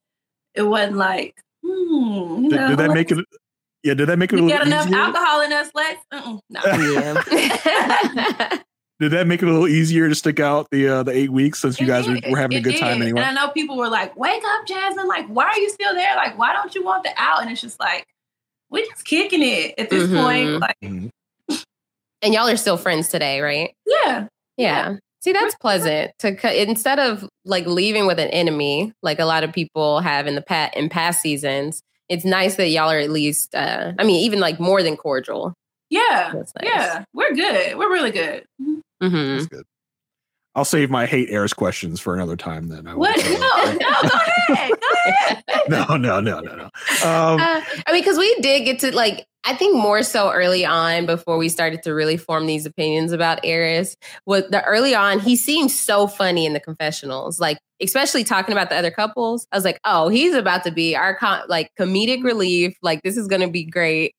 it 0.56 0.64
wasn't 0.64 0.98
like 0.98 1.40
hmm. 1.64 2.44
You 2.44 2.50
did, 2.50 2.56
know, 2.56 2.68
did 2.70 2.80
that 2.80 2.92
make 2.94 3.12
it 3.12 3.20
yeah 3.84 3.94
did 3.94 4.10
that 4.10 4.18
make 4.18 4.34
it 4.34 4.40
a 4.40 4.42
little 4.44 4.58
got 4.58 4.66
enough 4.68 4.88
easier? 4.88 5.00
alcohol 5.00 5.42
in 5.42 5.54
us. 5.54 5.70
Let's 5.76 6.02
mm-mm, 6.14 6.40
no. 6.50 6.62
Yeah. 6.66 8.58
Did 8.98 9.12
that 9.12 9.28
make 9.28 9.42
it 9.44 9.50
a 9.50 9.52
little 9.52 9.68
easier 9.68 10.08
to 10.08 10.16
stick 10.16 10.40
out 10.40 10.70
the 10.72 10.88
uh, 10.88 11.04
the 11.04 11.12
eight 11.12 11.30
weeks 11.30 11.60
since 11.62 11.82
you 11.82 11.86
It 11.86 11.90
guys 11.90 12.08
were, 12.08 12.16
did. 12.16 12.32
were 12.32 12.38
having 12.38 12.56
a 12.56 12.60
It 12.62 12.64
good 12.64 12.78
time 12.80 13.02
anyway? 13.02 13.20
And 13.22 13.38
I 13.38 13.46
know 13.46 13.52
people 13.52 13.76
were 13.76 13.90
like, 13.90 14.16
"Wake 14.16 14.42
up, 14.42 14.66
Jasmine! 14.66 15.06
Like, 15.06 15.28
why 15.28 15.48
are 15.48 15.60
you 15.60 15.70
still 15.70 15.94
there? 15.94 16.16
Like, 16.16 16.38
why 16.38 16.54
don't 16.54 16.74
you 16.74 16.82
want 16.82 17.04
the 17.04 17.10
out?" 17.18 17.42
And 17.42 17.52
it's 17.52 17.60
just 17.60 17.78
like, 17.78 18.06
we're 18.70 18.86
just 18.86 19.04
kicking 19.04 19.42
it 19.44 19.74
at 19.78 19.90
this 19.90 20.08
Mhm. 20.10 20.24
point. 20.24 20.60
Like, 20.62 20.78
Mhm. 20.82 21.12
and 22.22 22.34
y'all 22.34 22.48
are 22.48 22.56
still 22.56 22.78
friends 22.78 23.10
today, 23.10 23.42
right? 23.42 23.74
yeah, 23.86 24.28
Yeah. 24.56 24.96
See, 25.26 25.32
that's 25.34 25.56
pleasant 25.56 26.12
to 26.20 26.36
cut 26.36 26.56
instead 26.56 27.00
of 27.00 27.28
like 27.46 27.66
leaving 27.66 28.06
with 28.06 28.20
an 28.20 28.28
enemy, 28.30 28.94
like 29.02 29.18
a 29.18 29.26
lot 29.26 29.44
of 29.44 29.52
people 29.52 30.00
have 30.02 30.28
in 30.28 30.36
the 30.36 30.42
past 30.44 30.76
in 30.76 30.88
past 30.88 31.20
seasons. 31.20 31.82
It's 32.10 32.24
nice 32.24 32.58
that 32.58 32.68
y'all 32.68 32.92
are 32.92 33.00
at 33.00 33.10
least, 33.10 33.56
uh, 33.56 33.94
I 33.98 34.04
mean, 34.04 34.18
even 34.24 34.40
like 34.40 34.60
more 34.60 34.84
than 34.84 34.96
cordial. 34.96 35.56
yeah, 35.90 36.32
nice. 36.36 36.54
yeah. 36.62 37.06
We're 37.16 37.34
good. 37.34 37.76
We're 37.76 37.90
really 37.90 38.12
good. 38.12 38.46
hmm 38.60 38.78
That's 39.02 39.48
good. 39.48 39.64
I'll 40.54 40.64
save 40.64 40.92
my 40.92 41.08
hate 41.08 41.30
airs 41.32 41.54
questions 41.54 42.00
for 42.00 42.14
another 42.14 42.36
time. 42.36 42.68
Then 42.68 42.86
I 42.86 42.94
What? 42.94 43.18
won't, 43.18 43.40
No, 43.40 43.90
no, 43.90 44.10
go 44.10 44.20
ahead. 44.54 44.72
Go 44.80 44.88
ahead. 45.10 45.44
no, 45.68 45.98
no, 45.98 46.20
no, 46.20 46.40
no, 46.40 46.56
no. 46.56 46.64
Um, 47.04 47.42
Uh, 47.42 47.62
I 47.88 47.92
mean, 47.92 48.02
because 48.04 48.20
we 48.20 48.34
did 48.42 48.64
get 48.64 48.80
to 48.82 48.96
like, 48.96 49.26
I 49.48 49.54
think 49.56 49.76
more 49.76 50.02
so 50.02 50.32
early 50.32 50.66
on 50.66 51.06
before 51.06 51.38
we 51.38 51.50
started 51.50 51.84
to 51.84 51.94
really 51.94 52.18
form 52.18 52.48
these 52.48 52.66
opinions 52.66 53.12
about 53.12 53.44
Airris. 53.44 53.96
With 54.26 54.50
the 54.50 54.64
early 54.64 54.96
on, 54.96 55.20
he 55.20 55.36
seemed 55.36 55.70
so 55.72 56.08
funny 56.08 56.46
in 56.48 56.54
the 56.54 56.60
confessionals, 56.60 57.40
like 57.40 57.60
especially 57.82 58.24
talking 58.24 58.54
about 58.54 58.70
the 58.70 58.76
other 58.76 58.90
couples. 58.90 59.48
I 59.52 59.58
was 59.58 59.64
like, 59.64 59.80
oh, 59.86 60.08
he's 60.10 60.34
about 60.34 60.64
to 60.64 60.72
be 60.72 60.96
our 60.96 61.16
com- 61.16 61.44
like 61.48 61.70
comedic 61.80 62.24
relief. 62.24 62.76
Like 62.82 63.04
this 63.04 63.18
is 63.18 63.28
gonna 63.28 63.50
be 63.50 63.64
great. 63.66 64.16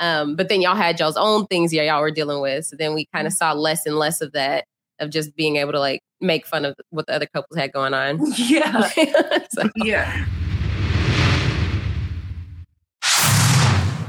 Um, 0.00 0.34
but 0.34 0.48
then 0.48 0.60
y'all 0.60 0.74
had 0.74 0.98
y'all's 0.98 1.16
own 1.16 1.46
things 1.46 1.72
yeah, 1.72 1.82
y'all 1.82 2.00
were 2.00 2.10
dealing 2.10 2.40
with. 2.40 2.66
So 2.66 2.74
then 2.76 2.94
we 2.94 3.06
kind 3.14 3.26
of 3.28 3.32
saw 3.32 3.52
less 3.52 3.86
and 3.86 3.96
less 3.96 4.20
of 4.20 4.32
that 4.32 4.64
of 4.98 5.10
just 5.10 5.36
being 5.36 5.56
able 5.56 5.72
to 5.72 5.80
like 5.80 6.00
make 6.20 6.46
fun 6.46 6.64
of 6.64 6.74
what 6.90 7.06
the 7.06 7.14
other 7.14 7.26
couples 7.32 7.56
had 7.56 7.72
going 7.72 7.94
on. 7.94 8.20
Yeah. 8.38 8.88
So- 9.50 9.68
Yeah. 9.76 10.26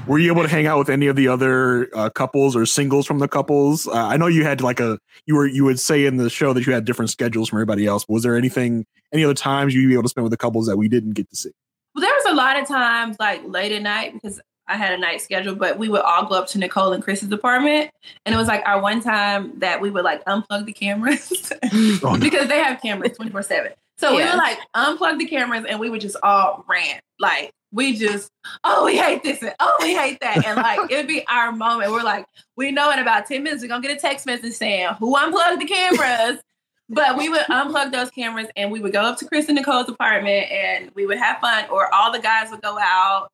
Were 0.07 0.19
you 0.19 0.31
able 0.31 0.43
to 0.43 0.47
hang 0.47 0.67
out 0.67 0.77
with 0.77 0.89
any 0.89 1.07
of 1.07 1.15
the 1.15 1.27
other 1.27 1.89
uh, 1.95 2.09
couples 2.11 2.55
or 2.55 2.65
singles 2.67 3.07
from 3.07 3.17
the 3.17 3.27
couples? 3.27 3.87
Uh, 3.87 3.93
I 3.93 4.17
know 4.17 4.27
you 4.27 4.43
had 4.43 4.61
like 4.61 4.79
a 4.79 4.99
you 5.25 5.35
were 5.35 5.47
you 5.47 5.63
would 5.65 5.79
say 5.79 6.05
in 6.05 6.17
the 6.17 6.29
show 6.29 6.53
that 6.53 6.67
you 6.67 6.73
had 6.73 6.85
different 6.85 7.09
schedules 7.09 7.49
from 7.49 7.57
everybody 7.57 7.87
else. 7.87 8.05
Was 8.07 8.21
there 8.21 8.37
anything 8.37 8.85
any 9.11 9.23
other 9.23 9.33
times 9.33 9.73
you'd 9.73 9.87
be 9.87 9.93
able 9.93 10.03
to 10.03 10.09
spend 10.09 10.23
with 10.23 10.31
the 10.31 10.37
couples 10.37 10.67
that 10.67 10.77
we 10.77 10.87
didn't 10.87 11.13
get 11.13 11.27
to 11.31 11.35
see? 11.35 11.49
Well, 11.95 12.03
there 12.03 12.13
was 12.13 12.25
a 12.27 12.35
lot 12.35 12.59
of 12.61 12.67
times 12.67 13.15
like 13.19 13.41
late 13.45 13.71
at 13.71 13.81
night 13.81 14.13
because 14.13 14.39
I 14.67 14.77
had 14.77 14.93
a 14.93 14.97
night 14.99 15.21
schedule, 15.21 15.55
but 15.55 15.79
we 15.79 15.89
would 15.89 16.01
all 16.01 16.25
go 16.27 16.35
up 16.35 16.47
to 16.49 16.59
Nicole 16.59 16.93
and 16.93 17.03
Chris's 17.03 17.31
apartment. 17.31 17.89
And 18.27 18.35
it 18.35 18.37
was 18.37 18.47
like 18.47 18.61
our 18.67 18.79
one 18.79 19.01
time 19.01 19.57
that 19.59 19.81
we 19.81 19.89
would 19.89 20.03
like 20.03 20.23
unplug 20.25 20.65
the 20.65 20.73
cameras 20.73 21.51
Oh, 22.03 22.13
no. 22.13 22.17
because 22.19 22.47
they 22.47 22.59
have 22.59 22.79
cameras 22.79 23.15
24 23.17 23.41
7. 23.41 23.71
So 23.97 24.11
we 24.15 24.19
Yeah. 24.19 24.31
would 24.31 24.37
like 24.37 24.59
unplug 24.75 25.17
the 25.17 25.25
cameras 25.25 25.65
and 25.67 25.79
we 25.79 25.89
would 25.89 26.01
just 26.01 26.17
all 26.21 26.63
rant. 26.69 27.01
Like 27.19 27.51
we 27.75 27.95
just, 27.95 28.31
oh, 28.63 28.85
we 28.85 28.97
hate 28.97 29.21
this 29.21 29.41
and 29.43 29.53
oh, 29.59 29.77
we 29.81 29.93
hate 29.93 30.19
that. 30.21 30.45
And 30.45 30.55
like 30.55 30.79
it 30.89 30.95
would 30.95 31.07
be 31.07 31.27
our 31.27 31.51
moment. 31.51 31.91
We're 31.91 32.03
like, 32.03 32.25
we 32.55 32.71
know 32.71 32.89
in 32.91 32.99
about 32.99 33.27
10 33.27 33.43
minutes 33.43 33.61
we're 33.61 33.67
gonna 33.67 33.85
get 33.85 33.95
a 33.95 33.99
text 33.99 34.25
message 34.25 34.53
saying 34.53 34.87
who 34.97 35.15
unplugged 35.15 35.61
the 35.61 35.65
cameras. 35.65 36.41
But 36.87 37.17
we 37.17 37.29
would 37.29 37.41
unplug 37.41 37.91
those 37.91 38.11
cameras 38.11 38.47
and 38.55 38.71
we 38.71 38.79
would 38.79 38.93
go 38.93 39.01
up 39.01 39.17
to 39.17 39.25
Chris 39.25 39.47
and 39.47 39.55
Nicole's 39.55 39.89
apartment 39.89 40.51
and 40.51 40.91
we 40.93 41.07
would 41.07 41.17
have 41.17 41.39
fun, 41.39 41.65
or 41.71 41.91
all 41.93 42.11
the 42.11 42.19
guys 42.19 42.51
would 42.51 42.61
go 42.61 42.77
out. 42.79 43.29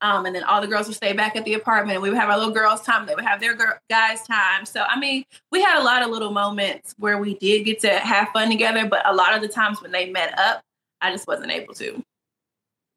Um, 0.00 0.26
and 0.26 0.34
then 0.34 0.44
all 0.44 0.60
the 0.60 0.66
girls 0.66 0.86
would 0.86 0.96
stay 0.96 1.12
back 1.12 1.34
at 1.34 1.44
the 1.44 1.54
apartment. 1.54 2.02
We 2.02 2.10
would 2.10 2.18
have 2.18 2.28
our 2.28 2.38
little 2.38 2.52
girls' 2.52 2.82
time. 2.82 3.06
They 3.06 3.14
would 3.14 3.24
have 3.24 3.40
their 3.40 3.56
guys' 3.88 4.22
time. 4.22 4.64
So, 4.64 4.82
I 4.82 4.98
mean, 4.98 5.24
we 5.50 5.60
had 5.60 5.80
a 5.80 5.82
lot 5.82 6.02
of 6.02 6.10
little 6.10 6.30
moments 6.30 6.94
where 6.98 7.18
we 7.18 7.34
did 7.34 7.64
get 7.64 7.80
to 7.80 7.90
have 7.90 8.28
fun 8.28 8.48
together. 8.48 8.88
But 8.88 9.02
a 9.04 9.14
lot 9.14 9.34
of 9.34 9.42
the 9.42 9.48
times 9.48 9.82
when 9.82 9.90
they 9.90 10.10
met 10.10 10.38
up, 10.38 10.62
I 11.00 11.10
just 11.10 11.26
wasn't 11.26 11.50
able 11.50 11.74
to. 11.74 12.02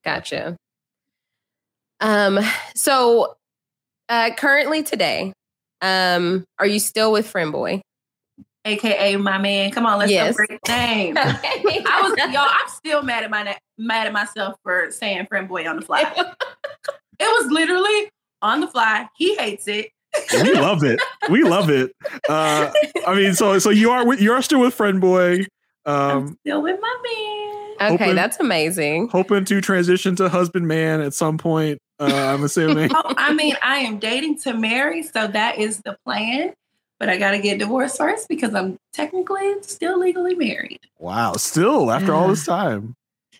Gotcha. 0.03 0.57
Um, 2.01 2.39
so 2.75 3.35
uh 4.09 4.31
currently 4.35 4.83
today, 4.83 5.33
um, 5.81 6.43
are 6.59 6.65
you 6.67 6.79
still 6.79 7.11
with 7.11 7.27
Friend 7.27 7.51
Boy? 7.51 7.81
AKA 8.65 9.15
my 9.17 9.37
man. 9.39 9.71
Come 9.71 9.85
on, 9.87 9.97
let's 9.99 10.11
Yes. 10.11 10.35
go. 10.37 10.45
Great 10.45 10.59
name. 10.67 11.15
I 11.17 11.99
was 12.03 12.15
y'all. 12.33 12.47
I'm 12.47 12.69
still 12.69 13.01
mad 13.01 13.23
at 13.23 13.29
my 13.31 13.57
mad 13.77 14.07
at 14.07 14.13
myself 14.13 14.55
for 14.63 14.91
saying 14.91 15.25
friend 15.27 15.47
boy 15.47 15.67
on 15.67 15.77
the 15.77 15.81
fly. 15.81 16.01
it 16.15 16.33
was 17.19 17.51
literally 17.51 18.09
on 18.41 18.59
the 18.61 18.67
fly. 18.67 19.07
He 19.17 19.35
hates 19.35 19.67
it. 19.67 19.89
we 20.43 20.53
love 20.53 20.83
it. 20.83 20.99
We 21.29 21.43
love 21.43 21.69
it. 21.69 21.91
Uh, 22.29 22.71
I 23.07 23.15
mean, 23.15 23.33
so 23.33 23.57
so 23.59 23.69
you 23.71 23.89
are 23.91 24.05
with 24.05 24.21
you 24.21 24.31
are 24.33 24.41
still 24.41 24.59
with 24.59 24.73
Friend 24.75 24.99
Boy. 25.01 25.45
I'm 25.85 26.17
Um, 26.27 26.37
still 26.41 26.61
with 26.61 26.79
my 26.81 26.97
man. 27.79 27.93
Okay, 27.93 28.03
Open- 28.05 28.15
that's 28.15 28.39
amazing. 28.39 29.07
hoping 29.07 29.43
to 29.45 29.59
transition 29.61 30.15
to 30.17 30.29
husband 30.29 30.67
man 30.67 31.01
at 31.01 31.15
some 31.15 31.39
point. 31.39 31.79
Uh, 32.01 32.33
I'm 32.33 32.43
assuming. 32.43 32.89
Oh, 32.95 33.13
I 33.15 33.33
mean, 33.33 33.55
I 33.61 33.77
am 33.77 33.99
dating 33.99 34.39
to 34.39 34.53
marry, 34.53 35.03
so 35.03 35.27
that 35.27 35.59
is 35.59 35.77
the 35.85 35.97
plan. 36.05 36.53
But 36.99 37.09
I 37.09 37.17
got 37.17 37.31
to 37.31 37.39
get 37.39 37.57
divorced 37.59 37.97
first 37.97 38.27
because 38.27 38.53
I'm 38.53 38.77
technically 38.93 39.55
still 39.61 39.99
legally 39.99 40.35
married. 40.35 40.79
wow, 40.99 41.33
still 41.33 41.91
after 41.91 42.13
all 42.13 42.27
this 42.27 42.45
time. 42.45 42.95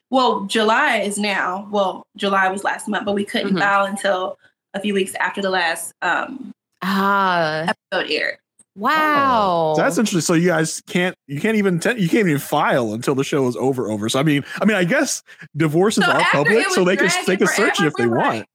Well, 0.10 0.42
July 0.46 0.98
is 0.98 1.18
now. 1.18 1.68
Well, 1.72 2.04
July 2.18 2.50
was 2.50 2.64
last 2.64 2.88
month, 2.88 3.06
but 3.06 3.14
we 3.16 3.24
couldn't 3.24 3.54
Mhm. 3.56 3.60
file 3.60 3.86
until 3.86 4.38
a 4.74 4.80
few 4.80 4.94
weeks 4.94 5.14
after 5.16 5.42
the 5.42 5.50
last 5.50 5.94
um, 6.02 6.52
Ah, 6.82 7.74
episode 7.92 8.10
aired. 8.12 8.38
Wow. 8.76 9.74
So 9.76 9.82
that's 9.82 9.98
interesting. 9.98 10.22
So 10.22 10.34
you 10.34 10.48
guys 10.50 10.82
can't 10.88 11.16
you 11.28 11.40
can't 11.42 11.56
even 11.58 11.80
te- 11.80 12.00
you 12.00 12.10
can't 12.10 12.28
even 12.28 12.40
file 12.40 12.94
until 12.94 13.16
the 13.16 13.24
show 13.24 13.48
is 13.48 13.56
over 13.56 13.90
over. 13.90 14.10
So 14.10 14.20
I 14.20 14.24
mean 14.24 14.44
I 14.62 14.66
mean 14.66 14.78
I 14.78 14.84
guess 14.84 15.24
divorces 15.56 16.06
So 16.06 16.12
are 16.12 16.22
public, 16.32 16.68
so 16.70 16.84
they 16.84 16.98
can 16.98 17.10
they 17.28 17.38
can 17.38 17.48
search 17.48 17.78
forever, 17.78 17.82
you 17.84 17.88
if 17.88 17.94
they 17.96 18.08
we're 18.08 18.18
want. 18.18 18.38
like, 18.38 18.46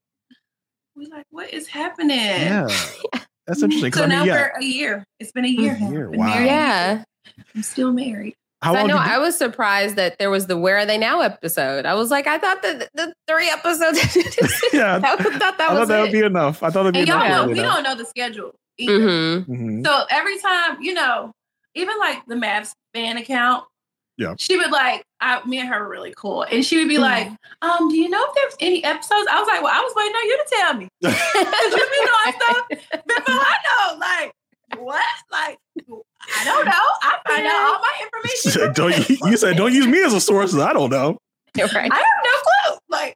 We're 0.97 1.09
like, 1.17 1.27
what 1.31 1.53
is 1.53 1.67
happening? 1.69 2.17
Yeah, 2.17 2.69
that's 3.47 3.63
interesting. 3.63 3.93
So 3.93 4.05
I 4.05 4.07
now 4.07 4.19
Mm-hmm. 4.21 4.27
yeah. 4.29 4.35
we're 4.55 4.61
a 4.61 4.65
year. 4.65 5.05
It's 5.21 5.33
been 5.33 5.45
a 5.45 5.49
year. 5.49 5.77
A 5.81 5.91
year, 5.91 6.11
wow. 6.11 6.27
married. 6.27 6.47
yeah. 6.47 7.05
I'm 7.55 7.63
still 7.63 7.93
married. 7.93 8.35
How 8.63 8.75
I 8.75 8.85
know 8.85 8.95
you- 8.95 9.01
I 9.01 9.19
was 9.19 9.37
surprised 9.37 9.97
that 9.97 10.19
there 10.19 10.31
was 10.31 10.47
the 10.47 10.57
Where 10.57 10.79
Are 10.79 10.87
They 10.87 10.97
Now 10.97 11.21
episode. 11.21 11.85
I 11.85 11.93
was 11.95 12.11
like, 12.11 12.27
I 12.27 12.39
thought 12.39 12.63
that 12.63 12.89
the 12.95 13.13
three 13.29 13.51
episodes. 13.51 13.99
yeah, 14.73 14.97
I 14.97 15.01
thought 15.01 15.19
that 15.59 15.61
I 15.61 15.75
was 15.75 15.79
thought 15.81 15.89
that 15.89 16.01
would 16.01 16.13
be 16.13 16.21
enough. 16.21 16.63
I 16.63 16.71
thought 16.71 16.81
it'd 16.87 16.95
be 16.95 17.01
And 17.01 17.09
y'all 17.09 17.23
enough. 17.25 17.47
know 17.47 17.53
we 17.53 17.59
you 17.59 17.63
don't 17.63 17.83
know 17.83 17.95
the 17.95 18.07
schedule. 18.07 18.55
Either. 18.79 18.99
Mhm. 18.99 19.47
Mhm. 19.47 19.87
So 19.87 20.05
every 20.11 20.39
time, 20.39 20.81
you 20.83 20.95
know, 20.95 21.33
even 21.75 21.99
like 21.99 22.25
the 22.27 22.35
MAFS 22.35 22.73
fan 22.95 23.17
account, 23.17 23.65
Yeah. 24.19 24.35
she 24.39 24.57
would 24.57 24.71
like, 24.71 25.03
I, 25.21 25.45
me 25.47 25.59
and 25.59 25.69
her 25.69 25.81
were 25.81 25.89
really 25.89 26.15
cool, 26.17 26.43
and 26.43 26.65
she 26.65 26.79
would 26.79 26.89
be 26.89 26.97
Mhm. 26.97 27.01
like, 27.01 27.29
um, 27.63 27.89
"Do 27.89 27.97
you 27.97 28.09
know 28.09 28.23
if 28.29 28.35
there's 28.35 28.57
any 28.61 28.83
episodes?" 28.85 29.29
I 29.31 29.39
was 29.41 29.47
like, 29.49 29.63
"Well, 29.63 29.73
I 29.75 29.81
was 29.83 29.93
waiting 29.97 30.15
on 30.15 30.27
you 30.27 30.37
to 30.39 30.57
tell 30.57 30.75
me." 30.75 30.89
'Cause 31.03 31.73
you 31.73 31.87
be 31.91 32.07
knowing 32.07 32.41
stuff 32.41 32.69
before 33.07 33.35
I 33.35 33.57
know. 33.65 33.99
Like, 33.99 34.33
what? 34.79 35.05
Like, 35.31 35.59
I 36.39 36.45
don't 36.45 36.65
know. 36.65 36.73
I 36.73 37.19
find 37.29 37.47
out 37.47 37.55
all 37.75 37.79
my 37.81 38.01
information. 38.03 38.51
Said, 38.53 38.75
don't 38.75 39.09
you. 39.09 39.17
you, 39.23 39.31
you 39.31 39.37
said 39.37 39.57
don't 39.57 39.73
use 39.73 39.87
me 39.87 40.03
as 40.03 40.13
a 40.13 40.21
source. 40.21 40.55
I 40.55 40.73
don't 40.73 40.91
know. 40.91 41.19
right. 41.59 41.73
I 41.93 41.97
have 41.97 42.25
no 42.25 42.31
clue. 42.43 42.79
Like, 42.91 43.15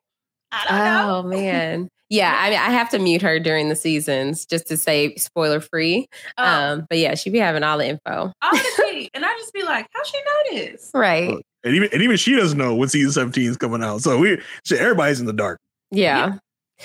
I 0.53 0.64
don't 0.68 0.79
know. 0.85 1.16
Oh 1.16 1.23
man. 1.23 1.88
Yeah, 2.11 2.37
I 2.38 2.51
mean, 2.51 2.59
I 2.59 2.70
have 2.70 2.90
to 2.90 2.99
mute 2.99 3.23
her 3.23 3.38
during 3.38 3.68
the 3.68 3.77
seasons 3.77 4.44
just 4.44 4.66
to 4.66 4.77
say 4.77 5.14
spoiler 5.14 5.61
free. 5.61 6.09
Um, 6.37 6.46
Um, 6.81 6.87
but 6.90 6.99
yeah, 6.99 7.14
she 7.14 7.31
be 7.31 7.38
having 7.38 7.62
all 7.62 7.79
the 7.79 7.88
info. 7.88 8.33
all 8.42 8.53
the 8.53 8.83
tea. 8.90 9.11
And 9.14 9.25
I 9.25 9.33
just 9.38 9.53
be 9.55 9.62
like, 9.62 9.87
how 9.94 10.03
she 10.05 10.18
know 10.18 10.57
this? 10.61 10.90
Right. 10.94 11.35
And 11.62 11.75
even 11.77 11.88
and 11.92 12.03
even 12.03 12.16
she 12.16 12.35
doesn't 12.35 12.57
know 12.59 12.75
when 12.75 12.88
season 12.88 13.12
17 13.12 13.51
is 13.51 13.57
coming 13.57 13.83
out. 13.85 14.01
So 14.03 14.18
we 14.18 14.40
so 14.64 14.77
everybody's 14.77 15.20
in 15.20 15.27
the 15.27 15.33
dark. 15.33 15.59
Yeah. 15.90 16.38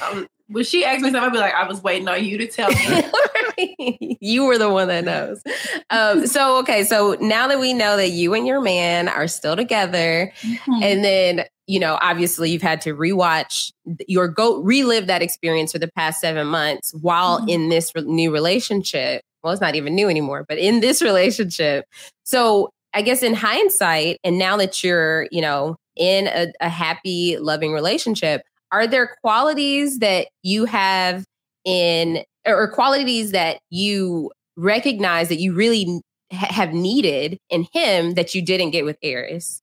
Um, 0.06 0.28
when 0.50 0.64
she 0.66 0.84
asked 0.86 1.02
me 1.02 1.08
something, 1.12 1.24
I'd 1.24 1.32
be 1.32 1.38
like, 1.40 1.54
I 1.54 1.66
was 1.68 1.82
waiting 1.82 2.08
on 2.10 2.24
you 2.24 2.38
to 2.38 2.46
tell 2.48 2.70
me. 2.70 4.18
you 4.22 4.44
were 4.46 4.58
the 4.58 4.70
one 4.70 4.90
that 4.90 5.06
knows. 5.06 5.42
Um, 5.90 6.28
so 6.28 6.60
okay, 6.60 6.84
so 6.84 7.16
now 7.22 7.48
that 7.48 7.60
we 7.60 7.74
know 7.74 7.96
that 7.98 8.10
you 8.10 8.34
and 8.34 8.46
your 8.46 8.62
man 8.62 9.08
are 9.08 9.28
still 9.28 9.56
together, 9.56 10.32
Mhm. 10.44 10.84
and 10.84 11.04
then 11.04 11.46
you 11.68 11.80
know, 11.80 11.98
obviously 12.02 12.52
you've 12.52 12.62
had 12.62 12.82
to 12.82 12.96
rewatch 12.96 13.72
your 14.08 14.28
go 14.28 14.62
relive 14.62 15.08
that 15.08 15.22
experience 15.22 15.72
for 15.72 15.80
the 15.80 15.90
past 15.96 16.22
seven 16.22 16.48
months 16.48 16.94
while 17.02 17.42
Mhm. 17.42 17.50
in 17.50 17.70
this 17.70 17.92
re- 17.96 18.04
new 18.04 18.32
relationship. 18.32 19.22
Well, 19.44 19.52
it's 19.54 19.62
not 19.62 19.76
even 19.76 19.96
new 19.96 20.10
anymore, 20.10 20.46
but 20.48 20.58
in 20.58 20.80
this 20.80 21.02
relationship. 21.02 21.86
So 22.24 22.70
I 22.94 23.02
guess 23.02 23.22
in 23.24 23.34
hindsight, 23.34 24.20
and 24.24 24.38
now 24.38 24.58
that 24.58 24.84
you're, 24.84 25.28
you 25.32 25.42
know, 25.42 25.76
in 25.96 26.28
a, 26.28 26.52
a 26.62 26.70
happy, 26.70 27.38
loving 27.38 27.74
relationship, 27.74 28.42
are 28.72 28.88
there 28.88 29.16
qualities 29.22 30.00
that 30.00 30.28
you 30.44 30.66
have 30.66 31.26
in 31.66 32.24
or 32.46 32.70
qualities 32.72 33.32
that 33.32 33.60
you 33.70 34.32
recognize 34.56 35.30
that 35.30 35.40
you 35.40 35.54
really 35.54 36.02
ha- 36.32 36.52
have 36.54 36.74
needed 36.74 37.38
in 37.50 37.68
him 37.74 38.14
that 38.14 38.34
you 38.36 38.42
didn't 38.42 38.72
get 38.72 38.86
with 38.86 39.00
Airris? 39.02 39.60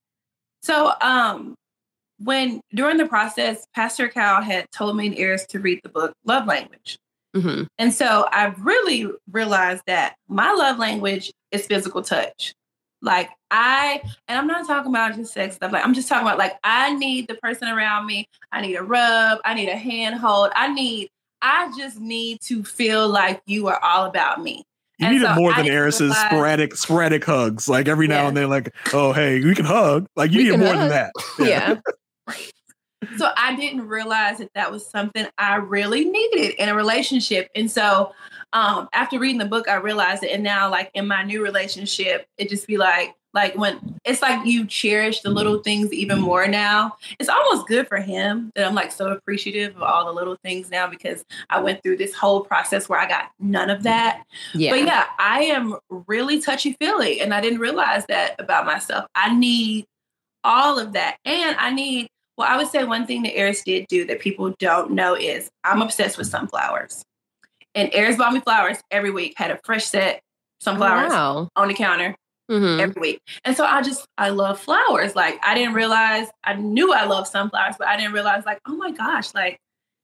So, 0.62 0.92
um, 1.00 1.54
when 2.24 2.60
during 2.74 2.96
the 2.96 3.06
process, 3.06 3.66
Pastor 3.74 4.08
Cal 4.08 4.42
had 4.42 4.66
told 4.72 4.96
me 4.96 5.06
and 5.08 5.16
Airris 5.16 5.46
to 5.48 5.60
read 5.60 5.80
the 5.82 5.88
book 5.88 6.12
Love 6.24 6.46
Language. 6.46 6.98
hmm 7.34 7.62
And 7.78 7.92
so 7.92 8.26
I've 8.32 8.60
really 8.60 9.08
realized 9.30 9.82
that 9.86 10.16
my 10.28 10.52
love 10.52 10.78
language 10.78 11.32
is 11.50 11.66
physical 11.66 12.02
touch. 12.02 12.54
Like 13.00 13.30
I, 13.50 14.00
and 14.28 14.38
I'm 14.38 14.46
not 14.46 14.66
talking 14.66 14.90
about 14.92 15.16
just 15.16 15.32
sex 15.32 15.56
stuff. 15.56 15.72
Like 15.72 15.84
I'm 15.84 15.94
just 15.94 16.08
talking 16.08 16.26
about 16.26 16.38
like 16.38 16.54
I 16.62 16.94
need 16.94 17.26
the 17.28 17.34
person 17.34 17.68
around 17.68 18.06
me. 18.06 18.26
I 18.52 18.60
need 18.60 18.76
a 18.76 18.82
rub. 18.82 19.38
I 19.44 19.54
need 19.54 19.68
a 19.68 19.76
hand 19.76 20.16
hold. 20.16 20.50
I 20.54 20.72
need. 20.72 21.08
I 21.44 21.72
just 21.76 21.98
need 21.98 22.40
to 22.42 22.62
feel 22.62 23.08
like 23.08 23.42
you 23.46 23.66
are 23.66 23.80
all 23.82 24.04
about 24.06 24.40
me. 24.40 24.62
You 24.98 25.06
And 25.08 25.16
need 25.16 25.22
so 25.24 25.32
it 25.32 25.34
more 25.34 25.50
I 25.52 25.56
than 25.62 25.66
Airris's 25.72 26.16
sporadic 26.16 26.76
sporadic 26.76 27.24
hugs. 27.24 27.68
Like 27.68 27.88
every 27.88 28.06
now 28.06 28.22
Yeah. 28.22 28.28
and 28.28 28.36
then, 28.36 28.48
like, 28.50 28.72
oh 28.92 29.12
hey, 29.12 29.40
we 29.42 29.56
can 29.56 29.64
hug. 29.64 30.06
Like 30.14 30.30
you 30.30 30.36
We 30.38 30.42
need 30.44 30.48
it 30.50 30.52
can 30.52 30.60
more 30.60 30.68
than 30.76 30.78
hug. 30.82 30.90
that. 30.90 31.12
Yeah. 31.40 31.80
So 33.16 33.30
I 33.36 33.56
didn't 33.56 33.88
realize 33.88 34.38
that 34.38 34.50
that 34.54 34.70
was 34.70 34.88
something 34.88 35.26
I 35.36 35.56
really 35.56 36.04
needed 36.04 36.54
in 36.54 36.68
a 36.68 36.74
relationship. 36.74 37.50
And 37.54 37.70
so 37.70 38.12
um, 38.52 38.88
after 38.92 39.18
reading 39.18 39.38
the 39.38 39.44
book, 39.44 39.68
I 39.68 39.74
realized 39.74 40.22
it. 40.22 40.30
And 40.30 40.42
now, 40.42 40.70
like 40.70 40.90
in 40.94 41.08
my 41.08 41.22
new 41.22 41.42
relationship, 41.42 42.26
it 42.38 42.48
just 42.48 42.66
be 42.66 42.78
like, 42.78 43.14
like 43.34 43.56
when 43.56 43.98
it's 44.04 44.20
like 44.20 44.46
you 44.46 44.66
cherish 44.66 45.22
the 45.22 45.30
little 45.30 45.62
things 45.62 45.92
even 45.92 46.20
more 46.20 46.46
now. 46.46 46.96
It's 47.18 47.30
almost 47.30 47.66
good 47.66 47.88
for 47.88 47.96
him 47.96 48.52
that 48.54 48.66
I'm 48.66 48.74
like 48.74 48.92
so 48.92 49.08
appreciative 49.08 49.74
of 49.74 49.82
all 49.82 50.04
the 50.04 50.12
little 50.12 50.36
things 50.44 50.70
now 50.70 50.86
because 50.86 51.24
I 51.48 51.60
went 51.60 51.82
through 51.82 51.96
this 51.96 52.14
whole 52.14 52.42
process 52.42 52.88
where 52.88 53.00
I 53.00 53.08
got 53.08 53.30
none 53.40 53.70
of 53.70 53.84
that. 53.84 54.22
Yeah. 54.54 54.70
But 54.70 54.84
yeah, 54.84 55.06
I 55.18 55.44
am 55.44 55.76
really 55.88 56.40
touchy 56.40 56.76
feely, 56.78 57.20
and 57.20 57.32
I 57.32 57.40
didn't 57.40 57.60
realize 57.60 58.04
that 58.06 58.38
about 58.38 58.66
myself. 58.66 59.06
I 59.14 59.34
need 59.34 59.86
all 60.44 60.78
of 60.78 60.92
that, 60.92 61.16
and 61.24 61.56
I 61.56 61.70
need. 61.70 62.08
Well, 62.38 62.48
I 62.48 62.56
would 62.56 62.68
say 62.68 62.84
one 62.84 63.06
thing 63.06 63.22
that 63.24 63.34
Airris 63.34 63.62
did 63.64 63.86
do 63.88 64.06
that 64.06 64.20
people 64.20 64.54
don't 64.58 64.92
know 64.92 65.14
is 65.14 65.50
I'm 65.64 65.82
obsessed 65.82 66.16
with 66.18 66.26
sunflowers, 66.28 67.02
and 67.74 67.90
Airris 67.92 68.16
bought 68.18 68.32
me 68.32 68.40
flowers 68.40 68.78
every 68.90 69.10
week. 69.10 69.34
Had 69.36 69.50
a 69.50 69.60
fresh 69.64 69.84
set 69.84 70.20
sunflowers 70.60 71.10
Wow. 71.10 71.48
on 71.56 71.68
the 71.68 71.74
counter 71.74 72.14
Mhm. 72.50 72.80
every 72.80 73.00
week. 73.00 73.20
And 73.44 73.56
so 73.56 73.64
I 73.64 73.82
just 73.82 74.06
I 74.18 74.30
love 74.30 74.60
flowers. 74.60 75.14
Like 75.16 75.38
I 75.44 75.54
didn't 75.54 75.74
realize 75.74 76.28
I 76.44 76.54
knew 76.54 76.92
I 76.92 77.04
loved 77.04 77.28
sunflowers, 77.28 77.76
but 77.78 77.88
I 77.88 77.96
didn't 77.96 78.12
realize 78.12 78.44
like, 78.46 78.60
oh 78.66 78.76
my 78.76 78.90
gosh, 78.92 79.34
like 79.34 79.58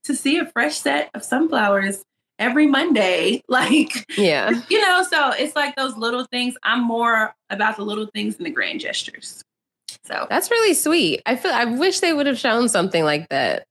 to 0.05 0.15
see 0.15 0.37
a 0.37 0.45
fresh 0.45 0.77
set 0.79 1.09
of 1.13 1.23
sunflowers 1.23 2.03
every 2.39 2.67
Monday, 2.67 3.41
like 3.49 4.05
Yeah. 4.17 4.51
you 4.69 4.81
know, 4.81 5.03
so 5.03 5.31
it's 5.31 5.55
like 5.55 5.75
those 5.75 5.95
little 5.97 6.25
things. 6.31 6.55
I'm 6.63 6.83
more 6.83 7.33
about 7.49 7.75
the 7.77 7.83
little 7.83 8.07
things 8.13 8.37
than 8.37 8.45
the 8.45 8.49
grand 8.51 8.79
gestures. 8.79 9.43
So 10.05 10.25
That's 10.29 10.49
really 10.49 10.73
sweet. 10.73 11.21
I 11.25 11.35
feel 11.35 11.51
I 11.51 11.65
wish 11.65 11.99
they 11.99 12.13
would 12.13 12.25
have 12.27 12.37
shown 12.39 12.69
something 12.69 13.03
like 13.03 13.27
that. 13.29 13.65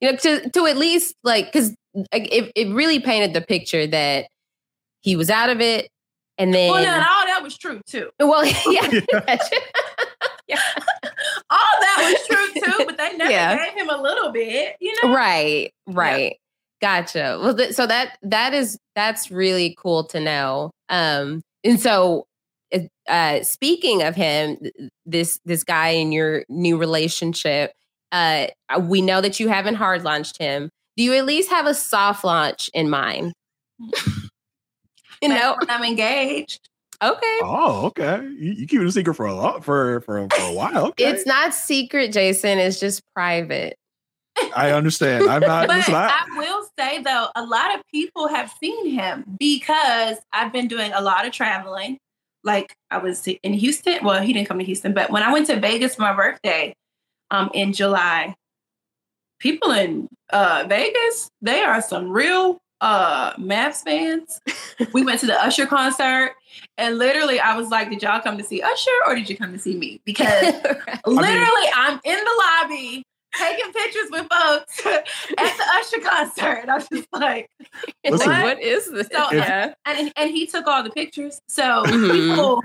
You 0.00 0.10
know, 0.12 0.16
to 0.18 0.50
to 0.50 0.66
at 0.66 0.76
least 0.76 1.14
like 1.24 1.46
because 1.46 1.74
it 2.12 2.52
it 2.54 2.74
really 2.74 3.00
painted 3.00 3.34
the 3.34 3.40
picture 3.40 3.86
that 3.86 4.26
he 5.02 5.16
was 5.16 5.30
out 5.30 5.48
of 5.50 5.60
it, 5.60 5.88
and 6.38 6.52
then 6.54 6.70
well, 6.70 6.82
no, 6.82 6.88
and 6.90 7.02
all 7.02 7.26
that 7.26 7.42
was 7.42 7.56
true 7.56 7.80
too. 7.86 8.10
well, 8.20 8.44
yeah, 8.44 8.90
yeah, 10.48 10.58
All 11.50 11.58
that 11.80 12.14
was 12.14 12.26
true 12.26 12.62
too, 12.62 12.84
but 12.86 12.96
they 12.98 13.16
never 13.16 13.30
Yeah. 13.30 13.56
gave 13.64 13.74
him 13.74 13.88
a 13.90 14.00
little 14.00 14.30
bit, 14.32 14.76
you 14.80 14.94
know. 15.02 15.14
right, 15.14 15.70
right. 15.86 16.36
Gotcha. 16.80 17.38
Well, 17.42 17.54
th- 17.56 17.72
so 17.74 17.86
that 17.86 18.16
that 18.22 18.54
is 18.54 18.78
that's 18.94 19.30
really 19.30 19.74
cool 19.78 20.04
to 20.08 20.20
know. 20.20 20.70
Um, 20.88 21.42
and 21.62 21.78
so, 21.78 22.24
uh, 23.08 23.42
speaking 23.42 24.02
of 24.02 24.14
him, 24.14 24.58
this 25.06 25.40
this 25.44 25.64
guy 25.64 25.88
in 25.88 26.12
your 26.12 26.44
new 26.48 26.76
relationship, 26.76 27.72
uh, 28.12 28.46
we 28.80 29.02
know 29.02 29.20
that 29.20 29.40
you 29.40 29.48
haven't 29.48 29.76
hard 29.76 30.04
launched 30.04 30.38
him. 30.38 30.70
Do 30.96 31.02
you 31.02 31.14
at 31.14 31.26
least 31.26 31.50
have 31.50 31.66
a 31.66 31.74
soft 31.74 32.24
launch 32.24 32.70
in 32.74 32.90
mind? 32.90 33.32
you 35.22 35.28
know, 35.28 35.56
I'm 35.68 35.84
engaged. 35.84 36.68
okay. 37.02 37.38
Oh, 37.42 37.86
okay. 37.86 38.22
You, 38.38 38.52
you 38.52 38.66
keep 38.66 38.80
it 38.80 38.86
a 38.86 38.92
secret 38.92 39.14
for 39.14 39.26
a 39.26 39.34
lot 39.34 39.64
for 39.64 40.00
for, 40.02 40.28
for 40.28 40.42
a 40.42 40.52
while. 40.52 40.86
Okay. 40.90 41.04
It's 41.04 41.26
not 41.26 41.54
secret, 41.54 42.12
Jason. 42.12 42.58
It's 42.58 42.80
just 42.80 43.02
private. 43.14 43.76
I 44.56 44.70
understand. 44.72 45.28
I'm 45.28 45.40
not. 45.40 45.66
But 45.68 45.76
listen, 45.76 45.94
I, 45.94 46.08
I 46.08 46.38
will 46.38 46.66
say 46.78 47.02
though, 47.02 47.28
a 47.36 47.44
lot 47.44 47.74
of 47.74 47.82
people 47.92 48.28
have 48.28 48.52
seen 48.62 48.90
him 48.90 49.24
because 49.38 50.16
I've 50.32 50.52
been 50.52 50.68
doing 50.68 50.92
a 50.92 51.00
lot 51.00 51.26
of 51.26 51.32
traveling. 51.32 51.98
Like 52.44 52.76
I 52.90 52.98
was 52.98 53.26
in 53.26 53.52
Houston. 53.52 54.04
Well, 54.04 54.22
he 54.22 54.32
didn't 54.32 54.48
come 54.48 54.58
to 54.58 54.64
Houston, 54.64 54.92
but 54.92 55.10
when 55.10 55.22
I 55.22 55.32
went 55.32 55.46
to 55.46 55.58
Vegas 55.58 55.94
for 55.94 56.02
my 56.02 56.14
birthday 56.14 56.74
um, 57.30 57.50
in 57.54 57.72
July, 57.72 58.34
people 59.38 59.72
in 59.72 60.08
uh, 60.32 60.64
Vegas, 60.68 61.30
they 61.42 61.60
are 61.62 61.82
some 61.82 62.10
real 62.10 62.60
uh, 62.80 63.34
MAFS 63.34 63.82
fans. 63.82 64.40
we 64.92 65.04
went 65.04 65.20
to 65.20 65.26
the 65.26 65.38
Usher 65.42 65.66
concert, 65.66 66.34
and 66.78 66.98
literally, 66.98 67.40
I 67.40 67.56
was 67.56 67.68
like, 67.68 67.90
"Did 67.90 68.02
y'all 68.02 68.20
come 68.20 68.38
to 68.38 68.44
see 68.44 68.62
Usher, 68.62 68.90
or 69.06 69.14
did 69.14 69.28
you 69.28 69.36
come 69.36 69.52
to 69.52 69.58
see 69.58 69.76
me?" 69.76 70.00
Because 70.04 70.54
literally, 71.06 71.66
I'm 71.74 72.00
in 72.04 72.18
the 72.18 72.44
lobby 72.62 73.04
taking 73.36 73.72
pictures 73.72 74.08
with 74.10 74.26
folks 74.30 74.86
at 74.86 75.04
the 75.36 75.64
Usher 75.74 76.00
concert. 76.00 76.64
I 76.68 76.74
was 76.76 76.88
just 76.92 77.08
like, 77.12 77.48
Listen. 78.04 78.28
Like, 78.28 78.44
what 78.44 78.62
is 78.62 78.90
this? 78.90 79.08
So- 79.12 79.32
yeah. 79.32 79.74
and 79.86 80.12
and 80.16 80.30
he 80.30 80.46
took 80.46 80.66
all 80.66 80.82
the 80.82 80.90
pictures. 80.90 81.40
So 81.48 81.82
Mhm. 81.86 82.10
people, 82.34 82.62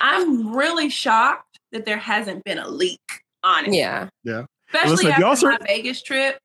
I'm 0.00 0.54
really 0.54 0.88
shocked 0.90 1.58
that 1.72 1.84
there 1.86 1.98
hasn't 1.98 2.44
been 2.44 2.58
a 2.58 2.68
leak 2.68 3.00
on 3.42 3.66
it. 3.66 3.74
Yeah. 3.74 4.08
yeah. 4.24 4.44
Especially 4.68 4.90
Listen, 4.90 5.06
if 5.06 5.12
after 5.12 5.20
y'all 5.22 5.30
my 5.30 5.34
start- 5.36 5.66
Vegas 5.66 6.02
trip. 6.02 6.38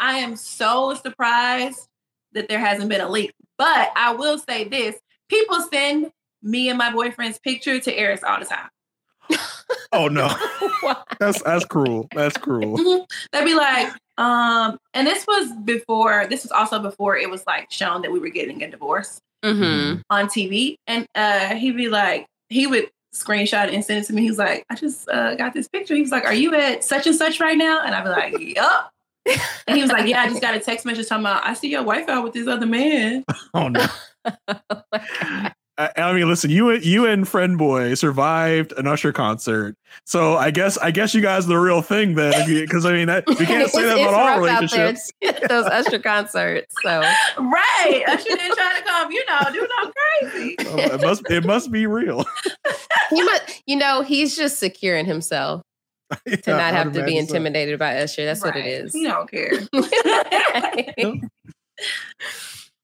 I 0.00 0.18
am 0.18 0.36
so 0.36 0.94
surprised 0.94 1.88
that 2.32 2.48
there 2.48 2.60
hasn't 2.60 2.88
been 2.88 3.00
a 3.00 3.08
leak. 3.08 3.32
But 3.56 3.90
I 3.96 4.12
will 4.14 4.38
say 4.38 4.68
this: 4.68 4.94
people 5.28 5.60
send 5.72 6.12
me 6.40 6.68
and 6.68 6.78
my 6.78 6.92
boyfriend's 6.92 7.38
picture 7.40 7.80
to 7.80 7.96
Airris 7.96 8.22
all 8.22 8.38
the 8.38 8.44
time. 8.46 8.68
Oh 9.92 10.08
no, 10.08 10.28
that's 11.20 11.42
that's 11.42 11.64
cruel. 11.64 12.08
That's 12.14 12.36
cruel. 12.36 13.06
They'd 13.32 13.44
be 13.44 13.54
like, 13.54 13.92
um, 14.16 14.78
and 14.94 15.06
this 15.06 15.26
was 15.26 15.52
before. 15.64 16.26
This 16.28 16.42
was 16.44 16.52
also 16.52 16.78
before 16.80 17.16
it 17.16 17.30
was 17.30 17.46
like 17.46 17.70
shown 17.70 18.02
that 18.02 18.12
we 18.12 18.18
were 18.18 18.30
getting 18.30 18.62
a 18.62 18.70
divorce. 18.70 19.20
Mhm. 19.44 20.02
on 20.10 20.26
TV, 20.26 20.74
and 20.88 21.06
uh, 21.14 21.54
he'd 21.54 21.76
be 21.76 21.88
like, 21.88 22.26
he 22.48 22.66
would 22.66 22.90
screenshot 23.14 23.68
it 23.68 23.74
and 23.74 23.84
send 23.84 24.02
it 24.02 24.06
to 24.08 24.12
me. 24.12 24.22
He's 24.22 24.36
like, 24.36 24.64
I 24.68 24.74
just 24.74 25.08
uh, 25.08 25.36
got 25.36 25.54
this 25.54 25.68
picture. 25.68 25.94
He 25.94 26.00
was 26.02 26.10
like, 26.10 26.24
Are 26.24 26.34
you 26.34 26.54
at 26.54 26.82
such 26.82 27.06
and 27.06 27.14
such 27.14 27.38
right 27.38 27.56
now? 27.56 27.80
And 27.84 27.94
I'd 27.94 28.02
be 28.02 28.10
like, 28.10 28.38
Yup. 28.56 28.90
And 29.66 29.76
he 29.76 29.82
was 29.82 29.92
like, 29.92 30.06
Yeah, 30.08 30.22
I 30.22 30.28
just 30.28 30.40
got 30.42 30.56
a 30.56 30.60
text 30.60 30.84
message 30.86 31.06
talking 31.08 31.22
about 31.24 31.44
I 31.46 31.54
see 31.54 31.68
your 31.70 31.84
wife 31.84 32.08
out 32.08 32.24
with 32.24 32.32
this 32.32 32.48
other 32.48 32.66
man. 32.66 33.24
Oh 33.54 33.68
no. 33.68 33.86
I, 35.78 35.90
I 35.96 36.12
mean, 36.12 36.26
listen, 36.28 36.50
you 36.50 36.70
and 36.70 36.84
you 36.84 37.06
and 37.06 37.26
Friend 37.26 37.56
Boy 37.56 37.94
survived 37.94 38.72
an 38.76 38.88
Usher 38.88 39.12
concert, 39.12 39.76
so 40.04 40.36
I 40.36 40.50
guess 40.50 40.76
I 40.78 40.90
guess 40.90 41.14
you 41.14 41.20
guys 41.22 41.44
are 41.44 41.48
the 41.50 41.56
real 41.58 41.82
thing 41.82 42.16
then, 42.16 42.32
because 42.48 42.84
I 42.84 42.92
mean 42.92 43.06
that 43.06 43.24
we 43.28 43.34
can't 43.46 43.70
say 43.70 43.82
It's- 43.82 43.96
that 43.96 44.00
about 44.00 44.14
all 44.14 44.26
out 44.48 44.68
there 44.70 44.96
relationships. 44.96 45.12
Those 45.48 45.66
Usher 45.66 46.00
concerts. 46.00 46.74
So 46.82 47.00
Right. 47.38 48.02
Usher 48.08 48.24
didn't 48.24 48.56
try 48.56 48.74
to 48.78 48.84
come, 48.84 49.12
you 49.12 49.24
know, 49.26 49.38
do 49.52 49.68
no 49.82 49.92
crazy. 50.30 50.56
Oh, 50.66 50.76
it 50.94 51.00
must 51.00 51.30
it 51.30 51.44
must 51.46 51.70
be 51.70 51.86
real 51.86 52.24
he 53.10 53.22
must, 53.22 53.62
you 53.66 53.76
know, 53.76 54.02
he's 54.02 54.36
just 54.36 54.58
securing 54.58 55.06
himself 55.06 55.62
to 56.10 56.18
Yeah, 56.26 56.56
not 56.56 56.74
have 56.74 56.86
to 56.92 57.04
be 57.04 57.12
imagine 57.12 57.28
so. 57.28 57.34
intimidated 57.36 57.78
by 57.78 57.98
Usher. 57.98 58.24
That's 58.24 58.42
what 58.42 58.56
it 58.56 58.66
is. 58.66 58.92
Right. 58.94 59.00
He 59.00 59.04
don't 59.04 59.30
care. 59.30 59.52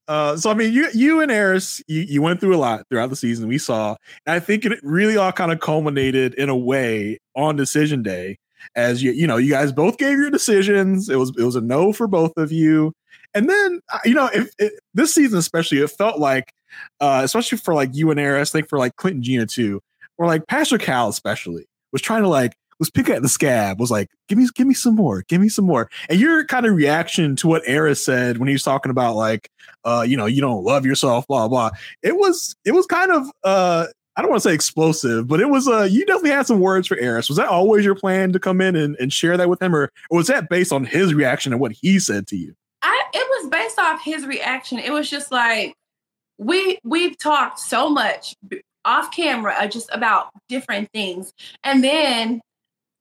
Uh, 0.07 0.37
so 0.37 0.51
I 0.51 0.53
mean, 0.53 0.71
you 0.71 0.87
you 0.93 1.19
and 1.19 1.31
Airris, 1.31 1.81
you, 1.87 2.01
you 2.01 2.21
went 2.21 2.39
through 2.39 2.55
a 2.55 2.57
lot 2.57 2.85
throughout 2.89 3.09
the 3.09 3.15
season. 3.15 3.47
We 3.47 3.57
saw, 3.57 3.95
I 4.27 4.39
think 4.39 4.65
it 4.65 4.79
really 4.83 5.17
all 5.17 5.31
kind 5.31 5.51
of 5.51 5.59
culminated 5.59 6.33
in 6.35 6.49
a 6.49 6.55
way 6.55 7.19
on 7.35 7.55
decision 7.55 8.03
day, 8.03 8.37
as 8.75 9.01
you 9.01 9.11
you 9.11 9.25
know, 9.25 9.37
you 9.37 9.49
guys 9.49 9.71
both 9.71 9.97
gave 9.97 10.17
your 10.17 10.29
decisions. 10.29 11.09
It 11.09 11.15
was 11.15 11.31
it 11.37 11.43
was 11.43 11.55
a 11.55 11.61
no 11.61 11.91
for 11.91 12.07
both 12.07 12.33
of 12.37 12.51
you, 12.51 12.93
and 13.33 13.49
then 13.49 13.81
uh, 13.91 13.99
you 14.05 14.13
know, 14.13 14.29
if 14.33 14.49
this 14.93 15.13
season 15.13 15.39
especially, 15.39 15.79
it 15.79 15.89
felt 15.89 16.19
like, 16.19 16.53
uh, 16.99 17.21
especially 17.23 17.57
for 17.57 17.73
like 17.73 17.89
you 17.93 18.11
and 18.11 18.19
Airris, 18.19 18.51
think 18.51 18.69
for 18.69 18.77
like 18.77 18.95
Clinton 18.97 19.23
Gina 19.23 19.47
too, 19.47 19.81
or 20.19 20.27
like 20.27 20.45
Pastor 20.47 20.77
Cal 20.77 21.09
especially 21.09 21.65
was 21.91 22.01
trying 22.01 22.23
to 22.23 22.29
like 22.29 22.53
was 22.79 22.89
picking 22.89 23.15
at 23.15 23.21
the 23.21 23.29
scab, 23.29 23.79
was 23.79 23.91
like, 23.91 24.09
give 24.27 24.37
me 24.37 24.47
give 24.55 24.67
me 24.67 24.73
some 24.73 24.95
more, 24.95 25.23
give 25.27 25.41
me 25.41 25.49
some 25.49 25.65
more, 25.65 25.89
and 26.09 26.19
your 26.19 26.45
kind 26.45 26.65
of 26.65 26.75
reaction 26.75 27.35
to 27.37 27.47
what 27.47 27.63
Airris 27.63 28.03
said 28.03 28.37
when 28.37 28.47
he 28.47 28.53
was 28.53 28.63
talking 28.63 28.89
about 28.89 29.15
like 29.15 29.49
uh, 29.83 30.05
you 30.07 30.17
know, 30.17 30.25
you 30.25 30.41
don't 30.41 30.63
love 30.63 30.85
yourself, 30.85 31.27
blah 31.27 31.47
blah. 31.47 31.71
It 32.01 32.15
was 32.17 32.55
it 32.65 32.71
was 32.71 32.85
kind 32.85 33.11
of 33.11 33.27
uh 33.43 33.87
I 34.17 34.21
don't 34.21 34.31
want 34.31 34.41
to 34.41 34.49
say 34.49 34.55
explosive, 34.55 35.27
but 35.27 35.39
it 35.39 35.49
was 35.49 35.67
uh 35.67 35.83
you 35.83 36.05
definitely 36.05 36.31
had 36.31 36.47
some 36.47 36.59
words 36.59 36.87
for 36.87 36.95
Airris. 36.97 37.29
Was 37.29 37.37
that 37.37 37.49
always 37.49 37.85
your 37.85 37.95
plan 37.95 38.33
to 38.33 38.39
come 38.39 38.61
in 38.61 38.75
and, 38.75 38.95
and 38.99 39.13
share 39.13 39.37
that 39.37 39.49
with 39.49 39.61
him, 39.61 39.75
or, 39.75 39.91
or 40.09 40.17
was 40.17 40.27
that 40.27 40.49
based 40.49 40.73
on 40.73 40.85
his 40.85 41.13
reaction 41.13 41.53
and 41.53 41.61
what 41.61 41.71
he 41.71 41.99
said 41.99 42.27
to 42.27 42.35
you? 42.35 42.55
I 42.81 43.01
it 43.13 43.27
was 43.41 43.49
based 43.49 43.79
off 43.79 44.01
his 44.03 44.25
reaction. 44.25 44.79
It 44.79 44.91
was 44.91 45.09
just 45.09 45.31
like 45.31 45.75
we 46.37 46.79
we've 46.83 47.17
talked 47.17 47.59
so 47.59 47.89
much 47.89 48.35
off 48.83 49.11
camera 49.15 49.55
uh, 49.57 49.67
just 49.67 49.89
about 49.91 50.29
different 50.49 50.89
things, 50.93 51.33
and 51.63 51.83
then 51.83 52.41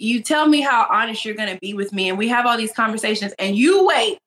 you 0.04 0.22
tell 0.22 0.46
me 0.46 0.60
how 0.60 0.86
honest 0.90 1.24
you're 1.24 1.34
going 1.34 1.52
to 1.52 1.58
be 1.60 1.74
with 1.74 1.92
me, 1.92 2.08
and 2.08 2.18
we 2.18 2.28
have 2.28 2.46
all 2.46 2.56
these 2.56 2.72
conversations, 2.72 3.32
and 3.38 3.56
you 3.56 3.84
wait 3.86 4.18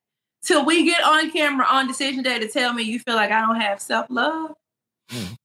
till 0.43 0.65
we 0.65 0.83
get 0.85 1.03
on 1.03 1.29
camera 1.31 1.65
on 1.69 1.87
decision 1.87 2.23
day 2.23 2.39
to 2.39 2.47
tell 2.47 2.73
me 2.73 2.83
you 2.83 2.99
feel 2.99 3.15
like 3.15 3.31
I 3.31 3.41
don't 3.41 3.59
have 3.59 3.81
self 3.81 4.07
love. 4.09 4.53
Mm. 5.11 5.35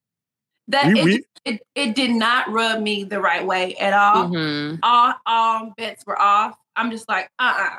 That 0.68 0.86
We- 0.92 1.00
it, 1.00 1.04
we- 1.04 1.24
it 1.44 1.62
it 1.74 1.94
did 1.96 2.10
not 2.12 2.48
rub 2.50 2.80
me 2.80 3.02
the 3.04 3.20
right 3.20 3.44
way 3.44 3.74
at 3.76 3.92
all 3.92 4.28
Mhm. 4.28 4.78
all 4.84 5.14
all 5.26 5.72
bets 5.76 6.04
were 6.06 6.20
off. 6.20 6.56
I'm 6.76 6.90
just 6.92 7.08
like, 7.08 7.28
uh, 7.38 7.54
uh 7.58 7.78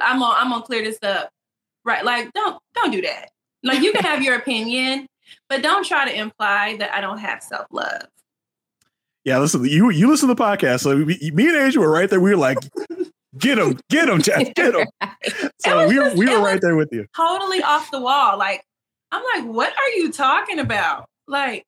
I'm 0.00 0.20
gonna 0.20 0.34
I'm 0.38 0.50
gonna 0.50 0.62
clear 0.62 0.82
this 0.84 0.98
up, 1.02 1.28
right? 1.84 2.04
Like, 2.04 2.32
don't 2.34 2.60
don't 2.74 2.92
do 2.92 3.02
that. 3.02 3.30
Like, 3.64 3.80
you 3.82 3.92
can 3.92 4.04
have 4.04 4.22
your 4.22 4.36
opinion, 4.36 5.06
but 5.48 5.60
don't 5.62 5.84
try 5.84 6.08
to 6.08 6.16
imply 6.16 6.76
that 6.78 6.94
I 6.94 7.00
don't 7.00 7.18
have 7.18 7.42
self 7.42 7.66
love. 7.72 8.02
Yeah, 9.30 9.38
listen, 9.38 9.64
you 9.64 9.90
you 9.90 10.10
listen 10.10 10.28
to 10.28 10.34
the 10.34 10.42
podcast. 10.42 10.80
So 10.80 10.96
we, 10.96 11.30
me 11.32 11.46
and 11.46 11.56
Aysha 11.56 11.76
were 11.76 11.88
right 11.88 12.10
there. 12.10 12.20
We 12.20 12.30
were 12.30 12.36
like, 12.36 12.58
get 13.38 13.58
him, 13.58 13.78
get 13.88 14.08
him, 14.08 14.20
Jeff, 14.20 14.52
get 14.54 14.74
him. 14.74 14.88
So 15.58 15.86
we 15.86 16.00
were 16.00 16.12
we 16.16 16.28
were 16.28 16.40
right 16.40 16.60
there 16.60 16.74
with 16.74 16.88
you. 16.90 17.06
Totally 17.14 17.62
off 17.62 17.92
the 17.92 18.00
wall. 18.00 18.36
Like, 18.38 18.64
I'm 19.12 19.22
like, 19.36 19.54
what 19.54 19.72
are 19.72 19.88
you 19.90 20.10
talking 20.10 20.58
about? 20.58 21.06
Like, 21.28 21.64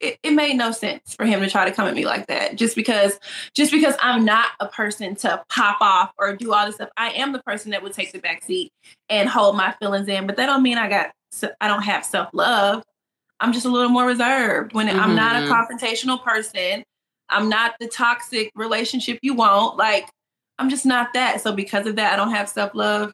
it, 0.00 0.18
it 0.22 0.30
made 0.30 0.56
no 0.56 0.72
sense 0.72 1.14
for 1.14 1.26
him 1.26 1.40
to 1.40 1.50
try 1.50 1.66
to 1.68 1.74
come 1.74 1.86
at 1.86 1.94
me 1.94 2.06
like 2.06 2.26
that 2.28 2.56
just 2.56 2.74
because 2.74 3.20
just 3.52 3.70
because 3.70 3.94
I'm 4.00 4.24
not 4.24 4.52
a 4.58 4.66
person 4.66 5.14
to 5.16 5.44
pop 5.50 5.82
off 5.82 6.12
or 6.16 6.36
do 6.36 6.54
all 6.54 6.64
this 6.64 6.76
stuff. 6.76 6.88
I 6.96 7.10
am 7.10 7.34
the 7.34 7.42
person 7.42 7.72
that 7.72 7.82
would 7.82 7.92
take 7.92 8.12
the 8.12 8.18
back 8.18 8.42
seat 8.44 8.72
and 9.10 9.28
hold 9.28 9.58
my 9.58 9.72
feelings 9.72 10.08
in, 10.08 10.26
but 10.26 10.36
that 10.36 10.46
don't 10.46 10.62
mean 10.62 10.78
I 10.78 10.88
got 10.88 11.10
I 11.60 11.68
don't 11.68 11.82
have 11.82 12.06
self-love. 12.06 12.82
I'm 13.40 13.52
just 13.52 13.66
a 13.66 13.68
little 13.68 13.90
more 13.90 14.06
reserved 14.06 14.72
when 14.74 14.88
I'm 14.88 15.14
not 15.14 15.36
a 15.36 15.40
Mhm. 15.46 15.48
confrontational 15.50 16.22
person. 16.22 16.82
I'm 17.28 17.48
not 17.48 17.74
the 17.78 17.86
toxic 17.88 18.50
relationship 18.54 19.18
you 19.22 19.34
want. 19.34 19.76
Like 19.76 20.08
I'm 20.58 20.68
just 20.70 20.84
not 20.86 21.12
that. 21.14 21.40
So 21.40 21.52
because 21.52 21.86
of 21.86 21.96
that, 21.96 22.12
I 22.12 22.16
don't 22.16 22.32
have 22.32 22.48
self-love. 22.48 23.12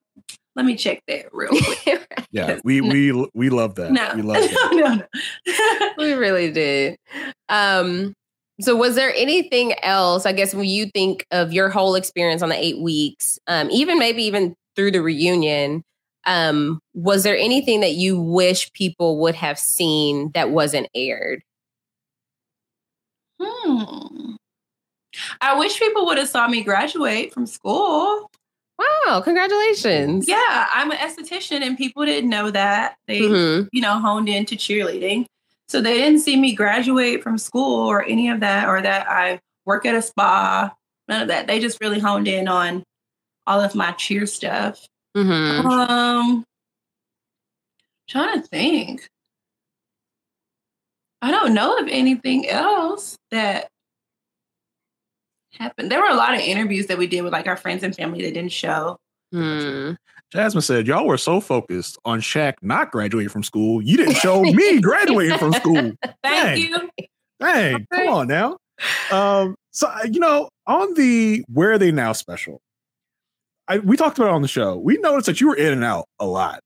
Let 0.57 0.65
me 0.65 0.77
check 0.77 1.01
that 1.09 1.27
real 1.33 1.51
quick. 1.83 2.27
Yeah, 2.31 2.59
we 2.65 2.81
we 2.81 3.27
we 3.35 3.51
love 3.51 3.75
that. 3.75 3.91
No. 3.93 4.13
We 4.15 4.23
love 4.23 4.37
that. 4.51 4.69
no, 4.73 4.79
no, 4.89 4.95
no. 4.95 5.93
we 5.99 6.13
really 6.13 6.51
did. 6.53 6.97
Um, 7.49 8.15
So, 8.61 8.77
was 8.77 8.95
there 8.95 9.13
anything 9.17 9.75
else? 9.83 10.27
I 10.27 10.33
guess 10.33 10.55
when 10.55 10.67
you 10.67 10.87
think 10.95 11.27
of 11.33 11.53
your 11.53 11.69
whole 11.71 11.97
experience 11.97 12.41
on 12.41 12.51
the 12.51 12.57
eight 12.57 12.79
weeks, 12.79 13.37
um, 13.49 13.69
even 13.73 13.99
maybe 13.99 14.23
even 14.23 14.55
through 14.77 14.93
the 14.93 15.03
reunion, 15.03 15.83
um, 16.27 16.81
was 16.95 17.23
there 17.23 17.37
anything 17.37 17.81
that 17.81 17.93
you 17.95 18.21
wish 18.21 18.73
people 18.73 19.19
would 19.21 19.35
have 19.35 19.59
seen 19.59 20.31
that 20.35 20.51
wasn't 20.51 20.89
aired? 20.95 21.43
Hmm. 23.41 24.35
I 25.41 25.59
wish 25.59 25.79
people 25.79 26.07
would 26.07 26.19
have 26.19 26.29
saw 26.29 26.49
me 26.49 26.63
graduate 26.63 27.33
from 27.33 27.47
school. 27.47 28.31
Wow, 28.79 29.21
congratulations. 29.23 30.29
Yeah, 30.29 30.67
I'm 30.73 30.91
an 30.91 30.99
esthetician 30.99 31.63
and 31.63 31.79
people 31.79 32.05
didn't 32.05 32.31
know 32.31 32.51
that. 32.51 32.97
They, 33.07 33.21
Mhm. 33.21 33.69
you 33.73 33.81
know, 33.81 33.99
honed 33.99 34.29
into 34.29 34.57
cheerleading. 34.57 35.27
So 35.69 35.81
they 35.81 35.95
didn't 35.95 36.21
see 36.21 36.37
me 36.37 36.55
graduate 36.55 37.23
from 37.23 37.39
school 37.39 37.89
or 37.89 38.05
any 38.05 38.29
of 38.29 38.41
that, 38.41 38.69
or 38.69 38.83
that 38.83 39.09
I 39.09 39.41
work 39.65 39.87
at 39.87 39.95
a 39.95 40.03
spa. 40.03 40.75
None 41.09 41.23
of 41.23 41.29
that. 41.29 41.47
They 41.47 41.61
just 41.61 41.81
really 41.81 42.01
honed 42.01 42.29
in 42.29 42.49
on 42.49 42.83
all 43.47 43.61
of 43.61 43.75
my 43.75 43.93
cheer 43.93 44.27
stuff. 44.27 44.87
Mhm. 45.17 45.65
Um, 45.65 46.45
trying 48.09 48.41
to 48.41 48.47
think. 48.47 49.09
I 51.23 51.31
don't 51.31 51.55
know 51.55 51.79
of 51.79 51.89
anything 51.89 52.49
else 52.49 53.17
that 53.31 53.69
happened. 55.59 55.91
There 55.91 56.01
were 56.01 56.09
a 56.09 56.15
lot 56.15 56.35
of 56.35 56.41
interviews 56.41 56.87
that 56.89 56.99
we 56.99 57.07
did 57.07 57.23
with 57.23 57.33
like 57.33 57.47
our 57.47 57.57
friends 57.57 57.83
and 57.83 57.95
family 57.97 58.23
that 58.23 58.35
didn't 58.35 58.53
show. 58.53 58.99
Hmm. 59.33 59.93
Jasmine 60.33 60.63
said, 60.63 60.87
Y'all 60.87 61.07
were 61.07 61.17
so 61.17 61.41
focused 61.41 61.99
on 62.05 62.21
Shaq 62.21 62.55
not 62.61 62.91
graduating 62.91 63.31
from 63.31 63.43
school. 63.43 63.81
You 63.81 63.97
didn't 63.97 64.17
show 64.17 64.43
me 64.43 64.81
graduating 64.83 65.39
from 65.39 65.53
school. 65.55 65.93
Thank 66.03 66.17
Dang. 66.23 66.59
you. 66.59 66.91
Dang, 67.41 67.87
come 67.93 68.09
on 68.09 68.29
now. 68.29 68.57
Um, 69.11 69.55
so 69.71 69.87
uh, 69.87 70.05
you 70.11 70.21
know, 70.21 70.49
on 70.67 70.95
the 70.95 71.45
where 71.53 71.73
are 71.73 71.79
they 71.79 71.93
now 71.93 72.13
special? 72.13 72.61
I 73.69 73.79
we 73.79 73.97
talked 73.97 74.19
about 74.19 74.29
it 74.29 74.35
on 74.35 74.43
the 74.43 74.49
show. 74.49 74.77
We 74.77 74.97
noticed 74.99 75.27
that 75.27 75.41
you 75.41 75.49
were 75.49 75.57
in 75.57 75.73
and 75.73 75.85
out 75.85 76.07
a 76.19 76.27
lot. 76.27 76.61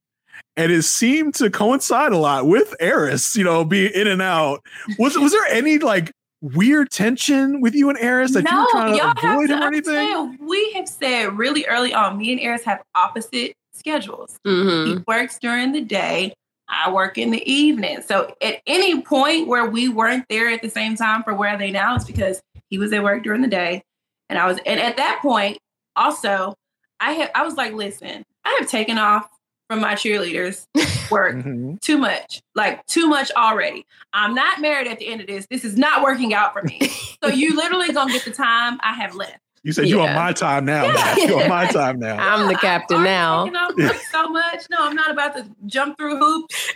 And 0.56 0.72
it 0.72 0.82
seemed 0.82 1.34
to 1.36 1.50
coincide 1.50 2.12
a 2.12 2.18
lot 2.18 2.46
with 2.46 2.74
Airris, 2.80 3.36
you 3.36 3.44
know, 3.44 3.64
being 3.64 3.92
in 3.94 4.06
and 4.06 4.22
out. 4.22 4.60
Was 4.98 5.16
was 5.16 5.32
there 5.32 5.46
any 5.46 5.78
like 5.78 6.12
weird 6.40 6.90
tension 6.90 7.60
with 7.60 7.74
you 7.74 7.88
and 7.88 7.98
Airris 7.98 8.32
that 8.32 8.48
you 8.48 8.56
were 8.56 8.66
trying 8.70 8.92
to 8.92 8.98
y'all 8.98 9.14
avoid 9.16 9.48
to 9.48 9.60
or 9.60 9.66
anything? 9.66 10.38
We 10.40 10.72
have 10.72 10.88
said 10.88 11.36
really 11.36 11.64
early 11.66 11.94
on, 11.94 12.18
me 12.18 12.32
and 12.32 12.40
Airris 12.40 12.64
have 12.64 12.82
opposite 12.94 13.54
schedules. 13.72 14.38
Mhm. 14.46 14.86
He 14.86 15.04
works 15.06 15.38
during 15.38 15.72
the 15.72 15.80
day. 15.80 16.34
I 16.68 16.90
work 16.90 17.16
in 17.18 17.30
the 17.30 17.50
evening. 17.50 18.02
So 18.06 18.34
at 18.42 18.60
any 18.66 19.00
point 19.00 19.48
where 19.48 19.64
we 19.64 19.88
weren't 19.88 20.26
there 20.28 20.50
at 20.50 20.60
the 20.62 20.68
same 20.68 20.96
time 20.96 21.22
for 21.22 21.34
where 21.34 21.50
are 21.50 21.58
they 21.58 21.70
now, 21.70 21.96
it's 21.96 22.04
because 22.04 22.42
he 22.68 22.78
was 22.78 22.92
at 22.92 23.02
work 23.02 23.22
during 23.22 23.40
the 23.42 23.48
day. 23.48 23.82
And 24.28 24.38
I 24.38 24.46
was 24.46 24.58
and 24.66 24.78
at 24.78 24.96
that 24.98 25.20
point, 25.22 25.58
also, 25.96 26.54
I 27.00 27.12
had 27.12 27.30
I 27.34 27.44
was 27.44 27.54
like, 27.54 27.72
listen, 27.72 28.24
I 28.44 28.56
have 28.60 28.68
taken 28.68 28.98
off 28.98 29.28
from 29.68 29.80
my 29.80 29.94
cheerleaders 29.94 30.66
work 31.10 31.36
Mhm. 31.36 31.80
too 31.80 31.98
much. 31.98 32.40
Like 32.54 32.84
too 32.86 33.06
much 33.06 33.30
already. 33.36 33.84
I'm 34.12 34.34
not 34.34 34.60
married 34.60 34.86
at 34.88 34.98
the 34.98 35.06
end 35.08 35.20
of 35.20 35.26
this. 35.26 35.46
This 35.50 35.64
is 35.64 35.76
not 35.76 36.02
working 36.02 36.32
out 36.34 36.52
for 36.54 36.62
me. 36.62 36.80
so 37.22 37.28
you 37.32 37.54
literally 37.56 37.92
gonna 37.92 38.12
get 38.12 38.24
the 38.24 38.30
time 38.30 38.78
I 38.82 38.94
have 38.94 39.14
left. 39.14 39.38
You 39.64 39.72
said 39.72 39.88
you 39.88 40.00
on 40.00 40.14
my 40.14 40.32
time 40.32 40.64
now. 40.64 40.84
Yeah. 40.84 40.92
Matt. 40.94 41.16
You 41.18 41.40
on 41.40 41.48
my 41.48 41.66
time 41.66 41.98
now. 41.98 42.16
I'm 42.34 42.48
the 42.48 42.54
captain 42.54 42.98
I'm 42.98 43.04
now. 43.04 43.44
taking 43.44 43.56
off 43.56 43.76
work 43.76 44.00
so 44.12 44.28
much. 44.28 44.64
No, 44.70 44.76
I'm 44.80 44.94
not 44.94 45.10
about 45.10 45.36
to 45.36 45.46
jump 45.66 45.98
through 45.98 46.16
hoops. 46.16 46.72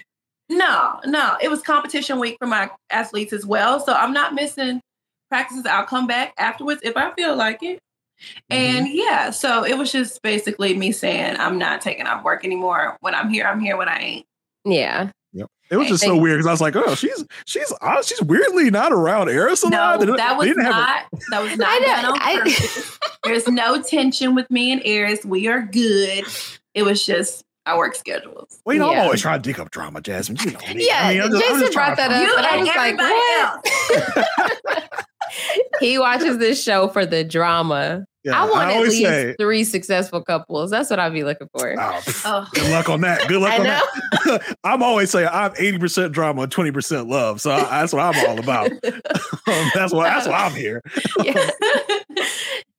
No, 0.51 1.01
no. 1.07 1.37
It 1.41 1.49
was 1.49 1.63
competition 1.63 2.19
week 2.19 2.37
for 2.39 2.47
my 2.47 2.69
athletes 2.91 3.33
as 3.33 3.47
well. 3.47 3.81
So 3.81 3.95
I'm 3.95 4.13
not 4.13 4.35
missing 4.35 4.81
practices. 5.31 5.65
I'll 5.65 5.87
come 5.87 6.07
back 6.07 6.35
afterwards 6.37 6.81
if 6.83 6.97
I 6.97 7.13
feel 7.15 7.35
like 7.37 7.63
it. 7.63 7.79
And 8.51 8.89
yeah, 8.89 9.31
so 9.31 9.65
it 9.65 9.77
was 9.79 9.91
just 9.93 10.21
basically 10.23 10.75
me 10.77 10.93
saying 10.93 11.37
I'm 11.39 11.59
not 11.59 11.81
taking 11.81 12.07
off 12.07 12.25
work 12.25 12.45
anymore. 12.45 12.97
When 13.01 13.15
I'm 13.15 13.29
here, 13.31 13.47
I'm 13.47 13.61
here. 13.61 13.77
When 13.77 13.89
I 13.89 13.99
ain't. 13.99 14.27
Yeah. 14.65 15.11
Yep. 15.33 15.49
It 15.71 15.77
was 15.79 15.89
just 15.89 16.03
so 16.05 16.17
weird 16.17 16.37
because 16.39 16.47
I 16.47 16.51
was 16.51 16.61
like, 16.61 16.77
oh, 16.77 16.95
she's 16.95 17.25
she's 17.47 17.73
uh, 17.81 18.03
she's 18.03 18.21
weirdly 18.23 18.71
not 18.71 18.93
around 18.93 19.29
Airris 19.29 19.65
a 19.65 19.71
No, 19.71 19.77
lot. 19.79 20.01
They 20.01 20.07
didn't- 20.07 20.19
that 20.19 20.37
was 20.37 20.47
didn't 20.49 20.65
have 20.65 20.75
a- 20.75 20.79
not. 20.79 21.05
That 21.31 21.43
was 21.43 21.57
not 21.59 21.81
know, 21.81 21.87
done 21.87 22.05
on 22.05 22.19
I- 22.21 22.37
purpose. 22.39 22.99
There's 23.25 23.49
no 23.49 23.81
tension 23.83 24.35
with 24.35 24.51
me 24.51 24.73
and 24.73 24.83
Airris. 24.83 25.25
We 25.25 25.49
are 25.49 25.63
good. 25.63 26.25
It 26.75 26.83
was 26.83 27.05
just 27.07 27.45
our 27.67 27.79
work 27.79 27.95
schedules. 27.95 28.61
well, 28.65 28.75
you 28.75 28.81
know, 28.81 28.91
I'm 28.91 28.97
Yeah. 28.97 29.03
always 29.05 29.21
trying 29.21 29.41
to 29.41 29.49
dig 29.49 29.61
up 29.61 29.71
drama, 29.71 30.01
Jasmine. 30.01 30.39
You 30.45 30.51
know 30.53 30.59
me. 30.75 30.87
Yeah, 30.87 31.01
I 31.03 31.13
mean, 31.15 31.23
I'm 31.23 31.31
just- 31.31 31.43
I'm 31.45 31.49
Jason 31.51 31.61
just 31.61 31.73
brought 31.75 31.91
to 31.91 31.97
that 31.97 32.11
up. 32.11 32.23
You 32.23 32.33
but 32.35 32.45
I 32.45 32.57
was 32.57 32.69
like, 32.69 32.99
everybody 32.99 34.13
what? 34.81 35.05
he 35.81 35.99
watches 35.99 36.39
this 36.39 36.63
show 36.63 36.89
for 36.89 37.07
the 37.07 37.25
drama. 37.25 38.05
Yeah, 38.25 38.41
I 38.41 38.49
want 38.49 38.71
at 38.71 38.81
least 38.83 39.03
say, 39.03 39.35
three 39.37 39.65
successful 39.65 40.23
couples. 40.23 40.71
That's 40.71 40.89
what 40.91 41.01
I'd 41.01 41.13
be 41.13 41.25
looking 41.25 41.49
for. 41.59 41.75
oh, 41.77 42.01
Oh. 42.25 42.47
good 42.55 42.71
luck 42.71 42.89
on 42.89 43.01
that. 43.01 43.27
Good 43.27 43.41
luck 43.43 43.53
I 43.55 43.59
on 43.59 43.65
know. 43.65 43.81
that. 44.27 44.57
I'm 44.65 44.81
always 44.83 45.11
saying 45.11 45.29
I'm 45.33 45.51
80% 45.55 46.13
drama, 46.13 46.47
20% 46.47 47.09
love. 47.09 47.41
So 47.41 47.51
I, 47.51 47.63
that's 47.81 47.93
what 47.93 48.01
I'm 48.15 48.29
all 48.29 48.39
about. 48.39 48.71
Um, 48.71 49.71
that's 49.75 49.93
why 49.93 50.09
that's 50.09 50.29
why 50.29 50.45
I'm 50.45 50.55
here. 50.55 50.83
Yeah. 51.25 51.51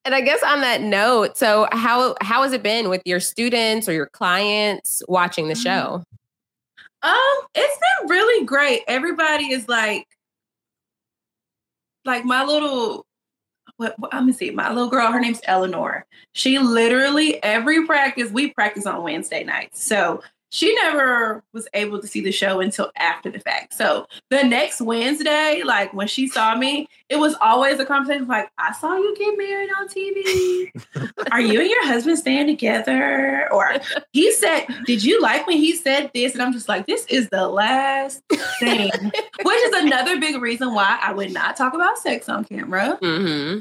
And 0.06 0.14
I 0.14 0.22
guess 0.22 0.44
on 0.44 0.62
that 0.62 0.82
note, 0.82 1.38
so 1.38 1.68
how 1.72 2.16
how 2.22 2.44
has 2.44 2.52
it 2.52 2.62
been 2.62 2.90
with 2.90 3.02
your 3.06 3.20
students 3.22 3.88
or 3.88 3.94
your 3.94 4.08
clients 4.08 5.02
watching 5.08 5.48
the 5.48 5.56
show? 5.56 6.04
Um, 7.04 7.40
it's 7.56 7.80
been 7.80 8.10
really 8.10 8.46
great. 8.46 8.82
Everybody 8.88 9.52
is 9.52 9.68
like, 9.68 10.08
like 12.06 12.26
my 12.26 12.44
little, 12.44 13.06
what, 13.78 13.98
what 13.98 14.14
let 14.14 14.26
me 14.26 14.34
see, 14.34 14.52
my 14.52 14.70
little 14.70 14.90
girl. 14.90 15.12
Her 15.12 15.20
name's 15.20 15.42
Eleanor. 15.46 16.06
She 16.34 16.60
literally 16.60 17.42
every 17.42 17.86
practice 17.86 18.32
we 18.32 18.52
practice 18.52 18.86
on 18.86 19.04
Wednesday 19.04 19.44
nights, 19.44 19.84
so 19.84 20.22
she 20.54 20.74
never 20.76 21.44
was 21.52 21.68
able 21.74 22.00
to 22.00 22.06
see 22.06 22.22
the 22.22 22.32
show 22.32 22.60
until 22.60 22.92
after 22.96 23.32
the 23.32 23.40
fact. 23.40 23.74
So 23.74 24.06
the 24.30 24.44
next 24.44 24.82
Wednesday, 24.82 25.64
like 25.66 25.92
when 25.94 26.08
she 26.08 26.28
saw 26.28 26.56
me, 26.56 26.88
it 27.10 27.16
was 27.16 27.36
always 27.42 27.80
a 27.80 27.86
conversation 27.86 28.28
like, 28.28 28.50
"I 28.60 28.72
saw 28.74 28.96
you 28.96 29.16
get 29.18 29.36
married 29.36 29.72
on 29.80 29.88
TV. 29.88 30.72
Are 31.32 31.42
you 31.42 31.60
and 31.60 31.70
your 31.70 31.88
husband 31.88 32.20
staying 32.20 32.46
together?" 32.46 33.52
Or 33.52 33.78
he 34.12 34.32
said, 34.32 34.68
Did 34.86 35.04
you 35.04 35.20
like 35.22 35.48
when 35.48 35.58
he 35.58 35.76
said 35.76 36.12
this? 36.14 36.34
And 36.34 36.42
I'm 36.42 36.54
just 36.54 36.70
like, 36.70 36.86
This 36.86 37.06
is 37.08 37.30
the 37.30 37.48
last 37.48 38.22
thing. 38.60 38.92
Which 39.44 39.64
is 39.64 39.74
another 39.84 40.20
big 40.20 40.40
reason 40.40 40.74
why 40.74 41.00
I 41.02 41.14
would 41.14 41.34
not 41.34 41.56
talk 41.56 41.74
about 41.74 41.98
sex 41.98 42.30
on 42.30 42.46
camera 42.46 43.00
Mm-hmm. 43.02 43.60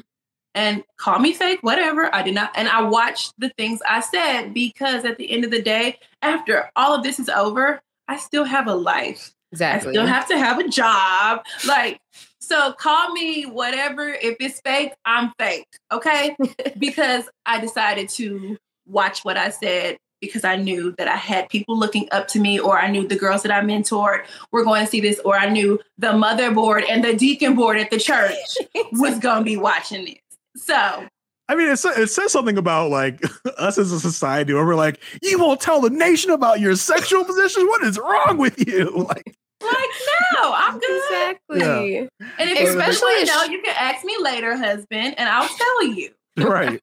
And 0.54 0.84
call 0.96 1.18
me 1.18 1.32
fake, 1.32 1.60
whatever. 1.62 2.14
I 2.14 2.22
did 2.22 2.34
not. 2.34 2.52
And 2.54 2.68
I 2.68 2.82
watched 2.82 3.32
the 3.38 3.50
things 3.50 3.80
I 3.88 4.00
said 4.00 4.52
because 4.54 5.04
at 5.04 5.18
the 5.18 5.30
end 5.30 5.44
of 5.44 5.50
the 5.50 5.62
day, 5.62 5.98
after 6.20 6.70
all 6.76 6.94
of 6.94 7.02
this 7.02 7.18
is 7.18 7.28
over, 7.28 7.80
I 8.08 8.18
still 8.18 8.44
have 8.44 8.66
a 8.66 8.74
life. 8.74 9.34
Exactly. 9.52 9.90
I 9.90 9.92
still 9.92 10.06
have 10.06 10.28
to 10.28 10.38
have 10.38 10.58
a 10.58 10.68
job. 10.68 11.44
Like, 11.66 12.00
so 12.40 12.72
call 12.72 13.12
me 13.12 13.44
whatever. 13.44 14.08
If 14.08 14.36
it's 14.40 14.60
fake, 14.60 14.92
I'm 15.04 15.32
fake. 15.38 15.68
Okay. 15.90 16.36
because 16.78 17.28
I 17.46 17.60
decided 17.60 18.08
to 18.10 18.56
watch 18.86 19.24
what 19.24 19.36
I 19.36 19.50
said 19.50 19.98
because 20.22 20.44
I 20.44 20.56
knew 20.56 20.94
that 20.98 21.08
I 21.08 21.16
had 21.16 21.48
people 21.48 21.76
looking 21.76 22.08
up 22.12 22.28
to 22.28 22.40
me, 22.40 22.58
or 22.58 22.78
I 22.78 22.88
knew 22.88 23.06
the 23.06 23.16
girls 23.16 23.42
that 23.42 23.50
I 23.50 23.60
mentored 23.60 24.24
were 24.52 24.64
going 24.64 24.84
to 24.84 24.90
see 24.90 25.00
this, 25.00 25.20
or 25.24 25.36
I 25.36 25.50
knew 25.50 25.80
the 25.98 26.12
motherboard 26.12 26.84
and 26.88 27.04
the 27.04 27.14
deacon 27.14 27.56
board 27.56 27.76
at 27.76 27.90
the 27.90 27.98
church 27.98 28.36
was 28.92 29.18
going 29.18 29.38
to 29.38 29.44
be 29.44 29.56
watching 29.56 30.04
this. 30.04 30.21
So, 30.56 31.06
I 31.48 31.54
mean, 31.54 31.68
it, 31.68 31.76
sa- 31.78 31.90
it 31.90 32.08
says 32.08 32.32
something 32.32 32.56
about 32.58 32.90
like 32.90 33.20
us 33.58 33.78
as 33.78 33.92
a 33.92 34.00
society 34.00 34.52
where 34.54 34.64
we're 34.64 34.74
like, 34.74 35.00
you 35.22 35.38
won't 35.38 35.60
tell 35.60 35.80
the 35.80 35.90
nation 35.90 36.30
about 36.30 36.60
your 36.60 36.76
sexual 36.76 37.24
position. 37.24 37.66
What 37.66 37.82
is 37.84 37.98
wrong 37.98 38.38
with 38.38 38.66
you? 38.66 39.06
Like, 39.08 39.34
like, 39.62 39.90
no, 40.34 40.52
I'm 40.52 40.78
good. 40.80 41.02
exactly. 41.04 41.98
And 42.00 42.10
if 42.50 42.68
Especially 42.68 42.72
you 42.72 42.80
especially 42.80 43.12
if 43.22 43.28
know, 43.28 43.42
you 43.44 43.62
can 43.62 43.76
ask 43.78 44.04
me 44.04 44.16
later, 44.20 44.56
husband, 44.56 45.14
and 45.18 45.28
I'll 45.28 45.48
tell 45.48 45.84
you. 45.84 46.10
right. 46.38 46.80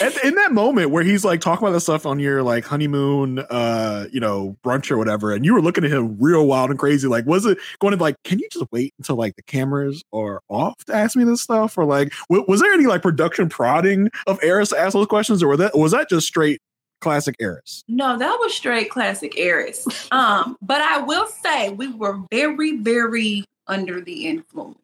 And 0.00 0.14
in 0.22 0.34
that 0.34 0.52
moment 0.52 0.90
where 0.90 1.02
he's 1.02 1.24
like 1.24 1.40
talking 1.40 1.66
about 1.66 1.72
the 1.72 1.80
stuff 1.80 2.04
on 2.04 2.18
your 2.18 2.42
like 2.42 2.66
honeymoon, 2.66 3.38
uh, 3.38 4.06
you 4.12 4.20
know, 4.20 4.58
brunch 4.62 4.90
or 4.90 4.98
whatever, 4.98 5.32
and 5.32 5.44
you 5.44 5.54
were 5.54 5.62
looking 5.62 5.84
at 5.84 5.90
him 5.90 6.18
real 6.20 6.46
wild 6.46 6.68
and 6.68 6.78
crazy, 6.78 7.08
like, 7.08 7.24
was 7.24 7.46
it 7.46 7.56
going 7.80 7.96
to 7.96 8.02
like, 8.02 8.16
can 8.24 8.38
you 8.38 8.46
just 8.52 8.66
wait 8.70 8.92
until 8.98 9.16
like 9.16 9.36
the 9.36 9.42
cameras 9.42 10.02
are 10.12 10.42
off 10.48 10.84
to 10.84 10.94
ask 10.94 11.16
me 11.16 11.24
this 11.24 11.40
stuff, 11.40 11.78
or 11.78 11.86
like, 11.86 12.12
w- 12.28 12.44
was 12.46 12.60
there 12.60 12.72
any 12.72 12.86
like 12.86 13.00
production 13.00 13.48
prodding 13.48 14.10
of 14.26 14.38
Airris 14.40 14.68
to 14.70 14.78
ask 14.78 14.92
those 14.92 15.06
questions, 15.06 15.42
or 15.42 15.48
was 15.48 15.58
that 15.58 15.76
was 15.76 15.92
that 15.92 16.10
just 16.10 16.26
straight 16.26 16.60
classic 17.00 17.36
Airris? 17.38 17.84
No, 17.88 18.18
that 18.18 18.36
was 18.38 18.52
straight 18.52 18.90
classic 18.90 19.32
Airris. 19.36 20.12
Um, 20.12 20.58
but 20.60 20.82
I 20.82 20.98
will 20.98 21.26
say 21.26 21.70
we 21.70 21.88
were 21.88 22.20
very, 22.30 22.76
very 22.76 23.44
under 23.66 24.00
the 24.02 24.26
influence. 24.26 24.76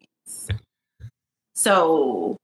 So 1.53 2.37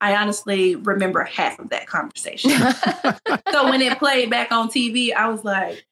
I 0.00 0.14
honestly 0.16 0.76
remember 0.76 1.24
half 1.24 1.58
of 1.58 1.70
that 1.70 1.86
conversation. 1.86 2.50
so 3.52 3.68
when 3.70 3.82
it 3.82 3.98
played 3.98 4.30
back 4.30 4.52
on 4.52 4.68
TV, 4.68 5.12
I 5.14 5.28
was 5.28 5.44
like, 5.44 5.84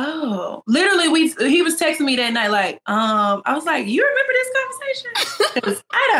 Oh, 0.00 0.62
literally, 0.68 1.08
we 1.08 1.28
he 1.50 1.62
was 1.62 1.76
texting 1.76 2.02
me 2.02 2.14
that 2.16 2.32
night. 2.32 2.50
Like, 2.52 2.74
um, 2.86 3.42
I 3.44 3.54
was 3.56 3.64
like, 3.64 3.88
"You 3.88 4.06
remember 4.06 4.32
this 4.32 4.50
conversation?" 4.62 5.62
'Cause 5.62 5.84
I 5.90 6.10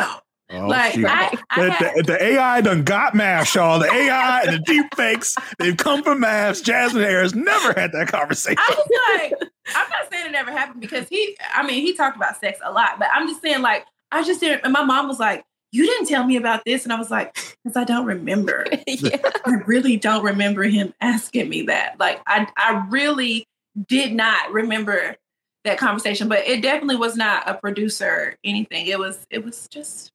don't. 0.51 0.63
Oh, 0.63 0.67
like. 0.67 0.97
I, 0.99 1.39
I 1.51 1.61
the, 1.65 1.71
had- 1.71 1.95
the, 1.97 2.03
the 2.05 2.25
AI 2.25 2.61
done 2.63 2.83
got 2.83 3.13
MAFS, 3.15 3.55
y'all. 3.55 3.79
The 3.79 3.93
AI 3.93 4.41
and 4.43 4.55
the 4.55 4.59
deep 4.61 4.87
fakes, 4.97 5.37
they've 5.59 5.77
come 5.77 6.03
from 6.03 6.21
MAFS. 6.23 6.65
Jasmine 6.65 7.05
Harris 7.05 7.35
never 7.37 7.79
had 7.79 7.93
that 7.93 8.09
conversation. 8.09 8.57
I 8.59 8.75
was 8.75 9.31
like, 9.31 9.51
I'm 9.77 9.89
not 9.91 10.11
saying 10.11 10.27
it 10.27 10.33
never 10.33 10.51
happened 10.51 10.81
because 10.81 11.07
he, 11.09 11.37
I 11.55 11.65
mean, 11.65 11.83
he 11.83 11.93
talked 11.93 12.17
about 12.17 12.37
sex 12.41 12.59
a 12.65 12.73
lot, 12.73 12.99
but 12.99 13.09
I'm 13.13 13.29
just 13.29 13.43
saying, 13.43 13.61
like, 13.63 13.85
I 14.11 14.25
just 14.25 14.41
didn't. 14.41 14.63
And 14.65 14.73
my 14.73 14.83
mom 14.83 15.07
was 15.07 15.21
like, 15.21 15.45
"You 15.73 15.87
didn't 15.87 16.07
tell 16.07 16.25
me 16.25 16.37
about 16.37 16.65
this," 16.65 16.85
and 16.85 16.93
I 16.93 16.99
was 16.99 17.11
like, 17.11 17.35
"Because 17.65 17.77
I 17.77 17.85
don't 17.85 18.07
remember. 18.07 18.67
yeah. 18.87 19.17
I 19.45 19.53
really 19.67 19.97
don't 19.97 20.25
remember 20.25 20.63
him 20.65 20.93
asking 21.01 21.49
me 21.49 21.63
that. 21.63 21.99
Like, 21.99 22.21
I, 22.27 22.47
I 22.57 22.87
really 22.91 23.45
did 23.87 24.13
not 24.15 24.51
remember 24.53 25.17
that 25.65 25.79
conversation. 25.79 26.29
But 26.29 26.47
it 26.47 26.63
definitely 26.63 26.97
was 26.97 27.17
not 27.17 27.49
a 27.49 27.55
producer 27.55 28.07
or 28.09 28.35
anything. 28.45 28.87
It 28.87 28.99
was, 28.99 29.25
it 29.31 29.45
was 29.45 29.67
just, 29.71 30.11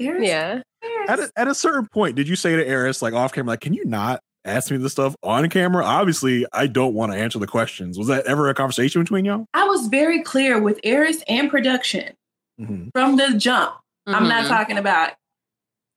Airris, 0.00 0.26
Yeah. 0.26 0.62
Airris. 0.84 1.08
At 1.08 1.18
a, 1.20 1.30
at 1.36 1.48
a 1.48 1.54
certain 1.54 1.86
point, 1.88 2.16
did 2.16 2.28
you 2.28 2.36
say 2.36 2.56
to 2.56 2.64
Airris, 2.64 3.02
like 3.02 3.12
off 3.14 3.32
camera, 3.32 3.52
like, 3.52 3.60
can 3.60 3.74
you 3.74 3.84
not 3.84 4.20
ask 4.44 4.70
me 4.70 4.76
this 4.78 4.92
stuff 4.92 5.14
on 5.22 5.48
camera? 5.50 5.84
Obviously, 5.84 6.46
I 6.52 6.66
don't 6.68 6.94
want 6.94 7.12
to 7.12 7.18
answer 7.18 7.38
the 7.38 7.46
questions. 7.46 7.98
Was 7.98 8.06
that 8.06 8.26
ever 8.26 8.48
a 8.48 8.54
conversation 8.54 9.02
between 9.02 9.24
y'all? 9.24 9.44
I 9.52 9.64
was 9.64 9.88
very 9.88 10.22
clear 10.22 10.60
with 10.60 10.80
Airris 10.82 11.22
and 11.28 11.50
production 11.50 12.14
Mhm. 12.60 12.90
from 12.94 13.16
the 13.16 13.34
jump. 13.36 13.74
I'm 14.14 14.28
not 14.28 14.44
Mhm. 14.44 14.48
talking 14.48 14.78
about. 14.78 15.12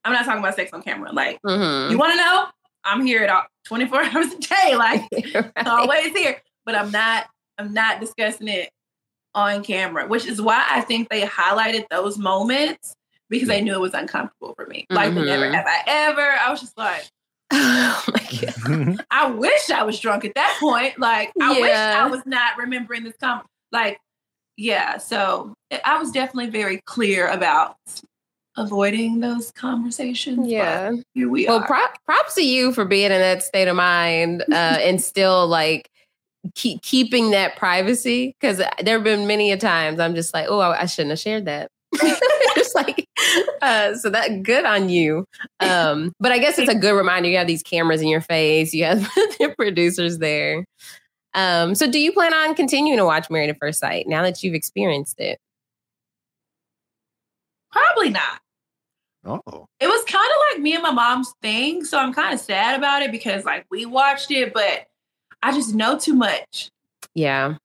I'm 0.03 0.13
not 0.13 0.25
talking 0.25 0.39
about 0.39 0.55
sex 0.55 0.71
on 0.73 0.81
camera. 0.81 1.11
Like, 1.11 1.39
Mhm. 1.45 1.91
you 1.91 1.97
want 1.97 2.13
to 2.13 2.17
know? 2.17 2.47
I'm 2.83 3.05
here 3.05 3.23
at 3.23 3.29
all 3.29 3.43
24 3.65 4.01
hours 4.03 4.33
a 4.33 4.39
day. 4.39 4.75
Like, 4.75 5.03
Right. 5.35 5.67
always 5.67 6.11
here. 6.13 6.41
But 6.65 6.75
I'm 6.75 6.91
not. 6.91 7.27
I'm 7.57 7.73
not 7.73 7.99
discussing 7.99 8.47
it 8.47 8.69
on 9.35 9.63
camera, 9.63 10.07
which 10.07 10.25
is 10.25 10.41
why 10.41 10.65
I 10.69 10.81
think 10.81 11.09
they 11.09 11.21
highlighted 11.21 11.85
those 11.91 12.17
moments 12.17 12.95
because 13.29 13.47
they 13.47 13.61
knew 13.61 13.73
it 13.73 13.79
was 13.79 13.93
uncomfortable 13.93 14.53
for 14.55 14.65
me. 14.65 14.87
Like, 14.89 15.13
the 15.13 15.21
never 15.21 15.49
have 15.51 15.65
I 15.67 15.83
ever. 15.85 16.21
I 16.21 16.49
was 16.49 16.59
just 16.59 16.77
like, 16.77 17.03
oh 17.53 18.03
my 18.07 18.39
god. 18.41 19.05
I 19.11 19.29
wish 19.29 19.69
I 19.69 19.83
was 19.83 19.99
drunk 19.99 20.25
at 20.25 20.33
that 20.35 20.57
point. 20.59 20.97
Like, 20.99 21.31
I 21.41 21.59
wish 21.61 21.71
I 21.75 22.07
was 22.07 22.21
not 22.25 22.57
remembering 22.57 23.03
this 23.03 23.13
com 23.21 23.43
like, 23.71 23.99
yeah. 24.61 24.97
So 24.97 25.53
I- 25.71 25.81
I 25.85 25.97
was 25.99 26.11
definitely 26.11 26.49
very 26.51 26.79
clear 26.85 27.27
about 27.27 27.75
avoiding 28.57 29.19
those 29.21 29.51
conversations. 29.51 30.47
Yeah. 30.47 30.91
here 31.13 31.29
we 31.29 31.47
Well, 31.47 31.59
are. 31.59 31.65
prop, 31.65 31.97
props 32.05 32.35
to 32.35 32.45
you 32.45 32.73
for 32.73 32.85
being 32.85 33.05
in 33.11 33.19
that 33.19 33.43
state 33.43 33.67
of 33.67 33.75
mind 33.75 34.41
uh, 34.51 34.53
and 34.81 35.01
still 35.01 35.47
like 35.47 35.89
keep 36.55 36.81
keeping 36.81 37.31
that 37.31 37.55
privacy 37.55 38.35
because 38.39 38.57
there 38.57 38.95
have 38.97 39.03
been 39.03 39.27
many 39.27 39.51
a 39.51 39.57
times 39.57 39.99
I'm 39.99 40.15
just 40.15 40.33
like, 40.33 40.47
oh, 40.49 40.59
I, 40.59 40.81
I 40.81 40.85
shouldn't 40.85 41.11
have 41.11 41.19
shared 41.19 41.45
that. 41.45 41.69
just 42.55 42.75
like, 42.75 43.05
uh, 43.61 43.95
so 43.95 44.09
that 44.09 44.43
good 44.43 44.65
on 44.65 44.89
you. 44.89 45.25
Um, 45.59 46.11
but 46.19 46.31
I 46.31 46.39
guess 46.39 46.57
it's 46.59 46.69
a 46.71 46.75
good 46.75 46.93
reminder. 46.95 47.29
You 47.29 47.37
have 47.37 47.47
these 47.47 47.63
cameras 47.63 48.01
in 48.01 48.07
your 48.07 48.21
face. 48.21 48.73
You 48.73 48.85
have 48.85 49.01
the 49.15 49.53
producers 49.57 50.17
there. 50.17 50.65
Um, 51.33 51.75
so 51.75 51.89
do 51.89 51.99
you 51.99 52.11
plan 52.11 52.33
on 52.33 52.55
continuing 52.55 52.97
to 52.97 53.05
watch 53.05 53.29
Married 53.29 53.49
at 53.49 53.57
First 53.59 53.79
Sight 53.79 54.07
now 54.07 54.21
that 54.23 54.43
you've 54.43 54.53
experienced 54.53 55.19
it? 55.19 55.39
Probably 57.71 58.09
not. 58.09 58.41
oh, 59.25 59.65
It 59.79 59.87
was 59.87 60.03
kind 60.05 60.29
of 60.29 60.37
like 60.51 60.61
me 60.61 60.73
and 60.73 60.83
my 60.83 60.91
mom's 60.91 61.33
thing. 61.41 61.85
So 61.85 61.97
I'm 61.97 62.13
kind 62.13 62.33
of 62.33 62.39
sad 62.39 62.77
about 62.77 63.01
it 63.01 63.11
because 63.11 63.45
like 63.45 63.65
we 63.71 63.85
watched 63.85 64.29
it, 64.31 64.53
but 64.53 64.87
I 65.41 65.53
just 65.53 65.73
know 65.73 65.97
too 65.97 66.13
much. 66.13 66.69
Yeah. 67.15 67.55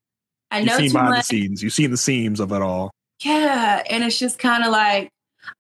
I 0.50 0.58
you've 0.58 0.68
know 0.68 0.76
seen 0.76 0.86
too 0.88 0.92
behind 0.92 1.10
much. 1.10 1.28
the 1.28 1.36
scenes. 1.36 1.62
You've 1.62 1.72
seen 1.72 1.90
the 1.90 1.96
seams 1.96 2.38
of 2.38 2.52
it 2.52 2.62
all. 2.62 2.92
Yeah. 3.24 3.82
And 3.90 4.04
it's 4.04 4.18
just 4.18 4.38
kind 4.38 4.62
of 4.64 4.70
like, 4.70 5.10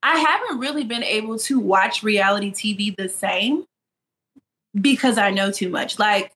I 0.02 0.16
haven't 0.18 0.60
really 0.60 0.84
been 0.84 1.02
able 1.02 1.38
to 1.40 1.58
watch 1.58 2.02
reality 2.02 2.52
TV 2.52 2.94
the 2.96 3.08
same 3.08 3.64
because 4.80 5.18
I 5.18 5.30
know 5.30 5.50
too 5.50 5.70
much. 5.70 5.98
Like 5.98 6.32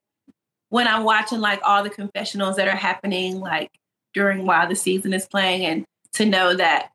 when 0.70 0.88
I'm 0.88 1.04
watching 1.04 1.40
like 1.40 1.60
all 1.64 1.82
the 1.84 1.90
confessionals 1.90 2.56
that 2.56 2.66
are 2.66 2.76
happening, 2.76 3.38
like 3.40 3.70
during 4.14 4.46
while 4.46 4.68
the 4.68 4.74
season 4.74 5.12
is 5.12 5.26
playing, 5.26 5.64
and 5.66 5.84
to 6.14 6.24
know 6.26 6.54
that 6.56 6.90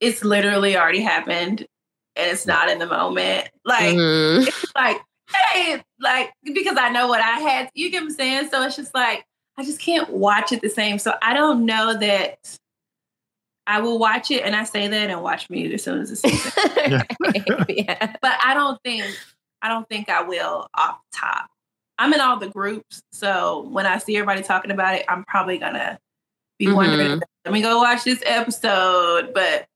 it's 0.00 0.22
literally 0.24 0.76
already 0.76 1.00
happened 1.00 1.66
and 2.14 2.30
it's 2.30 2.46
not 2.46 2.68
in 2.68 2.78
the 2.78 2.86
moment. 2.86 3.48
Like, 3.64 3.96
Mhm. 3.96 4.46
it's 4.46 4.74
like, 4.74 5.00
hey, 5.52 5.82
like, 5.98 6.32
because 6.44 6.76
I 6.78 6.90
know 6.90 7.08
what 7.08 7.20
I 7.20 7.38
had, 7.40 7.70
you 7.74 7.90
get 7.90 8.02
what 8.02 8.10
I'm 8.10 8.14
saying? 8.16 8.48
So 8.50 8.62
it's 8.62 8.76
just 8.76 8.94
like, 8.94 9.24
I 9.56 9.64
just 9.64 9.80
can't 9.80 10.08
watch 10.10 10.52
it 10.52 10.60
the 10.62 10.68
same. 10.68 10.98
So 11.00 11.14
I 11.20 11.34
don't 11.34 11.66
know 11.66 11.98
that 11.98 12.38
I 13.66 13.80
will 13.80 13.98
watch 13.98 14.30
it 14.30 14.44
and 14.44 14.54
I 14.56 14.62
say 14.64 14.86
that 14.88 15.10
and 15.10 15.20
watch 15.22 15.50
me 15.50 15.72
as 15.74 15.82
soon 15.82 16.00
as 16.00 16.10
the 16.10 16.16
season. 16.30 16.52
yeah. 17.68 18.14
but 18.22 18.38
I 18.44 18.54
don't 18.54 18.80
think 18.84 19.04
I 19.60 19.68
don't 19.68 19.88
think 19.88 20.08
I 20.08 20.22
will 20.22 20.68
off 20.74 21.00
top. 21.12 21.48
I'm 21.98 22.12
in 22.12 22.20
all 22.20 22.38
the 22.38 22.48
groups, 22.48 23.02
so 23.12 23.66
when 23.70 23.86
I 23.86 23.98
see 23.98 24.16
everybody 24.16 24.42
talking 24.42 24.70
about 24.70 24.94
it, 24.94 25.04
I'm 25.08 25.24
probably 25.24 25.58
gonna 25.58 25.98
be 26.58 26.70
wondering, 26.70 27.20
let 27.44 27.52
me 27.52 27.62
go 27.62 27.78
watch 27.78 28.04
this 28.04 28.22
episode, 28.24 29.32
but 29.34 29.66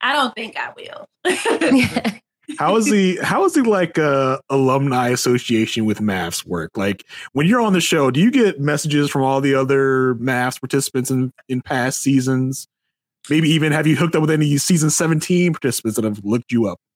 I 0.00 0.12
don't 0.12 0.34
think 0.34 0.56
I 0.56 0.72
will. 0.76 2.20
How 2.58 2.76
is 2.76 2.90
the 2.90 3.18
how 3.22 3.44
is 3.44 3.54
the 3.54 3.62
like 3.62 3.98
uh, 3.98 4.38
alumni 4.48 5.08
association 5.10 5.84
with 5.84 6.00
MAFS 6.00 6.44
work? 6.44 6.76
Like 6.76 7.04
when 7.32 7.46
you're 7.46 7.60
on 7.60 7.74
the 7.74 7.80
show, 7.80 8.10
do 8.10 8.20
you 8.20 8.30
get 8.30 8.60
messages 8.60 9.10
from 9.10 9.22
all 9.22 9.40
the 9.40 9.54
other 9.54 10.14
MAFS 10.16 10.60
participants 10.60 11.10
in 11.10 11.32
in 11.48 11.62
past 11.62 12.02
seasons? 12.02 12.66
Maybe 13.28 13.50
even 13.50 13.72
have 13.72 13.86
you 13.86 13.96
hooked 13.96 14.16
up 14.16 14.22
with 14.22 14.30
any 14.30 14.56
season 14.56 14.90
17 14.90 15.52
participants 15.52 15.96
that 15.96 16.04
have 16.04 16.24
looked 16.24 16.50
you 16.50 16.66
up 16.66 16.80
yet? 16.80 16.89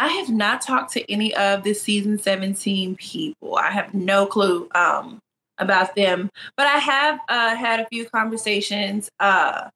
I 0.00 0.08
have 0.08 0.30
not 0.30 0.62
talked 0.62 0.94
to 0.94 1.12
any 1.12 1.34
of 1.36 1.62
the 1.62 1.74
season 1.74 2.18
17 2.18 2.96
people. 2.96 3.56
I 3.56 3.70
have 3.70 3.92
no 3.92 4.24
clue 4.24 4.66
um, 4.74 5.18
about 5.58 5.94
them, 5.94 6.30
but 6.56 6.66
I 6.66 6.78
have 6.78 7.20
uh, 7.28 7.54
had 7.54 7.80
a 7.80 7.86
few 7.88 8.08
conversations 8.08 9.10
uh, 9.20 9.68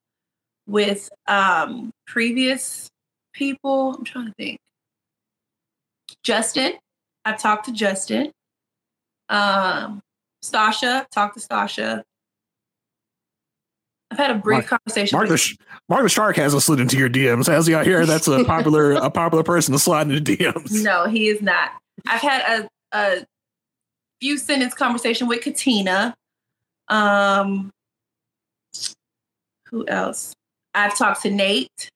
with 0.67 1.11
um, 1.27 1.91
previous 2.07 2.89
people. 3.35 3.97
I'm 3.99 4.05
trying 4.05 4.29
to 4.29 4.33
think. 4.39 4.59
Justin, 6.23 6.73
I've 7.27 7.39
talked 7.39 7.67
to 7.67 7.73
Justin. 7.73 8.33
Um, 9.29 10.01
Stasha, 10.43 11.05
talked 11.11 11.39
to 11.39 11.47
Stasha. 11.47 12.03
I've 14.15 14.19
had 14.27 14.31
a 14.31 14.39
brief 14.39 14.59
Mark- 14.59 14.67
conversation. 14.69 15.17
Mark 15.17 15.27
the 15.27 15.33
with 15.35 15.41
Sh- 15.41 15.57
Mark 15.89 16.03
the 16.05 16.09
Shark 16.09 16.37
hasn't 16.37 16.63
slid 16.63 16.79
into 16.79 16.97
your 16.97 17.09
DMs. 17.11 17.49
Has 17.49 17.67
he 17.67 17.75
out 17.75 17.85
here? 17.85 18.07
That's 18.07 18.29
a 18.29 18.45
popular 18.45 18.93
a 19.03 19.11
popular 19.11 19.43
person 19.43 19.73
to 19.73 19.79
slide 19.81 20.09
into 20.11 20.37
DMs. 20.37 20.83
No, 20.85 21.07
he 21.07 21.29
is 21.29 21.43
not. 21.43 21.71
I've 22.07 22.21
had 22.21 22.63
a, 22.63 22.69
a 22.97 23.27
few 24.21 24.39
sentence 24.39 24.73
conversation 24.75 25.27
with 25.27 25.43
Katina. 25.43 26.15
Um, 26.89 27.71
who 29.71 29.85
else? 29.89 30.33
I've 30.75 30.97
talked 30.97 31.23
to 31.23 31.31
Nate. 31.31 31.89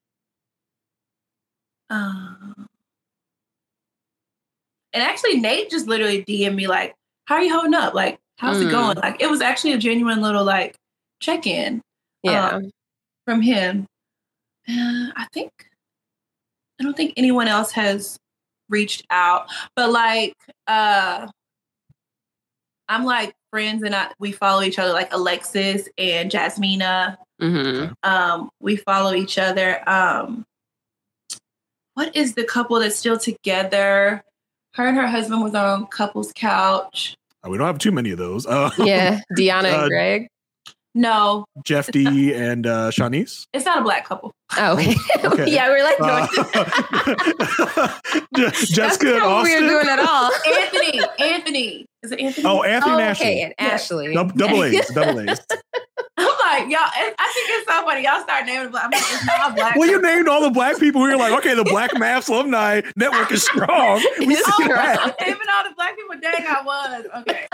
Um, 1.91 2.66
and 4.93 5.03
actually, 5.03 5.39
Nate 5.41 5.71
just 5.71 5.87
literally 5.87 6.25
DM'd 6.25 6.57
me 6.57 6.66
like, 6.66 6.95
"How 7.27 7.37
are 7.37 7.43
you 7.43 7.53
holding 7.53 7.75
up? 7.75 7.95
Like, 7.95 8.19
how's 8.39 8.61
it 8.61 8.66
Mm. 8.66 8.71
going?" 8.73 8.97
Like, 8.99 9.23
it 9.23 9.31
was 9.31 9.41
actually 9.41 9.73
a 9.75 9.79
genuine 9.79 10.21
little 10.21 10.45
like 10.45 10.75
check 11.21 11.47
in 11.47 11.81
Yeah. 12.23 12.49
Um, 12.49 12.71
from 13.25 13.43
him. 13.43 13.87
Uh, 14.69 15.11
I 15.16 15.27
think 15.33 15.51
I 16.81 16.85
don't 16.85 16.97
think 16.97 17.14
anyone 17.16 17.49
else 17.49 17.73
has 17.73 18.19
reached 18.69 19.05
out, 19.11 19.49
but 19.77 19.91
like 19.91 20.35
uh 20.66 21.27
I'm 22.89 23.05
like 23.05 23.35
friends 23.51 23.83
and 23.83 23.95
I, 23.95 24.11
we 24.19 24.33
follow 24.33 24.62
each 24.62 24.79
other 24.79 24.93
like 24.93 25.12
Alexis 25.12 25.89
and 25.99 26.31
Jasmina. 26.31 27.16
Mhm. 27.41 27.93
Um 28.03 28.51
we 28.61 28.77
follow 28.77 29.14
each 29.14 29.39
other. 29.39 29.87
Um 29.89 30.45
what 31.95 32.14
is 32.14 32.35
the 32.35 32.45
couple 32.45 32.79
that's 32.79 32.97
still 32.97 33.19
together? 33.19 34.23
Her 34.75 34.87
and 34.87 34.97
her 34.97 35.07
husband 35.09 35.43
was 35.43 35.55
on 35.55 35.87
couple's 35.87 36.33
couch. 36.33 37.16
Uh, 37.45 37.51
we 37.51 37.59
don't 37.59 37.66
have 37.66 37.79
too 37.79 37.91
many 37.91 38.11
of 38.12 38.19
those. 38.19 38.47
Uh, 38.47 38.71
Yeah. 38.79 39.21
Deanna 39.37 39.73
Uh, 39.73 39.81
and 39.81 39.89
Greg. 39.89 40.29
No, 40.99 41.44
Jeff 41.64 41.86
D 41.92 42.34
and 42.34 42.66
uh, 42.66 42.90
Shanice. 42.90 43.46
it's 43.53 43.64
not 43.64 43.78
a 43.78 43.82
black 43.82 44.05
couple. 44.05 44.32
Oh, 44.57 44.72
okay. 44.72 44.94
Okay. 45.24 45.51
yeah, 45.55 45.68
we're 45.68 45.84
like, 45.84 46.01
Uh, 46.01 46.26
Je- 48.34 48.42
that's 48.44 48.68
Jessica 48.68 49.11
and 49.11 49.18
not 49.18 49.28
what 49.28 49.44
we 49.44 49.53
Austin. 49.55 49.64
were 49.64 49.70
doing 49.70 49.88
at 49.88 50.01
all. 50.01 50.30
Anthony, 50.46 51.01
Anthony. 51.20 51.86
Is 52.03 52.11
it 52.12 52.18
Anthony? 52.20 52.46
Oh, 52.46 52.62
Anthony 52.64 52.94
Oh, 52.94 52.99
Nash. 52.99 53.20
okay, 53.20 53.42
and 53.42 53.55
Yeah. 53.61 53.66
Ashley. 53.66 54.12
Dou- 54.14 54.32
Double 54.36 54.64
A's, 54.64 54.88
double 54.88 55.20
A's. 55.20 55.40
I'm 56.16 56.26
like, 56.26 56.68
y'all, 56.72 56.80
I 56.82 57.32
think 57.32 57.51
it's 57.51 57.68
so 57.70 57.82
funny. 57.84 58.03
Y'all 58.03 58.20
start 58.22 58.46
naming 58.46 58.70
black. 58.70 58.84
I'm 58.86 58.90
like, 58.90 59.01
it's 59.03 59.26
not 59.26 59.55
black. 59.55 59.76
Well, 59.76 59.88
you 59.88 60.01
named 60.03 60.26
all 60.28 60.40
the 60.42 60.51
black 60.51 60.78
people. 60.80 61.07
You're 61.09 61.18
like, 61.18 61.32
okay, 61.38 61.55
the 61.55 61.64
Black 61.64 61.92
MAFS 61.92 62.28
alumni 62.28 62.80
network 62.96 63.30
is 63.30 63.44
strong. 63.44 64.03
We 64.18 64.34
It's 64.34 64.44
see 64.44 64.53
strong. 64.64 64.68
that. 64.68 65.14
naming 65.20 65.38
all 65.55 65.62
the 65.64 65.74
black 65.76 65.96
people. 65.96 66.16
Dang, 66.20 66.44
I 66.46 66.62
was 66.64 67.07
okay. 67.20 67.46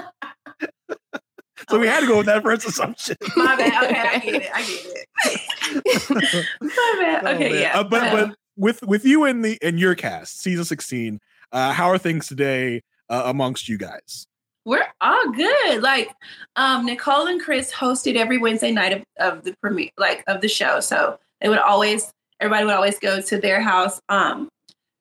So 1.70 1.78
we 1.78 1.86
had 1.86 2.00
to 2.00 2.06
go 2.06 2.18
with 2.18 2.26
that 2.26 2.42
first 2.42 2.66
assumption. 2.66 3.16
My 3.36 3.56
bad. 3.56 3.84
Okay, 3.84 4.00
I 4.00 4.18
get 4.18 4.34
it. 4.42 4.50
I 4.54 4.62
get 4.62 6.34
it. 6.34 6.46
My 6.60 6.96
bad. 7.00 7.24
Oh, 7.26 7.34
Okay, 7.34 7.50
man. 7.52 7.60
yeah. 7.60 7.78
Uh, 7.80 7.84
but 7.84 8.02
Um, 8.02 8.28
but 8.28 8.36
with 8.56 8.82
with 8.82 9.04
you 9.04 9.24
in 9.24 9.42
the 9.42 9.58
in 9.62 9.78
your 9.78 9.94
cast, 9.94 10.40
season 10.40 10.64
sixteen, 10.64 11.20
uh, 11.52 11.72
how 11.72 11.88
are 11.88 11.98
things 11.98 12.26
today 12.28 12.82
uh, 13.08 13.22
amongst 13.26 13.68
you 13.68 13.78
guys? 13.78 14.26
We're 14.64 14.86
all 15.00 15.30
good. 15.32 15.82
Like 15.82 16.10
um 16.56 16.86
Nicole 16.86 17.26
and 17.26 17.40
Chris 17.40 17.72
hosted 17.72 18.16
every 18.16 18.38
Wednesday 18.38 18.70
night 18.72 18.92
of, 18.92 19.02
of 19.18 19.44
the 19.44 19.54
premiere, 19.60 19.90
like 19.98 20.24
of 20.26 20.40
the 20.40 20.48
show. 20.48 20.80
So 20.80 21.18
they 21.40 21.48
would 21.48 21.58
always 21.58 22.10
everybody 22.40 22.64
would 22.64 22.74
always 22.74 22.98
go 22.98 23.20
to 23.20 23.38
their 23.38 23.60
house 23.60 24.00
um 24.08 24.48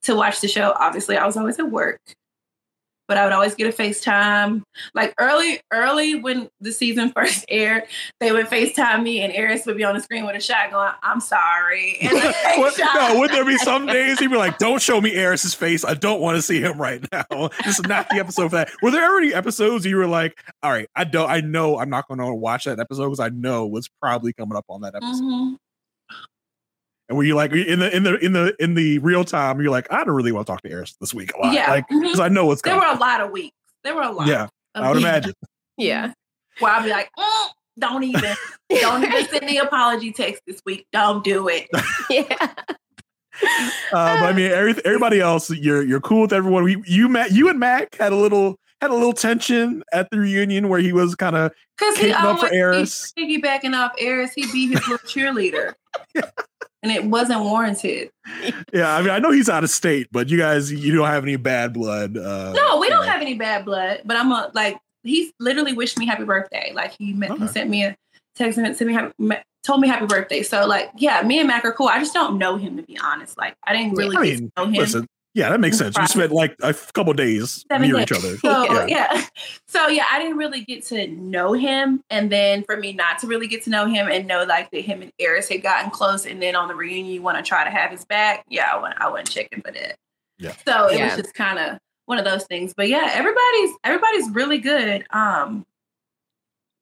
to 0.03 0.16
watch 0.16 0.41
the 0.41 0.49
show. 0.49 0.74
Obviously, 0.78 1.16
I 1.16 1.26
was 1.26 1.38
always 1.38 1.59
at 1.59 1.72
work. 1.72 2.01
But 3.08 3.18
I 3.18 3.26
would 3.26 3.34
always 3.34 3.54
get 3.56 3.68
a 3.68 3.76
FaceTime. 3.76 4.62
Like 4.93 5.14
early, 5.20 5.60
early 5.72 6.16
when 6.16 6.49
the 6.62 6.72
season 6.72 7.12
first 7.16 7.43
aired, 7.49 7.84
they 8.20 8.32
would 8.32 8.47
FaceTime 8.47 9.04
me 9.04 9.20
and 9.22 9.34
Airris 9.34 9.66
would 9.66 9.76
be 9.78 9.84
on 9.84 9.93
the 9.95 10.01
screen 10.01 10.26
with 10.26 10.36
a 10.36 10.39
shot 10.39 10.72
going, 10.72 10.91
I'm 11.04 11.20
sorry. 11.20 11.97
And 12.01 12.12
then 12.16 12.34
take 12.34 12.58
a 12.58 12.60
What- 12.60 12.78
no, 12.78 13.20
would 13.20 13.32
there 13.32 13.45
be 13.45 13.58
some 13.58 13.86
days 13.88 14.20
he'd 14.20 14.30
be 14.30 14.38
like, 14.38 14.58
"Don't 14.58 14.82
show 14.82 15.01
me 15.01 15.14
Airris's 15.14 15.54
face. 15.54 15.84
I 15.84 15.93
don't 15.95 16.22
want 16.22 16.38
to 16.38 16.41
see 16.41 16.62
him 16.62 16.80
right 16.80 17.06
now. 17.12 17.49
This 17.66 17.80
is 17.80 17.86
not 17.88 18.08
the 18.10 18.16
episode 18.18 18.49
for 18.49 18.56
that." 18.58 18.70
Were 18.82 18.91
there 18.91 19.18
any 19.18 19.34
episodes 19.34 19.86
you 19.86 19.97
were 19.97 20.08
like, 20.08 20.38
"All 20.62 20.72
right, 20.72 20.88
I 20.95 21.04
don't. 21.04 21.30
I 21.30 21.41
know 21.41 21.80
I'm 21.80 21.89
not 21.89 22.08
going 22.08 22.20
to 22.20 22.34
watch 22.34 22.66
that 22.66 22.80
episode 22.80 23.06
because 23.06 23.20
I 23.20 23.30
know 23.30 23.66
what's 23.66 23.89
probably 24.01 24.34
coming 24.34 24.56
up 24.58 24.66
on 24.70 24.82
that 24.82 24.95
episode." 24.95 25.22
Mhm. 25.24 25.56
And 27.10 27.18
were 27.18 27.24
you 27.24 27.36
like 27.36 27.51
in 27.51 27.80
the 27.80 27.95
in 27.95 28.04
the 28.04 28.16
in 28.24 28.34
the 28.34 28.56
in 28.64 28.74
the 28.76 28.99
real 28.99 29.24
time? 29.26 29.60
You're 29.62 29.72
like, 29.72 29.91
I 29.91 30.04
don't 30.04 30.16
really 30.16 30.32
want 30.32 30.47
to 30.47 30.54
talk 30.54 30.62
to 30.62 30.70
Airris 30.70 30.95
this 30.99 31.14
week 31.14 31.32
a 31.36 31.39
lot, 31.41 31.54
Yeah. 31.54 31.70
like 31.70 31.88
because 31.89 32.20
I 32.20 32.30
know 32.30 32.45
what's 32.45 32.62
There 32.62 32.74
coming. 32.74 32.88
were 32.89 32.95
a 32.95 32.99
lot 32.99 33.20
of 33.22 33.32
weeks. 33.32 33.56
There 33.84 33.93
were 33.95 34.04
a 34.04 34.12
lot. 34.12 34.28
Yeah, 34.28 34.47
of 34.76 34.84
I 34.84 34.88
would 34.88 34.95
weeks 34.97 35.08
imagine. 35.10 35.34
Yeah. 35.78 36.14
Where 36.60 36.72
I'd 36.72 36.84
be 36.84 36.91
like, 36.91 37.10
"Mm, 37.18 37.47
don't 37.80 38.04
even, 38.04 38.36
don't 38.70 39.04
even 39.04 39.26
send 39.30 39.49
the 39.49 39.58
apology 39.58 40.12
text 40.14 40.43
this 40.45 40.62
week. 40.66 40.86
Don't 40.93 41.24
do 41.24 41.47
it. 41.49 41.68
yeah. 42.10 42.54
Uh, 43.41 43.49
but 43.91 44.24
I 44.24 44.34
mean, 44.34 44.51
every, 44.51 44.76
everybody 44.86 45.20
else, 45.20 45.49
you're 45.49 45.82
you're 45.84 45.99
cool 45.99 46.22
with 46.22 46.34
everyone. 46.34 46.64
We, 46.64 46.82
you 46.86 47.10
Matt, 47.10 47.32
you 47.32 47.49
and 47.49 47.60
Mac 47.60 47.95
had 47.95 48.14
a 48.14 48.16
little 48.16 48.58
had 48.82 48.91
a 48.91 48.93
little 48.93 49.14
tension 49.14 49.82
at 49.91 50.10
the 50.12 50.20
reunion 50.20 50.70
where 50.70 50.80
he 50.80 50.93
was 50.93 51.16
kind 51.16 51.36
of 51.36 51.51
Because 51.78 51.95
he 51.97 52.04
Caking 52.12 52.16
up 52.16 52.39
for 52.39 52.45
always 52.45 52.54
Airris. 52.54 53.14
piggybacking 53.18 53.74
off 53.76 53.93
Airris. 53.97 54.30
He'd 54.36 54.51
be 54.51 54.68
his 54.68 54.88
little 54.88 54.97
cheerleader. 55.08 55.74
And 56.15 56.91
it 56.91 57.05
wasn't 57.05 57.39
warranted. 57.39 58.09
yeah. 58.73 58.93
I 58.93 59.01
mean, 59.01 59.09
I 59.11 59.19
know 59.19 59.31
he's 59.31 59.47
out 59.47 59.63
of 59.63 59.69
state, 59.69 60.07
but 60.11 60.27
you 60.29 60.37
guys, 60.37 60.69
you 60.69 60.93
don't 60.93 61.07
have 61.07 61.23
any 61.23 61.37
bad 61.37 61.71
blood. 61.73 62.17
Uh, 62.17 62.51
No, 62.53 62.77
we 62.77 62.89
don't 62.89 63.05
know. 63.05 63.09
have 63.11 63.21
any 63.21 63.35
bad 63.35 63.63
blood, 63.63 64.01
but 64.03 64.17
I'm 64.17 64.29
a, 64.33 64.51
like, 64.53 64.77
he 65.03 65.31
literally 65.39 65.71
wished 65.71 65.97
me 65.97 66.05
happy 66.05 66.25
birthday. 66.25 66.73
Like, 66.75 66.91
he, 66.91 67.13
met, 67.13 67.31
Okay. 67.31 67.41
he 67.43 67.47
sent 67.47 67.69
me 67.69 67.85
a 67.85 67.95
text 68.35 68.57
and 68.57 68.75
sent 68.75 68.85
me, 68.89 68.93
happy, 68.93 69.13
told 69.63 69.79
me 69.79 69.87
happy 69.87 70.07
birthday. 70.07 70.43
So, 70.43 70.65
like, 70.65 70.91
yeah, 70.97 71.21
me 71.21 71.39
and 71.39 71.47
Mac 71.47 71.63
are 71.63 71.71
cool. 71.71 71.87
I 71.87 71.99
just 71.99 72.13
don't 72.13 72.37
know 72.37 72.57
him, 72.57 72.75
to 72.75 72.83
be 72.83 72.97
honest. 73.01 73.37
Like, 73.37 73.55
I 73.65 73.71
didn't 73.71 73.93
really 73.95 74.17
I 74.17 74.21
mean, 74.21 74.51
know 74.57 74.65
him. 74.65 74.73
listen, 74.73 75.07
yeah, 75.34 75.49
that 75.49 75.59
makes 75.59 75.77
sense. 75.77 75.95
You 75.95 76.01
Right. 76.01 76.09
spent 76.09 76.31
like 76.31 76.55
a 76.61 76.73
couple 76.93 77.13
days 77.13 77.65
Seven 77.71 77.88
near 77.88 77.95
days. 77.97 78.03
each 78.03 78.11
other. 78.17 78.38
So 78.38 78.63
Yeah. 78.65 78.86
yeah. 78.88 79.25
So 79.67 79.88
yeah, 79.88 80.05
I 80.11 80.19
didn't 80.19 80.38
really 80.38 80.61
get 80.63 80.84
to 80.86 81.07
know 81.07 81.53
him. 81.53 82.03
And 82.11 82.31
then 82.31 82.63
for 82.63 82.77
me 82.77 82.93
not 82.93 83.17
to 83.19 83.27
really 83.27 83.47
get 83.47 83.63
to 83.63 83.71
know 83.71 83.88
him 83.88 84.07
and 84.07 84.27
know 84.27 84.43
like 84.43 84.69
that 84.69 84.81
him 84.81 85.01
and 85.01 85.11
Airris 85.19 85.49
had 85.49 85.63
gotten 85.63 85.89
close 85.89 86.27
and 86.27 86.39
then 86.39 86.55
on 86.55 86.67
the 86.67 86.75
reunion 86.75 87.07
you 87.11 87.23
want 87.23 87.38
to 87.38 87.43
try 87.43 87.63
to 87.63 87.71
have 87.71 87.89
his 87.89 88.05
back. 88.05 88.45
Yeah, 88.47 88.69
I 88.71 88.77
went 88.79 89.01
I 89.01 89.09
went 89.09 89.27
checking 89.29 89.61
for 89.63 89.71
that. 89.71 89.95
Yeah. 90.38 90.53
So 90.67 90.89
it 90.89 90.99
Yeah. 90.99 91.05
was 91.05 91.15
just 91.23 91.34
kind 91.34 91.57
of 91.57 91.79
one 92.05 92.19
of 92.19 92.25
those 92.25 92.43
things. 92.45 92.73
But 92.77 92.88
yeah, 92.88 93.09
everybody's 93.13 93.71
everybody's 93.84 94.29
really 94.29 94.59
good. 94.59 95.05
Um 95.09 95.65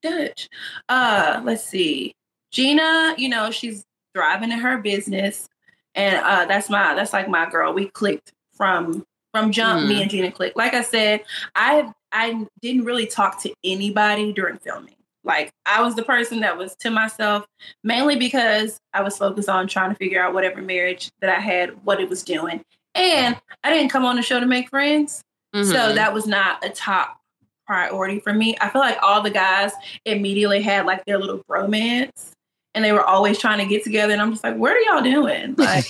Dutch. 0.02 0.48
Uh 0.88 1.40
let's 1.44 1.64
see. 1.64 2.12
Gina, 2.50 3.14
you 3.16 3.28
know, 3.30 3.50
she's 3.50 3.84
thriving 4.14 4.52
in 4.52 4.58
her 4.58 4.78
business. 4.78 5.48
And 5.94 6.16
uh 6.16 6.44
that's 6.46 6.68
my 6.68 6.94
that's 6.94 7.12
like 7.14 7.28
my 7.28 7.48
girl. 7.48 7.72
We 7.72 7.88
clicked 7.88 8.32
from 8.62 9.04
from 9.34 9.50
jump, 9.50 9.88
me 9.88 10.00
and 10.02 10.08
Gina 10.08 10.30
clicked. 10.30 10.56
Like 10.56 10.72
I 10.72 10.82
said, 10.82 11.24
I 11.56 11.90
I 12.12 12.46
didn't 12.60 12.84
really 12.84 13.06
talk 13.06 13.42
to 13.42 13.52
anybody 13.64 14.32
during 14.32 14.58
filming. 14.58 14.94
Like 15.24 15.50
I 15.66 15.82
was 15.82 15.96
the 15.96 16.04
person 16.04 16.40
that 16.40 16.56
was 16.56 16.76
to 16.76 16.90
myself, 16.90 17.44
mainly 17.82 18.14
because 18.14 18.78
I 18.94 19.02
was 19.02 19.18
focused 19.18 19.48
on 19.48 19.66
trying 19.66 19.90
to 19.90 19.96
figure 19.96 20.22
out 20.22 20.32
whatever 20.32 20.62
marriage 20.62 21.10
that 21.20 21.30
I 21.36 21.40
had, 21.40 21.84
what 21.84 22.00
it 22.00 22.08
was 22.08 22.22
doing. 22.22 22.62
And 22.94 23.36
I 23.64 23.72
didn't 23.72 23.90
come 23.90 24.04
on 24.04 24.14
the 24.14 24.22
show 24.22 24.38
to 24.38 24.46
make 24.46 24.68
friends. 24.68 25.22
So 25.54 25.60
Mhm. 25.60 25.94
that 25.96 26.14
was 26.14 26.26
not 26.28 26.64
a 26.64 26.70
top 26.70 27.18
priority 27.66 28.20
for 28.20 28.32
me. 28.32 28.56
I 28.60 28.68
feel 28.68 28.80
like 28.80 28.98
all 29.02 29.22
the 29.22 29.30
guys 29.30 29.72
immediately 30.04 30.62
had 30.62 30.86
like 30.86 31.04
their 31.04 31.18
little 31.18 31.42
bromance 31.50 32.30
and 32.74 32.84
they 32.84 32.92
were 32.92 33.04
always 33.04 33.38
trying 33.38 33.58
to 33.58 33.66
get 33.66 33.84
together. 33.84 34.12
And 34.12 34.22
I'm 34.22 34.30
just 34.30 34.42
like, 34.42 34.56
what 34.56 34.72
are 34.72 34.80
y'all 34.80 35.02
doing? 35.02 35.56
Like, 35.62 35.84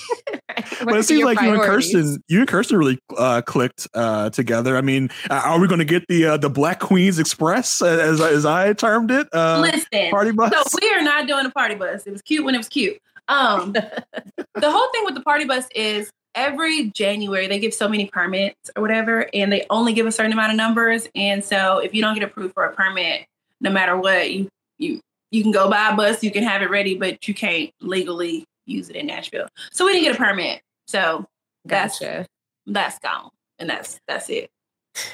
But 0.85 0.99
it 0.99 1.05
seems 1.05 1.25
like 1.25 1.41
you 1.41 1.55
and 1.55 1.63
Kirsten, 1.63 2.23
you 2.29 2.41
and 2.41 2.49
Kirsten 2.49 2.77
really 2.77 2.99
uh, 3.17 3.41
clicked 3.41 3.89
uh, 3.95 4.29
together. 4.31 4.77
I 4.77 4.83
mean, 4.83 5.11
uh, 5.31 5.41
are 5.45 5.59
we 5.59 5.67
going 5.67 5.79
to 5.79 5.85
get 5.85 6.07
the 6.09 6.27
uh, 6.27 6.37
the 6.37 6.51
Black 6.51 6.79
Queens 6.79 7.19
Express 7.19 7.81
uh, 7.81 7.87
as 7.87 8.21
as 8.21 8.45
I 8.45 8.75
termed 8.75 9.11
it? 9.11 9.29
Uh, 9.33 9.61
listen. 9.61 10.11
party 10.11 10.33
bus. 10.33 10.53
So 10.71 10.79
we 10.83 10.91
are 10.91 11.03
not 11.03 11.27
doing 11.27 11.47
a 11.47 11.51
party 11.51 11.75
bus. 11.75 12.07
It 12.07 12.13
was 12.13 12.21
cute 12.21 12.45
when 12.45 12.55
it 12.55 12.59
was 12.59 12.69
cute. 12.69 12.99
Um, 13.29 13.73
the 14.55 14.71
whole 14.71 14.91
thing 14.93 15.05
with 15.05 15.15
the 15.15 15.23
party 15.23 15.47
bus 15.47 15.67
is 15.75 16.11
every 16.35 16.91
January 16.91 17.47
they 17.47 17.59
give 17.59 17.73
so 17.73 17.89
many 17.89 18.07
permits 18.07 18.71
or 18.77 18.83
whatever, 18.83 19.29
and 19.33 19.51
they 19.51 19.65
only 19.71 19.95
give 19.95 20.07
a 20.07 20.13
certain 20.13 20.33
amount 20.33 20.53
of 20.53 20.57
numbers. 20.57 21.09
And 21.15 21.43
so 21.43 21.79
if 21.79 21.95
you 21.95 22.03
don't 22.03 22.15
get 22.15 22.25
approved 22.25 22.53
for 22.53 22.65
a 22.65 22.75
permit, 22.75 23.27
no 23.61 23.71
matter 23.71 23.97
what, 23.97 24.31
you 24.31 24.51
you 24.79 25.01
you 25.33 25.43
can 25.43 25.51
go 25.51 25.69
buy 25.69 25.91
a 25.91 25.97
bus, 25.97 26.23
you 26.23 26.31
can 26.31 26.45
have 26.45 26.63
it 26.63 26.71
ready, 26.71 26.95
but 26.95 27.27
you 27.27 27.35
can't 27.35 27.71
legally 27.81 28.45
use 28.67 28.89
it 28.89 28.97
in 28.97 29.07
Nashville. 29.07 29.49
So 29.73 29.85
we 29.87 29.93
didn't 29.93 30.05
get 30.05 30.15
a 30.15 30.19
permit. 30.19 30.63
So 30.87 31.27
that's 31.65 31.99
Gotcha. 31.99 32.27
that's 32.67 32.99
gone, 33.01 33.31
and 33.59 33.69
that's 33.69 33.99
that's 34.07 34.29
it. 34.31 34.51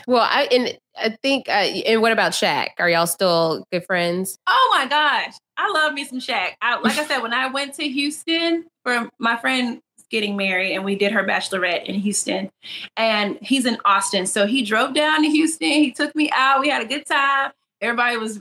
Well, 0.06 0.26
I 0.28 0.48
and 0.50 0.78
I 0.96 1.16
think. 1.22 1.48
Uh, 1.48 1.52
and 1.86 2.02
what 2.02 2.12
about 2.12 2.32
Shaq? 2.32 2.70
Are 2.78 2.90
y'all 2.90 3.06
still 3.06 3.64
good 3.72 3.84
friends? 3.86 4.36
Oh 4.46 4.76
my 4.76 4.86
gosh, 4.86 5.34
I 5.56 5.70
love 5.70 5.94
me 5.94 6.04
some 6.04 6.18
Shaq. 6.18 6.50
I, 6.60 6.80
like 6.80 6.98
I 6.98 7.06
said, 7.06 7.20
when 7.20 7.32
I 7.32 7.46
went 7.48 7.74
to 7.74 7.88
Houston 7.88 8.66
for 8.84 9.08
my 9.18 9.36
friend 9.36 9.80
getting 10.10 10.36
married, 10.36 10.74
and 10.74 10.84
we 10.84 10.96
did 10.96 11.12
her 11.12 11.22
bachelorette 11.22 11.84
in 11.84 11.94
Houston, 11.96 12.50
and 12.96 13.38
he's 13.42 13.66
in 13.66 13.78
Austin, 13.84 14.26
so 14.26 14.46
he 14.46 14.62
drove 14.64 14.94
down 14.94 15.22
to 15.22 15.28
Houston. 15.28 15.68
He 15.68 15.92
took 15.92 16.14
me 16.16 16.30
out. 16.32 16.60
We 16.60 16.70
had 16.70 16.82
a 16.82 16.86
good 16.86 17.06
time. 17.06 17.52
Everybody 17.80 18.16
was, 18.16 18.40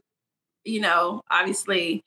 you 0.67 0.81
know, 0.81 1.21
obviously 1.31 2.03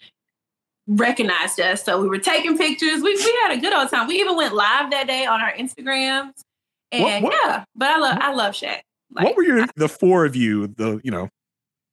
recognized 0.87 1.61
us, 1.61 1.85
so 1.85 2.01
we 2.01 2.09
were 2.09 2.19
taking 2.19 2.57
pictures. 2.59 3.03
We 3.03 3.15
we 3.15 3.39
had 3.43 3.53
a 3.53 3.61
good 3.61 3.73
old 3.73 3.91
time. 3.91 4.07
We 4.09 4.21
even 4.21 4.37
went 4.37 4.55
live 4.55 4.91
that 4.91 5.07
day 5.07 5.27
on 5.27 5.41
our 5.41 5.53
Instagrams, 5.53 6.33
and 6.93 7.25
what- 7.25 7.35
yeah. 7.45 7.65
But 7.75 7.91
I 7.91 7.99
love 7.99 8.19
I 8.21 8.33
love 8.33 8.55
Shaq. 8.55 8.81
Like, 9.13 9.27
what 9.27 9.37
were 9.37 9.45
your 9.45 9.67
the 9.77 9.89
four 9.89 10.25
of 10.25 10.37
you? 10.37 10.69
The 10.69 11.01
you 11.03 11.11
know 11.11 11.29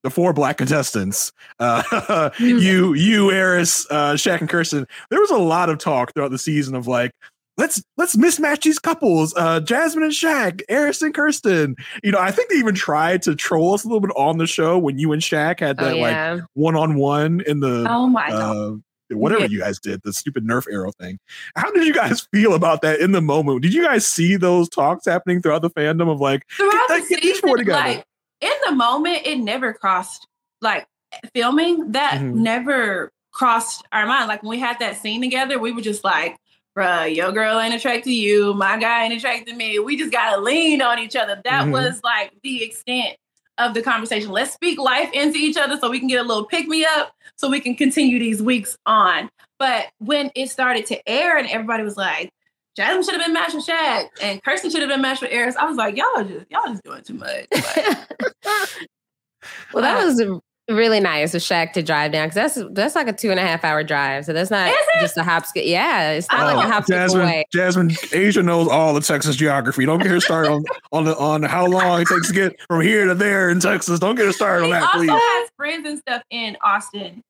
the 0.03 0.09
four 0.09 0.33
black 0.33 0.57
contestants. 0.57 1.31
Uh, 1.59 2.29
you, 2.39 2.93
you, 2.93 3.25
Airris, 3.27 3.85
uh, 3.89 4.13
Shaq, 4.13 4.39
and 4.39 4.49
Kirsten. 4.49 4.85
There 5.09 5.19
was 5.19 5.31
a 5.31 5.37
lot 5.37 5.69
of 5.69 5.79
talk 5.79 6.13
throughout 6.13 6.31
the 6.31 6.37
season 6.37 6.75
of 6.75 6.87
like. 6.87 7.11
Let's 7.57 7.81
let's 7.97 8.15
mismatch 8.15 8.61
these 8.61 8.77
couples, 8.79 9.33
uh, 9.35 9.59
Jasmine 9.61 10.03
and 10.03 10.11
Shaq, 10.13 10.61
Airris 10.69 11.01
and 11.01 11.13
Kirsten. 11.13 11.75
You 12.03 12.11
know, 12.11 12.19
I 12.19 12.29
think 12.31 12.49
they 12.49 12.55
even 12.57 12.75
tried 12.75 13.23
to 13.23 13.35
troll 13.35 13.73
us 13.73 13.83
a 13.83 13.87
little 13.87 13.99
bit 14.01 14.11
on 14.15 14.37
the 14.37 14.45
show 14.45 14.77
when 14.77 14.99
you 14.99 15.11
and 15.11 15.21
Shaq 15.21 15.59
had 15.59 15.77
Oh 15.79 15.85
that 15.85 15.97
like 15.97 16.43
one 16.53 16.75
on 16.75 16.95
one 16.95 17.41
in 17.47 17.59
the 17.59 17.87
oh 17.89 18.05
my 18.07 18.29
god. 18.29 18.55
uh, 18.55 19.15
whatever 19.15 19.41
Yeah. 19.41 19.47
you 19.49 19.59
guys 19.59 19.79
did, 19.79 20.01
the 20.03 20.13
stupid 20.13 20.45
Nerf 20.45 20.65
arrow 20.71 20.91
thing. 20.99 21.17
How 21.55 21.71
did 21.71 21.85
you 21.87 21.93
guys 21.93 22.27
feel 22.33 22.53
about 22.53 22.81
that 22.83 22.99
in 22.99 23.11
the 23.11 23.21
moment? 23.21 23.63
Did 23.63 23.73
you 23.73 23.83
guys 23.83 24.05
see 24.05 24.35
those 24.35 24.69
talks 24.69 25.05
happening 25.05 25.41
throughout 25.41 25.63
the 25.63 25.71
fandom 25.71 26.11
of 26.11 26.19
like, 26.21 26.43
throughout 26.55 26.87
Get- 26.89 27.03
the 27.03 27.09
get 27.15 27.21
these 27.23 27.39
four 27.39 27.57
together. 27.57 27.79
like 27.79 28.05
in 28.41 28.51
the 28.67 28.71
moment, 28.73 29.21
it 29.25 29.37
never 29.39 29.73
crossed 29.73 30.27
like 30.61 30.85
filming 31.33 31.93
that 31.93 32.19
Mhm. 32.21 32.35
never 32.35 33.11
crossed 33.31 33.83
our 33.91 34.05
mind. 34.05 34.27
Like 34.27 34.43
when 34.43 34.51
we 34.51 34.59
had 34.59 34.77
that 34.79 34.97
scene 35.01 35.21
together, 35.21 35.57
we 35.57 35.71
were 35.71 35.81
just 35.81 36.03
like, 36.03 36.37
bruh, 36.77 37.13
your 37.13 37.31
girl 37.31 37.59
ain't 37.59 37.73
attracted 37.73 38.05
to 38.05 38.13
you, 38.13 38.53
my 38.53 38.77
guy 38.77 39.05
ain't 39.05 39.13
attracted 39.13 39.47
to 39.47 39.55
me. 39.55 39.79
We 39.79 39.97
just 39.97 40.11
gotta 40.11 40.39
lean 40.39 40.81
on 40.81 40.99
each 40.99 41.15
other. 41.15 41.41
That 41.43 41.65
Mhm. 41.65 41.71
was 41.71 42.01
like 42.03 42.31
the 42.43 42.63
extent 42.63 43.17
of 43.57 43.73
the 43.73 43.81
conversation. 43.81 44.29
Let's 44.29 44.53
speak 44.53 44.77
life 44.77 45.09
into 45.13 45.39
each 45.39 45.57
other 45.57 45.77
so 45.77 45.89
we 45.89 45.97
can 45.99 46.07
get 46.07 46.23
a 46.23 46.27
little 46.27 46.45
pick 46.45 46.67
me 46.67 46.85
up 46.85 47.13
so 47.35 47.49
we 47.49 47.59
can 47.59 47.75
continue 47.75 48.19
these 48.19 48.41
weeks 48.41 48.77
on. 48.85 49.29
But 49.57 49.87
when 49.97 50.31
it 50.35 50.51
started 50.51 50.85
to 50.87 51.09
air 51.09 51.37
and 51.37 51.47
everybody 51.49 51.81
was 51.83 51.97
like, 51.97 52.29
Jasmine 52.75 53.03
should 53.03 53.15
have 53.15 53.25
been 53.25 53.33
matched 53.33 53.55
with 53.55 53.65
Shaq 53.65 54.09
and 54.21 54.43
Kirsten 54.43 54.69
should 54.69 54.81
have 54.81 54.89
been 54.89 55.01
matched 55.01 55.23
with 55.23 55.31
Airris. 55.31 55.55
I 55.55 55.65
was 55.65 55.77
like, 55.77 55.97
y'all 55.97 56.23
just 56.23 56.45
y'all 56.51 56.67
just 56.67 56.83
doing 56.83 57.01
too 57.01 57.15
much. 57.15 57.47
Like, 57.51 57.97
well, 59.73 59.81
that 59.81 60.05
was 60.05 60.21
really 60.69 60.99
nice 60.99 61.33
of 61.33 61.41
Shaq 61.41 61.73
to 61.73 61.81
drive 61.83 62.11
down 62.11 62.29
because 62.29 62.55
that's 62.55 62.69
that's 62.73 62.95
like 62.95 63.07
a 63.07 63.13
two 63.13 63.31
and 63.31 63.39
a 63.39 63.43
half 63.43 63.63
hour 63.63 63.83
drive. 63.83 64.25
So 64.25 64.33
that's 64.33 64.51
not 64.51 64.73
just 64.99 65.17
a 65.17 65.23
hop 65.23 65.45
skip. 65.45 65.65
Yeah, 65.65 66.11
it's 66.11 66.27
not 66.29 66.41
Oh. 66.41 66.45
like 66.55 66.65
a 66.65 66.67
oh, 66.67 66.71
hop 66.71 66.83
skip 66.83 66.95
Jasmine, 66.97 67.21
away. 67.21 67.45
Jasmine, 67.53 67.89
Aysha 67.89 68.43
knows 68.43 68.67
all 68.67 68.93
the 68.93 69.01
Texas 69.01 69.35
geography. 69.35 69.85
Don't 69.85 69.99
get 70.01 70.11
her 70.11 70.19
started 70.19 70.51
on 70.51 70.63
on 70.91 71.05
the, 71.05 71.17
on 71.17 71.43
how 71.43 71.65
long 71.65 72.01
it 72.01 72.07
takes 72.07 72.27
to 72.27 72.33
get 72.33 72.59
from 72.67 72.81
here 72.81 73.05
to 73.05 73.15
there 73.15 73.49
in 73.49 73.59
Texas. 73.59 73.99
Don't 73.99 74.15
get 74.15 74.25
her 74.25 74.33
started 74.33 74.63
on 74.63 74.67
He 74.67 74.71
that, 74.73 74.83
also 74.83 74.97
please. 74.99 75.09
has 75.11 75.49
friends 75.55 75.87
and 75.87 75.99
stuff 75.99 76.21
in 76.29 76.57
Austin 76.61 77.23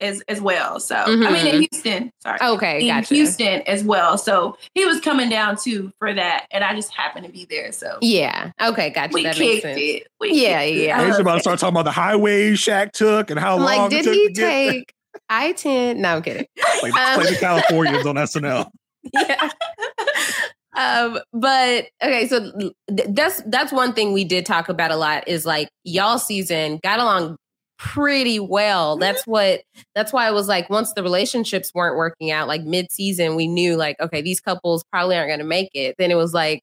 as 0.00 0.22
as 0.28 0.40
well. 0.40 0.78
So 0.80 0.94
I 0.96 1.14
mean 1.16 1.46
in 1.46 1.66
Houston, 1.70 2.10
sorry. 2.22 2.38
Okay, 2.42 2.80
in 2.82 2.86
gotcha. 2.88 3.14
Houston 3.14 3.62
as 3.62 3.82
well. 3.84 4.18
So 4.18 4.56
he 4.74 4.84
was 4.84 5.00
coming 5.00 5.28
down 5.28 5.56
too 5.56 5.92
for 5.98 6.12
that, 6.12 6.46
and 6.50 6.62
I 6.64 6.74
just 6.74 6.92
happened 6.92 7.26
to 7.26 7.32
be 7.32 7.46
there. 7.48 7.72
So 7.72 7.98
Yeah. 8.02 8.50
Okay, 8.62 8.90
gotcha. 8.90 9.12
we 9.14 9.22
that 9.24 9.38
makes 9.38 9.62
kicked 9.62 9.62
sense. 9.62 9.80
it. 9.80 10.06
We 10.20 10.32
Yeah, 10.34 10.62
kicked 10.64 10.76
it. 10.78 10.84
yeah. 10.86 11.00
I 11.00 11.04
Aysha 11.04 11.10
love 11.12 11.20
about 11.20 11.34
to 11.34 11.40
start 11.40 11.58
talking 11.58 11.74
about 11.74 11.84
the 11.84 11.92
highways 11.92 12.58
Shaq 12.58 12.92
took 12.92 13.30
and 13.30 13.40
how 13.40 13.54
I'm 13.56 13.62
long 13.62 13.78
like, 13.78 13.92
it 13.92 13.94
did 13.96 14.04
took 14.04 14.14
he 14.14 14.26
to 14.28 14.32
get 14.32 14.48
take 14.70 14.92
I 15.30 15.52
ten? 15.52 16.00
No, 16.02 16.16
I'm 16.16 16.22
kidding. 16.22 16.46
like, 16.82 16.94
Um, 16.94 17.18
like 17.20 17.28
the 17.30 17.36
Californians 17.40 18.06
on 18.06 18.16
SNL. 18.16 18.70
yeah. 19.14 19.50
um, 20.76 21.18
but 21.32 21.86
okay, 22.02 22.26
so 22.28 22.50
th- 22.60 23.08
that's 23.08 23.42
that's 23.46 23.72
one 23.72 23.92
thing 23.94 24.12
we 24.12 24.24
did 24.24 24.44
talk 24.44 24.68
about 24.68 24.90
a 24.90 24.96
lot 24.96 25.26
is 25.26 25.46
like 25.46 25.68
y'all 25.84 26.18
season 26.18 26.78
got 26.82 26.98
along 26.98 27.36
pretty 27.78 28.40
well. 28.40 28.96
That's 28.96 29.26
what 29.26 29.62
that's 29.94 30.12
why 30.12 30.26
I 30.26 30.30
was 30.30 30.48
like 30.48 30.70
once 30.70 30.92
the 30.94 31.02
relationships 31.02 31.72
weren't 31.74 31.96
working 31.96 32.30
out, 32.30 32.48
like 32.48 32.62
mid 32.62 32.90
season, 32.90 33.36
we 33.36 33.46
knew 33.46 33.76
like, 33.76 33.98
okay, 34.00 34.22
these 34.22 34.40
couples 34.40 34.84
probably 34.90 35.16
aren't 35.16 35.30
gonna 35.30 35.44
make 35.44 35.70
it. 35.74 35.96
Then 35.98 36.10
it 36.10 36.16
was 36.16 36.32
like, 36.34 36.62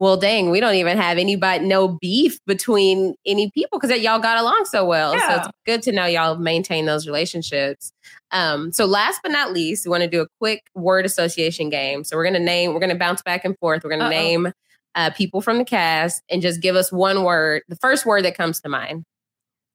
well, 0.00 0.16
dang, 0.16 0.50
we 0.50 0.60
don't 0.60 0.74
even 0.74 0.98
have 0.98 1.18
anybody, 1.18 1.64
no 1.64 1.88
beef 2.00 2.38
between 2.46 3.14
any 3.24 3.50
people 3.52 3.78
because 3.78 3.96
y'all 4.00 4.18
got 4.18 4.38
along 4.38 4.64
so 4.64 4.84
well. 4.84 5.18
So 5.18 5.36
it's 5.36 5.48
good 5.66 5.82
to 5.82 5.92
know 5.92 6.04
y'all 6.04 6.36
maintain 6.36 6.84
those 6.84 7.06
relationships. 7.06 7.92
Um, 8.32 8.72
so 8.72 8.86
last 8.86 9.20
but 9.22 9.30
not 9.30 9.52
least, 9.52 9.86
we 9.86 9.90
want 9.90 10.02
to 10.02 10.08
do 10.08 10.20
a 10.20 10.26
quick 10.40 10.62
word 10.74 11.06
association 11.06 11.70
game. 11.70 12.04
So 12.04 12.16
we're 12.16 12.24
gonna 12.24 12.40
name, 12.40 12.74
we're 12.74 12.80
gonna 12.80 12.96
bounce 12.96 13.22
back 13.22 13.44
and 13.44 13.56
forth. 13.58 13.84
We're 13.84 13.90
gonna 13.90 14.04
Uh-oh. 14.04 14.10
name 14.10 14.52
uh, 14.94 15.10
people 15.10 15.40
from 15.40 15.58
the 15.58 15.64
cast 15.64 16.22
and 16.28 16.42
just 16.42 16.60
give 16.60 16.76
us 16.76 16.90
one 16.92 17.22
word, 17.22 17.62
the 17.68 17.76
first 17.76 18.04
word 18.04 18.24
that 18.24 18.36
comes 18.36 18.60
to 18.60 18.68
mind. 18.68 19.04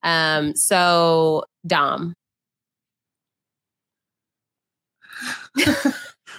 Um, 0.03 0.55
so 0.55 1.43
Dom. 1.65 2.13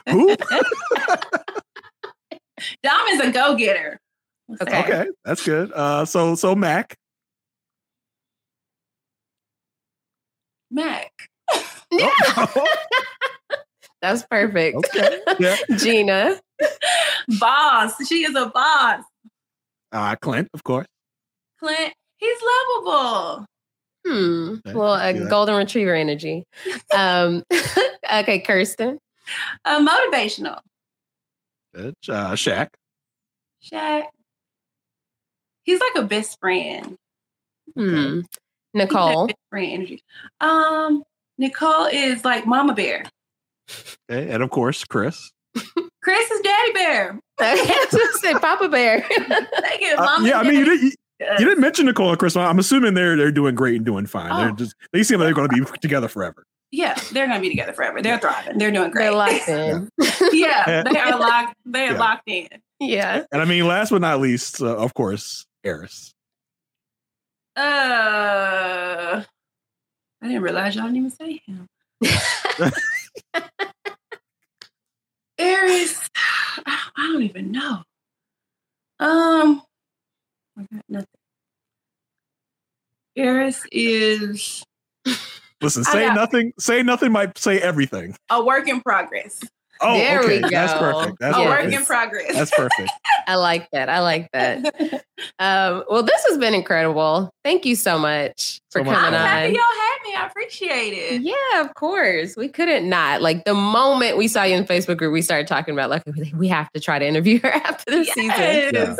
Who? 0.08 0.36
Dom 2.82 3.06
is 3.08 3.20
a 3.20 3.30
go 3.30 3.54
getter. 3.56 3.98
Okay. 4.62 4.80
Okay, 4.80 5.06
that's 5.24 5.44
good. 5.44 5.70
Uh, 5.72 6.04
so 6.04 6.34
so 6.34 6.54
Mac. 6.54 6.94
Mac. 10.70 11.12
Yeah, 11.92 12.08
that's 14.00 14.22
perfect. 14.30 14.76
okay. 14.76 15.18
Yeah. 15.40 15.56
Gina. 15.76 16.40
Boss. 17.40 17.94
She 18.06 18.22
is 18.22 18.32
a 18.36 18.46
boss. 18.46 19.02
Uh, 19.90 20.14
Clint, 20.14 20.48
of 20.54 20.62
course. 20.62 20.86
Clint. 21.58 21.92
He's 22.20 22.38
lovable. 22.42 23.46
Hmm. 24.06 24.54
Well, 24.74 24.92
I 24.92 25.08
a 25.10 25.18
see 25.18 25.28
golden 25.28 25.56
retriever 25.56 25.94
energy. 25.94 26.44
Um, 26.94 27.42
okay, 28.12 28.38
Kirsten. 28.40 28.98
Uh, 29.64 29.86
motivational. 29.86 30.58
Good. 31.74 31.94
Uh, 32.08 32.32
Shaq. 32.32 32.68
Shaq. 33.62 34.04
He's 35.64 35.80
like 35.80 36.02
a 36.02 36.06
best 36.06 36.38
friend. 36.40 36.96
Hmm. 37.76 38.20
Nicole. 38.74 39.26
best 39.26 39.38
friend 39.50 39.72
energy. 39.72 40.02
Um, 40.40 41.02
Nicole 41.38 41.86
is 41.86 42.24
like 42.24 42.46
Mama 42.46 42.74
Bear. 42.74 43.04
Okay, 44.10 44.30
and 44.30 44.42
of 44.42 44.50
course 44.50 44.84
Chris. 44.84 45.30
Chris 46.02 46.30
is 46.30 46.40
Daddy 46.40 46.72
Bear. 46.72 47.20
I 47.40 47.86
was 47.92 48.00
gonna 48.00 48.12
say 48.18 48.34
Papa 48.34 48.68
Bear. 48.68 49.06
They 49.08 49.78
get 49.78 49.98
Uh, 49.98 50.04
Mama. 50.04 50.28
yeah, 50.28 50.38
I 50.40 50.42
mean 50.42 50.54
you, 50.60 50.64
did, 50.64 50.82
you, 50.82 50.92
you 51.20 51.44
didn't 51.46 51.60
mention 51.60 51.86
Nicole 51.86 52.10
and 52.10 52.18
Chris. 52.18 52.36
I'm 52.36 52.58
assuming 52.58 52.94
they're 52.94 53.16
they're 53.16 53.30
doing 53.32 53.54
great 53.54 53.76
and 53.76 53.84
doing 53.84 54.06
fine. 54.06 54.34
They're 54.36 54.50
Oh. 54.50 54.56
just 54.56 54.74
they 54.92 55.02
seem 55.02 55.18
like 55.20 55.26
they're 55.26 55.34
going 55.34 55.48
to 55.50 55.64
be 55.72 55.78
together 55.82 56.08
forever. 56.08 56.44
Yeah, 56.72 56.94
they're 57.12 57.26
gonna 57.26 57.40
be 57.40 57.48
together 57.48 57.72
forever. 57.72 58.00
They're 58.00 58.18
thriving. 58.20 58.56
They're 58.58 58.70
doing 58.70 58.90
great. 58.92 59.06
They're 59.06 59.12
locked 59.12 59.48
in. 59.48 59.88
yeah, 60.32 60.82
they 60.90 60.98
are 61.00 61.18
locked. 61.18 61.56
They 61.66 61.88
are 61.88 61.92
Yeah. 61.92 61.98
locked 61.98 62.22
in. 62.28 62.48
yeah. 62.78 63.24
And 63.32 63.42
I 63.42 63.44
mean, 63.44 63.66
last 63.66 63.90
but 63.90 64.00
not 64.00 64.20
least, 64.20 64.62
uh, 64.62 64.76
of 64.76 64.94
course, 64.94 65.44
Airris. 65.66 66.12
Uh, 67.56 69.22
I 70.22 70.26
didn't 70.26 70.42
realize 70.42 70.76
y'all 70.76 70.84
didn't 70.84 70.98
even 70.98 71.10
say 71.10 71.42
him. 71.44 71.66
Airris, 75.40 76.08
I 76.66 76.78
I 76.96 77.12
don't 77.12 77.22
even 77.22 77.50
know. 77.52 77.82
Um, 79.00 79.62
I 80.60 80.74
got 80.74 80.84
nothing. 80.88 81.06
Airris 83.16 83.64
is 83.72 84.62
Listen, 85.62 85.84
say 85.84 86.06
nothing. 86.14 86.52
Say 86.58 86.82
nothing 86.82 87.12
might 87.12 87.36
say 87.36 87.58
everything. 87.60 88.16
a 88.30 88.42
work 88.42 88.68
in 88.68 88.80
progress. 88.80 89.40
Oh, 89.82 89.94
There 89.96 90.20
okay. 90.20 90.42
we 90.42 90.48
That's 90.50 90.72
go. 90.74 90.78
perfect. 90.92 91.16
That's 91.20 91.36
a 91.36 91.40
Yes. 91.40 91.48
work 91.48 91.60
in 91.64 91.70
perfect. 91.70 91.86
progress. 91.86 92.34
That's 92.34 92.50
perfect. 92.50 92.90
I 93.26 93.34
like 93.36 93.68
that. 93.72 93.88
I 93.88 94.00
like 94.00 94.28
that. 94.32 95.04
Um, 95.38 95.84
well, 95.90 96.02
this 96.02 96.24
has 96.30 96.38
been 96.38 96.54
incredible. 96.54 97.28
Thank 97.44 97.66
you 97.66 97.76
so 97.76 97.98
much 97.98 98.58
for 98.70 98.78
So 98.78 98.84
much 98.84 98.94
coming 98.94 99.20
I'm 99.20 99.26
happy 99.26 99.48
on. 99.48 99.54
y'all 99.54 99.62
had 99.62 99.96
me. 100.02 100.14
I 100.14 100.26
appreciate 100.26 100.94
it. 100.94 101.20
Yeah, 101.20 101.60
of 101.60 101.74
course. 101.74 102.36
We 102.38 102.48
couldn't 102.48 102.88
not. 102.88 103.20
Like 103.20 103.44
the 103.44 103.52
moment 103.52 104.16
we 104.16 104.28
saw 104.28 104.44
you 104.44 104.54
in 104.56 104.64
the 104.64 104.68
Facebook 104.72 104.96
group, 104.96 105.12
we 105.12 105.20
started 105.20 105.46
talking 105.46 105.74
about 105.74 105.90
like 105.90 106.04
we 106.34 106.48
have 106.48 106.72
to 106.72 106.80
try 106.80 106.98
to 106.98 107.06
interview 107.06 107.38
her 107.40 107.52
after 107.54 107.90
the 107.90 108.04
season. 108.06 108.30
Yes. 108.30 108.98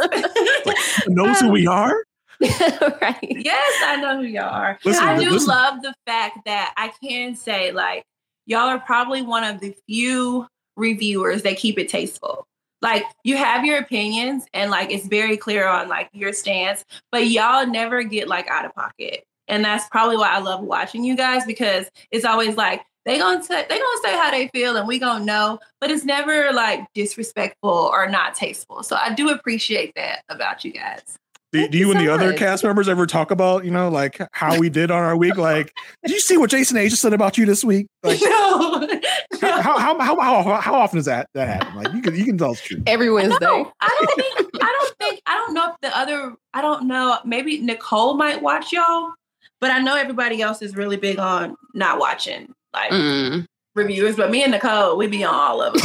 Knows 1.08 1.40
who 1.40 1.50
we 1.50 1.66
are. 1.66 1.94
right. 2.40 3.18
yes, 3.22 3.72
I 3.86 3.96
know 4.00 4.18
who 4.18 4.24
y'all 4.24 4.44
are. 4.50 4.78
Listen, 4.84 5.04
I 5.08 5.18
do 5.18 5.30
listen. 5.30 5.48
love 5.48 5.80
the 5.82 5.94
fact 6.06 6.40
that 6.44 6.74
I 6.76 6.92
can 7.02 7.34
say, 7.34 7.72
like, 7.72 8.04
y'all 8.46 8.68
are 8.68 8.78
probably 8.80 9.22
one 9.22 9.44
of 9.44 9.60
the 9.60 9.74
few 9.86 10.46
reviewers 10.76 11.42
that 11.42 11.56
keep 11.56 11.78
it 11.78 11.88
tasteful. 11.88 12.46
Like, 12.82 13.04
you 13.24 13.36
have 13.36 13.64
your 13.64 13.78
opinions 13.78 14.46
and, 14.54 14.70
like, 14.70 14.90
it's 14.90 15.06
very 15.06 15.36
clear 15.36 15.66
on, 15.66 15.88
like, 15.88 16.08
your 16.12 16.32
stance, 16.32 16.84
but 17.12 17.28
y'all 17.28 17.66
never 17.66 18.02
get, 18.02 18.26
like, 18.26 18.48
out 18.48 18.64
of 18.64 18.74
pocket. 18.74 19.24
And 19.48 19.64
that's 19.64 19.86
probably 19.88 20.16
why 20.16 20.30
I 20.30 20.38
love 20.38 20.62
watching 20.62 21.04
you 21.04 21.16
guys 21.16 21.44
because 21.44 21.90
it's 22.10 22.24
always 22.24 22.56
like, 22.56 22.82
they 23.06 23.18
gonna 23.18 23.42
say 23.42 23.66
they 23.68 23.78
gonna 23.78 24.00
say 24.02 24.12
how 24.12 24.30
they 24.30 24.48
feel 24.48 24.76
and 24.76 24.86
we 24.86 24.98
gonna 24.98 25.24
know, 25.24 25.58
but 25.80 25.90
it's 25.90 26.04
never 26.04 26.52
like 26.52 26.86
disrespectful 26.94 27.70
or 27.70 28.08
not 28.08 28.34
tasteful. 28.34 28.82
So 28.82 28.94
I 28.94 29.14
do 29.14 29.30
appreciate 29.30 29.94
that 29.96 30.22
about 30.28 30.64
you 30.64 30.72
guys. 30.72 31.16
Do, 31.52 31.66
do 31.66 31.78
you 31.78 31.86
you 31.86 31.90
and 31.92 32.00
so 32.00 32.06
the 32.06 32.12
other 32.12 32.32
cast 32.32 32.62
members 32.62 32.88
ever 32.88 33.06
talk 33.06 33.32
about, 33.32 33.64
you 33.64 33.72
know, 33.72 33.88
like 33.88 34.20
how 34.32 34.56
we 34.58 34.68
did 34.68 34.90
on 34.90 35.02
our 35.02 35.16
week? 35.16 35.36
Like, 35.36 35.74
did 36.04 36.12
you 36.12 36.20
see 36.20 36.36
what 36.36 36.50
Jason 36.50 36.76
Aysha 36.76 36.96
said 36.96 37.12
about 37.12 37.36
you 37.38 37.46
this 37.46 37.64
week? 37.64 37.88
Like, 38.04 38.20
no, 38.22 38.86
how, 39.40 39.78
how, 39.78 39.98
how, 40.00 40.20
how, 40.20 40.60
how 40.60 40.74
often 40.74 40.98
does 40.98 41.06
that 41.06 41.28
that 41.34 41.48
happen? 41.48 41.82
Like, 41.82 41.92
you 41.94 42.02
can 42.02 42.14
you 42.14 42.24
can 42.24 42.38
tell 42.38 42.52
it's 42.52 42.60
true. 42.62 42.82
Every 42.86 43.10
Wednesday. 43.10 43.38
No, 43.44 43.72
I 43.80 43.88
don't 43.98 44.16
think. 44.16 44.50
I 44.62 44.76
don't 44.78 44.98
think. 44.98 45.22
I 45.26 45.34
don't 45.36 45.54
know 45.54 45.70
if 45.70 45.76
the 45.82 45.96
other. 45.96 46.34
I 46.54 46.62
don't 46.62 46.86
know. 46.86 47.18
Maybe 47.24 47.60
Nicole 47.60 48.14
might 48.14 48.42
watch 48.42 48.72
y'all, 48.72 49.12
but 49.60 49.70
I 49.70 49.78
know 49.80 49.96
everybody 49.96 50.42
else 50.42 50.62
is 50.62 50.76
really 50.76 50.96
big 50.96 51.18
on 51.18 51.56
not 51.74 51.98
watching 51.98 52.52
like 52.72 52.90
Mm. 52.92 53.46
reviewers. 53.74 54.16
But 54.16 54.30
me 54.30 54.42
and 54.42 54.52
Nicole, 54.52 54.96
we 54.96 55.06
be 55.06 55.24
on 55.24 55.34
all 55.34 55.62
of 55.62 55.74
them. 55.74 55.82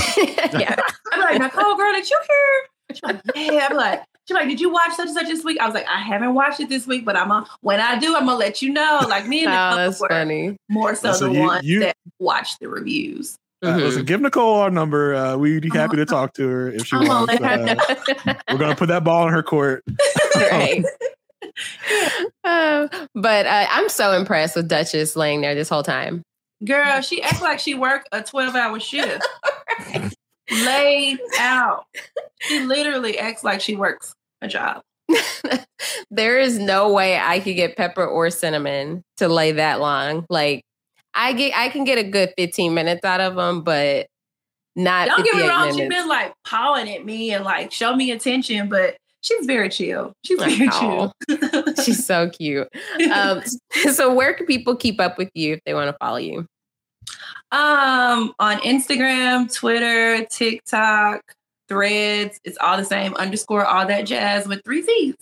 yeah. 0.59 0.75
I'm 1.11 1.19
like, 1.21 1.39
Nicole, 1.41 1.75
girl, 1.77 1.93
did 1.93 2.09
you 2.09 2.19
hear? 2.27 2.95
She's 2.95 3.03
like, 3.03 3.21
yeah. 3.35 3.67
I'm 3.69 3.75
like, 3.77 4.03
she's 4.27 4.35
like, 4.35 4.47
did 4.49 4.59
you 4.59 4.71
watch 4.71 4.93
such 4.93 5.07
and 5.07 5.15
such 5.15 5.27
this 5.27 5.43
week? 5.43 5.59
I 5.59 5.65
was 5.65 5.73
like, 5.75 5.87
I 5.87 5.99
haven't 6.01 6.33
watched 6.33 6.59
it 6.59 6.69
this 6.69 6.85
week, 6.87 7.05
but 7.05 7.15
I'm 7.15 7.31
a, 7.31 7.47
when 7.61 7.79
I 7.79 7.97
do, 7.99 8.15
I'm 8.15 8.25
gonna 8.25 8.37
let 8.37 8.61
you 8.61 8.71
know. 8.73 9.01
Like 9.07 9.27
me 9.27 9.45
and 9.45 9.47
Oh, 9.53 9.69
Nicole 9.69 9.77
that's 9.77 10.01
were 10.01 10.07
funny. 10.09 10.57
more 10.69 10.95
so 10.95 11.09
Listen, 11.09 11.33
the 11.33 11.39
you- 11.39 11.45
ones 11.45 11.65
you- 11.65 11.79
that 11.81 11.95
watch 12.19 12.57
the 12.59 12.67
reviews. 12.69 13.35
Uh, 13.63 13.67
Mhm. 13.69 13.77
listen, 13.83 14.05
give 14.05 14.21
Nicole 14.21 14.55
our 14.57 14.69
number. 14.69 15.15
Uh, 15.15 15.37
we'd 15.37 15.61
be 15.63 15.69
happy 15.69 15.95
to 15.95 16.05
talk 16.05 16.33
to 16.33 16.47
her 16.47 16.71
if 16.71 16.85
she 16.85 16.95
I'm 16.97 17.05
gonna 17.05 17.25
wants. 17.25 17.39
let 17.39 17.41
her 17.41 17.63
Uh, 18.29 18.33
know. 18.33 18.39
we're 18.51 18.57
gonna 18.59 18.75
put 18.75 18.89
that 18.89 19.03
ball 19.03 19.27
in 19.27 19.33
her 19.33 19.41
court. 19.41 19.83
right. 20.35 20.83
Uh, 22.43 22.87
but 23.15 23.45
uh, 23.47 23.67
I'm 23.71 23.89
so 23.89 24.11
impressed 24.11 24.55
with 24.55 24.67
Duchess 24.67 25.15
laying 25.15 25.41
there 25.41 25.55
this 25.55 25.69
whole 25.69 25.83
time. 25.83 26.21
Girl, 26.63 27.01
she 27.01 27.21
acts 27.23 27.41
like 27.41 27.59
she 27.59 27.73
worked 27.75 28.09
a 28.11 28.21
12 28.21 28.55
hour 28.55 28.79
shift. 28.79 29.25
Laid 30.51 31.19
out. 31.39 31.85
She 32.41 32.59
literally 32.59 33.17
acts 33.17 33.43
like 33.43 33.61
she 33.61 33.75
works 33.75 34.13
a 34.41 34.47
job. 34.47 34.81
there 36.11 36.39
is 36.39 36.57
no 36.59 36.91
way 36.91 37.17
I 37.17 37.39
could 37.39 37.55
get 37.55 37.77
pepper 37.77 38.05
or 38.05 38.29
cinnamon 38.29 39.03
to 39.17 39.27
lay 39.27 39.51
that 39.53 39.79
long. 39.79 40.25
Like 40.29 40.63
I 41.13 41.33
get, 41.33 41.53
I 41.55 41.69
can 41.69 41.83
get 41.83 41.97
a 41.97 42.03
good 42.03 42.33
15 42.37 42.73
minutes 42.73 43.05
out 43.05 43.21
of 43.21 43.35
them, 43.35 43.61
but 43.61 44.07
not. 44.75 45.07
Don't 45.07 45.23
get 45.23 45.35
me 45.35 45.41
58 45.41 45.49
wrong, 45.49 45.77
She's 45.77 45.89
been 45.89 46.07
like 46.07 46.33
pawing 46.45 46.89
at 46.89 47.05
me 47.05 47.31
and 47.31 47.43
like 47.45 47.71
show 47.71 47.95
me 47.95 48.11
attention, 48.11 48.67
but 48.67 48.97
she's 49.21 49.45
very 49.45 49.69
chill. 49.69 50.13
She's 50.25 50.39
very 50.39 50.69
Oh. 50.71 51.11
chill. 51.27 51.73
She's 51.83 52.05
so 52.05 52.29
cute. 52.29 52.67
Um, 53.13 53.41
so 53.93 54.13
where 54.13 54.33
can 54.33 54.45
people 54.45 54.75
keep 54.75 54.99
up 54.99 55.17
with 55.17 55.29
you 55.33 55.53
if 55.53 55.59
they 55.65 55.73
want 55.73 55.89
to 55.89 55.97
follow 55.99 56.17
you? 56.17 56.45
Um, 57.51 58.33
on 58.39 58.57
Instagram, 58.61 59.53
Twitter, 59.53 60.25
TikTok, 60.25 61.21
Threads, 61.67 62.39
it's 62.43 62.57
all 62.61 62.77
the 62.77 62.85
same. 62.85 63.13
Underscore 63.15 63.65
all 63.65 63.85
that 63.87 64.05
jazz 64.05 64.47
with 64.47 64.61
three 64.63 64.81
Z's. 64.83 65.15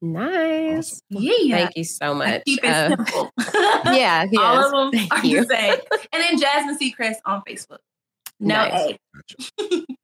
Nice. 0.00 1.00
Yeah, 1.10 1.58
Thank 1.58 1.76
you 1.76 1.84
so 1.84 2.12
I 2.12 2.14
much. 2.14 2.42
keep 2.44 2.64
it 2.64 2.68
Uh, 2.68 2.88
simple. 2.88 3.30
yeah, 3.92 4.24
yes. 4.30 4.34
all 4.36 4.64
of 4.64 4.92
them 4.92 4.92
Thank 5.08 5.12
are 5.12 5.26
you. 5.26 5.44
the 5.44 5.54
same. 5.54 5.78
And 6.12 6.22
then 6.22 6.38
Jasmine 6.40 6.76
Secrest 6.78 7.20
on 7.24 7.42
Facebook. 7.48 7.78
No 8.40 8.54
Nice. 8.56 8.96
A, 9.60 9.82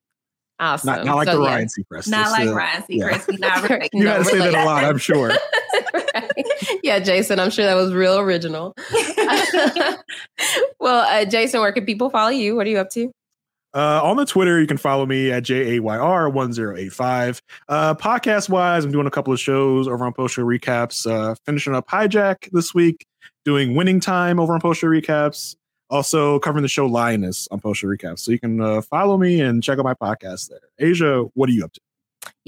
Awesome. 0.61 0.89
Not, 0.89 1.05
not 1.05 1.17
like 1.17 1.29
So, 1.29 1.37
the 1.39 1.43
yeah. 1.45 1.49
Ryan 1.55 1.69
Seacrest. 1.69 2.09
not 2.09 2.25
Just, 2.25 2.33
like 2.33 2.49
uh, 2.49 2.55
Ryan 2.55 2.85
yeah. 2.89 3.09
Seacrest. 3.11 3.29
We 3.29 3.37
not 3.37 3.69
relate. 3.71 3.91
You 3.93 4.05
No, 4.05 4.11
had 4.11 4.19
to 4.19 4.25
say 4.25 4.33
really. 4.39 4.51
that 4.51 4.63
a 4.63 4.67
lot, 4.67 4.85
I'm 4.85 4.99
sure. 4.99 5.29
Right. 5.29 6.31
Yeah, 6.83 6.99
Jason, 6.99 7.39
I'm 7.39 7.51
sure 7.51 7.65
that 7.65 7.75
was 7.75 7.93
real 7.93 8.19
original. 8.19 8.75
well, 10.81 11.01
uh, 11.07 11.25
Jason, 11.27 11.61
where 11.61 11.73
can 11.73 11.85
people 11.87 12.11
follow 12.11 12.31
you? 12.31 12.57
What 12.57 12.67
are 12.67 12.71
you 12.71 12.79
up 12.79 12.91
to? 12.91 13.11
Uh, 13.75 14.01
on 14.03 14.17
the 14.17 14.25
Twitter, 14.25 14.61
you 14.61 14.67
can 14.67 14.79
follow 14.79 15.05
me 15.07 15.31
at 15.31 15.43
JAYR1085. 15.45 17.41
Uh, 17.69 17.95
podcast 17.95 18.49
wise, 18.49 18.85
I'm 18.85 18.91
doing 18.93 19.07
a 19.07 19.11
couple 19.11 19.33
of 19.33 19.39
shows 19.41 19.87
over 19.87 20.05
on 20.05 20.13
Post 20.13 20.35
Show 20.35 20.45
Recaps. 20.45 21.11
Uh, 21.11 21.35
finishing 21.45 21.75
up 21.75 21.89
Hijack 21.89 22.51
this 22.53 22.75
week, 22.75 23.07
doing 23.45 23.75
Winning 23.75 24.01
Time 24.01 24.41
over 24.41 24.55
on 24.55 24.61
Post 24.61 24.81
Show 24.81 24.89
Recaps. 24.89 25.57
Also 25.91 26.39
covering 26.41 26.63
the 26.63 26.69
show 26.69 26.85
Lioness 26.87 27.49
on 27.51 27.61
Post 27.61 27.81
Show 27.81 27.89
Recaps. 27.89 28.19
So 28.21 28.31
you 28.31 28.39
can 28.39 28.61
uh, 28.61 28.83
follow 28.83 29.17
me 29.17 29.41
and 29.41 29.63
check 29.63 29.79
out 29.79 29.85
my 29.85 29.95
podcast 29.95 30.51
there. 30.51 30.61
Aysha, 30.81 31.31
what 31.35 31.49
are 31.49 31.53
you 31.53 31.65
up 31.65 31.73
to? 31.73 31.81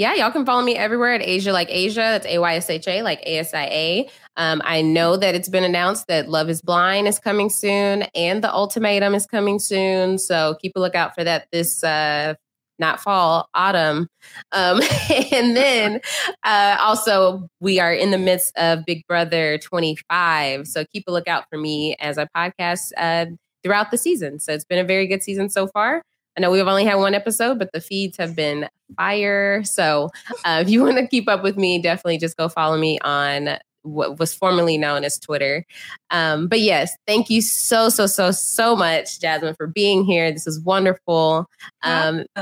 Yeah, 0.00 0.14
y'all 0.14 0.30
can 0.30 0.46
follow 0.46 0.62
me 0.62 0.76
everywhere 0.76 1.12
at 1.12 1.20
Aysha 1.20 1.52
Like 1.52 1.68
Asia. 1.70 2.00
That's 2.00 2.24
A 2.24 2.38
Y 2.38 2.56
S 2.56 2.70
H 2.70 2.88
A, 2.88 3.02
like 3.02 3.20
A 3.20 3.40
S 3.40 3.52
I 3.52 3.64
A. 3.64 4.08
Um, 4.38 4.62
I 4.64 4.80
know 4.80 5.18
that 5.18 5.34
it's 5.34 5.50
been 5.50 5.62
announced 5.62 6.06
that 6.06 6.26
Love 6.26 6.48
is 6.48 6.62
Blind 6.62 7.06
is 7.06 7.18
coming 7.18 7.50
soon 7.50 8.04
and 8.14 8.42
The 8.42 8.50
Ultimatum 8.50 9.14
is 9.14 9.26
coming 9.26 9.58
soon. 9.58 10.16
So 10.16 10.56
keep 10.62 10.72
a 10.74 10.80
lookout 10.80 11.14
for 11.14 11.22
that 11.24 11.48
this 11.52 11.84
uh, 11.84 12.32
not 12.78 13.00
fall, 13.00 13.50
autumn. 13.52 14.08
Um, 14.52 14.80
and 15.32 15.54
then 15.54 16.00
uh, 16.44 16.78
also, 16.80 17.46
we 17.60 17.78
are 17.78 17.92
in 17.92 18.10
the 18.10 18.16
midst 18.16 18.56
of 18.56 18.86
Big 18.86 19.06
Brother 19.06 19.58
25. 19.58 20.66
So 20.66 20.86
keep 20.90 21.04
a 21.08 21.12
lookout 21.12 21.44
for 21.50 21.58
me 21.58 21.94
as 22.00 22.16
I 22.16 22.26
podcast 22.34 22.92
uh, 22.96 23.26
throughout 23.62 23.90
the 23.90 23.98
season. 23.98 24.40
So 24.40 24.54
it's 24.54 24.64
been 24.64 24.78
a 24.78 24.84
very 24.84 25.06
good 25.06 25.22
season 25.22 25.50
so 25.50 25.66
far. 25.66 26.00
I 26.40 26.44
know 26.44 26.50
we've 26.50 26.66
only 26.66 26.86
had 26.86 26.94
one 26.94 27.12
episode, 27.12 27.58
but 27.58 27.70
the 27.72 27.82
feeds 27.82 28.16
have 28.16 28.34
been 28.34 28.66
fire. 28.96 29.62
So 29.64 30.08
uh, 30.46 30.62
if 30.62 30.70
you 30.70 30.82
want 30.84 30.96
to 30.96 31.06
keep 31.06 31.28
up 31.28 31.42
with 31.42 31.58
me, 31.58 31.82
definitely 31.82 32.16
just 32.16 32.38
go 32.38 32.48
follow 32.48 32.78
me 32.78 32.98
on 33.00 33.58
what 33.82 34.18
was 34.18 34.32
formerly 34.32 34.78
known 34.78 35.04
as 35.04 35.18
Twitter. 35.18 35.66
Um, 36.10 36.48
but 36.48 36.60
yes, 36.60 36.96
thank 37.06 37.28
you 37.28 37.42
so, 37.42 37.90
so, 37.90 38.06
so, 38.06 38.30
so 38.30 38.74
much, 38.74 39.20
Jasmine, 39.20 39.54
for 39.54 39.66
being 39.66 40.02
here. 40.02 40.32
This 40.32 40.46
is 40.46 40.58
wonderful. 40.60 41.44
Um, 41.82 42.24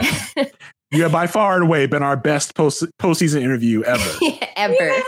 You 0.91 1.03
have 1.03 1.13
by 1.13 1.27
far 1.27 1.57
and 1.57 1.65
away 1.65 1.85
been 1.85 2.03
our 2.03 2.17
best 2.17 2.55
post 2.55 2.83
postseason 2.99 3.43
interview 3.43 3.83
ever. 3.83 4.19
ever. 4.57 5.03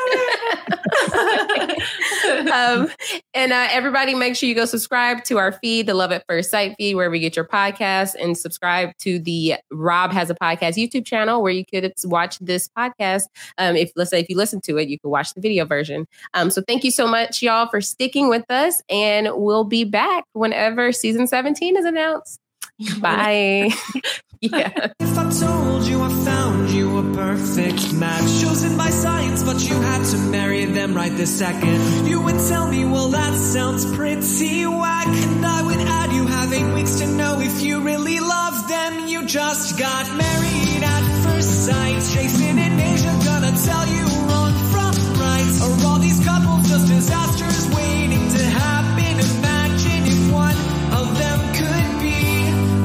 Um, 2.48 2.88
and 3.34 3.52
uh, 3.52 3.68
everybody, 3.70 4.14
make 4.14 4.36
sure 4.36 4.48
you 4.48 4.54
go 4.54 4.64
subscribe 4.64 5.24
to 5.24 5.38
our 5.38 5.52
feed, 5.52 5.86
the 5.86 5.94
Love 5.94 6.12
at 6.12 6.24
First 6.28 6.50
Sight 6.50 6.74
feed, 6.78 6.94
wherever 6.94 7.14
you 7.14 7.20
get 7.20 7.36
your 7.36 7.44
podcast, 7.44 8.14
and 8.20 8.36
subscribe 8.36 8.96
to 8.98 9.18
the 9.18 9.54
Rob 9.70 10.12
Has 10.12 10.30
a 10.30 10.34
Podcast 10.34 10.74
YouTube 10.74 11.04
channel 11.04 11.42
where 11.42 11.52
you 11.52 11.64
could 11.64 11.92
watch 12.04 12.38
this 12.38 12.68
podcast. 12.76 13.24
Um, 13.58 13.76
if 13.76 13.92
let's 13.96 14.10
say 14.10 14.20
if 14.20 14.28
you 14.28 14.36
listen 14.36 14.60
to 14.62 14.78
it, 14.78 14.88
you 14.88 14.98
can 14.98 15.10
watch 15.10 15.34
the 15.34 15.40
video 15.40 15.64
version. 15.64 16.06
Um, 16.34 16.50
so 16.50 16.62
thank 16.66 16.84
you 16.84 16.90
so 16.90 17.06
much, 17.06 17.42
y'all, 17.42 17.68
for 17.68 17.80
sticking 17.80 18.28
with 18.28 18.50
us, 18.50 18.82
and 18.88 19.28
we'll 19.32 19.64
be 19.64 19.84
back 19.84 20.24
whenever 20.32 20.92
season 20.92 21.26
17 21.26 21.76
is 21.76 21.84
announced. 21.84 22.40
Bye. 23.00 23.70
yeah. 24.40 24.92
If 25.00 25.18
I 25.18 25.30
told 25.30 25.84
you 25.84 26.02
I 26.02 26.08
found 26.24 26.70
you 26.70 26.99
perfect 27.20 27.92
match. 27.92 28.40
Chosen 28.40 28.78
by 28.78 28.88
science, 28.88 29.42
but 29.42 29.58
you 29.68 29.74
had 29.74 30.02
to 30.12 30.16
marry 30.36 30.64
them 30.64 30.94
right 30.94 31.14
this 31.14 31.32
second. 31.38 32.06
You 32.08 32.18
would 32.22 32.40
tell 32.48 32.66
me, 32.66 32.86
well, 32.86 33.08
that 33.08 33.34
sounds 33.34 33.84
pretty 33.94 34.64
whack. 34.66 35.06
And 35.06 35.44
I 35.44 35.62
would 35.62 35.82
add, 35.98 36.12
you 36.12 36.24
have 36.26 36.50
eight 36.52 36.72
weeks 36.74 36.94
to 37.00 37.06
know 37.06 37.40
if 37.40 37.62
you 37.62 37.82
really 37.82 38.20
love 38.20 38.56
them. 38.68 39.06
You 39.06 39.26
just 39.26 39.78
got 39.78 40.06
married 40.16 40.82
at 40.94 41.04
first 41.24 41.66
sight. 41.66 42.00
Jason 42.14 42.58
and 42.58 42.80
Aysha 42.88 43.12
gonna 43.30 43.54
tell 43.68 43.86
you 43.96 44.04
wrong 44.28 44.54
from 44.72 44.94
right. 45.20 45.48
Are 45.64 45.76
all 45.88 45.98
these 45.98 46.20
couples 46.24 46.68
just 46.70 46.86
disasters 46.88 47.64
waiting 47.76 48.24
to 48.36 48.42
happen? 48.64 49.14
Imagine 49.36 50.02
if 50.14 50.22
one 50.32 50.58
of 50.98 51.06
them 51.20 51.38
could 51.60 51.90
be 52.00 52.18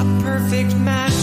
a 0.03 0.05
perfect 0.27 0.75
match. 0.75 1.14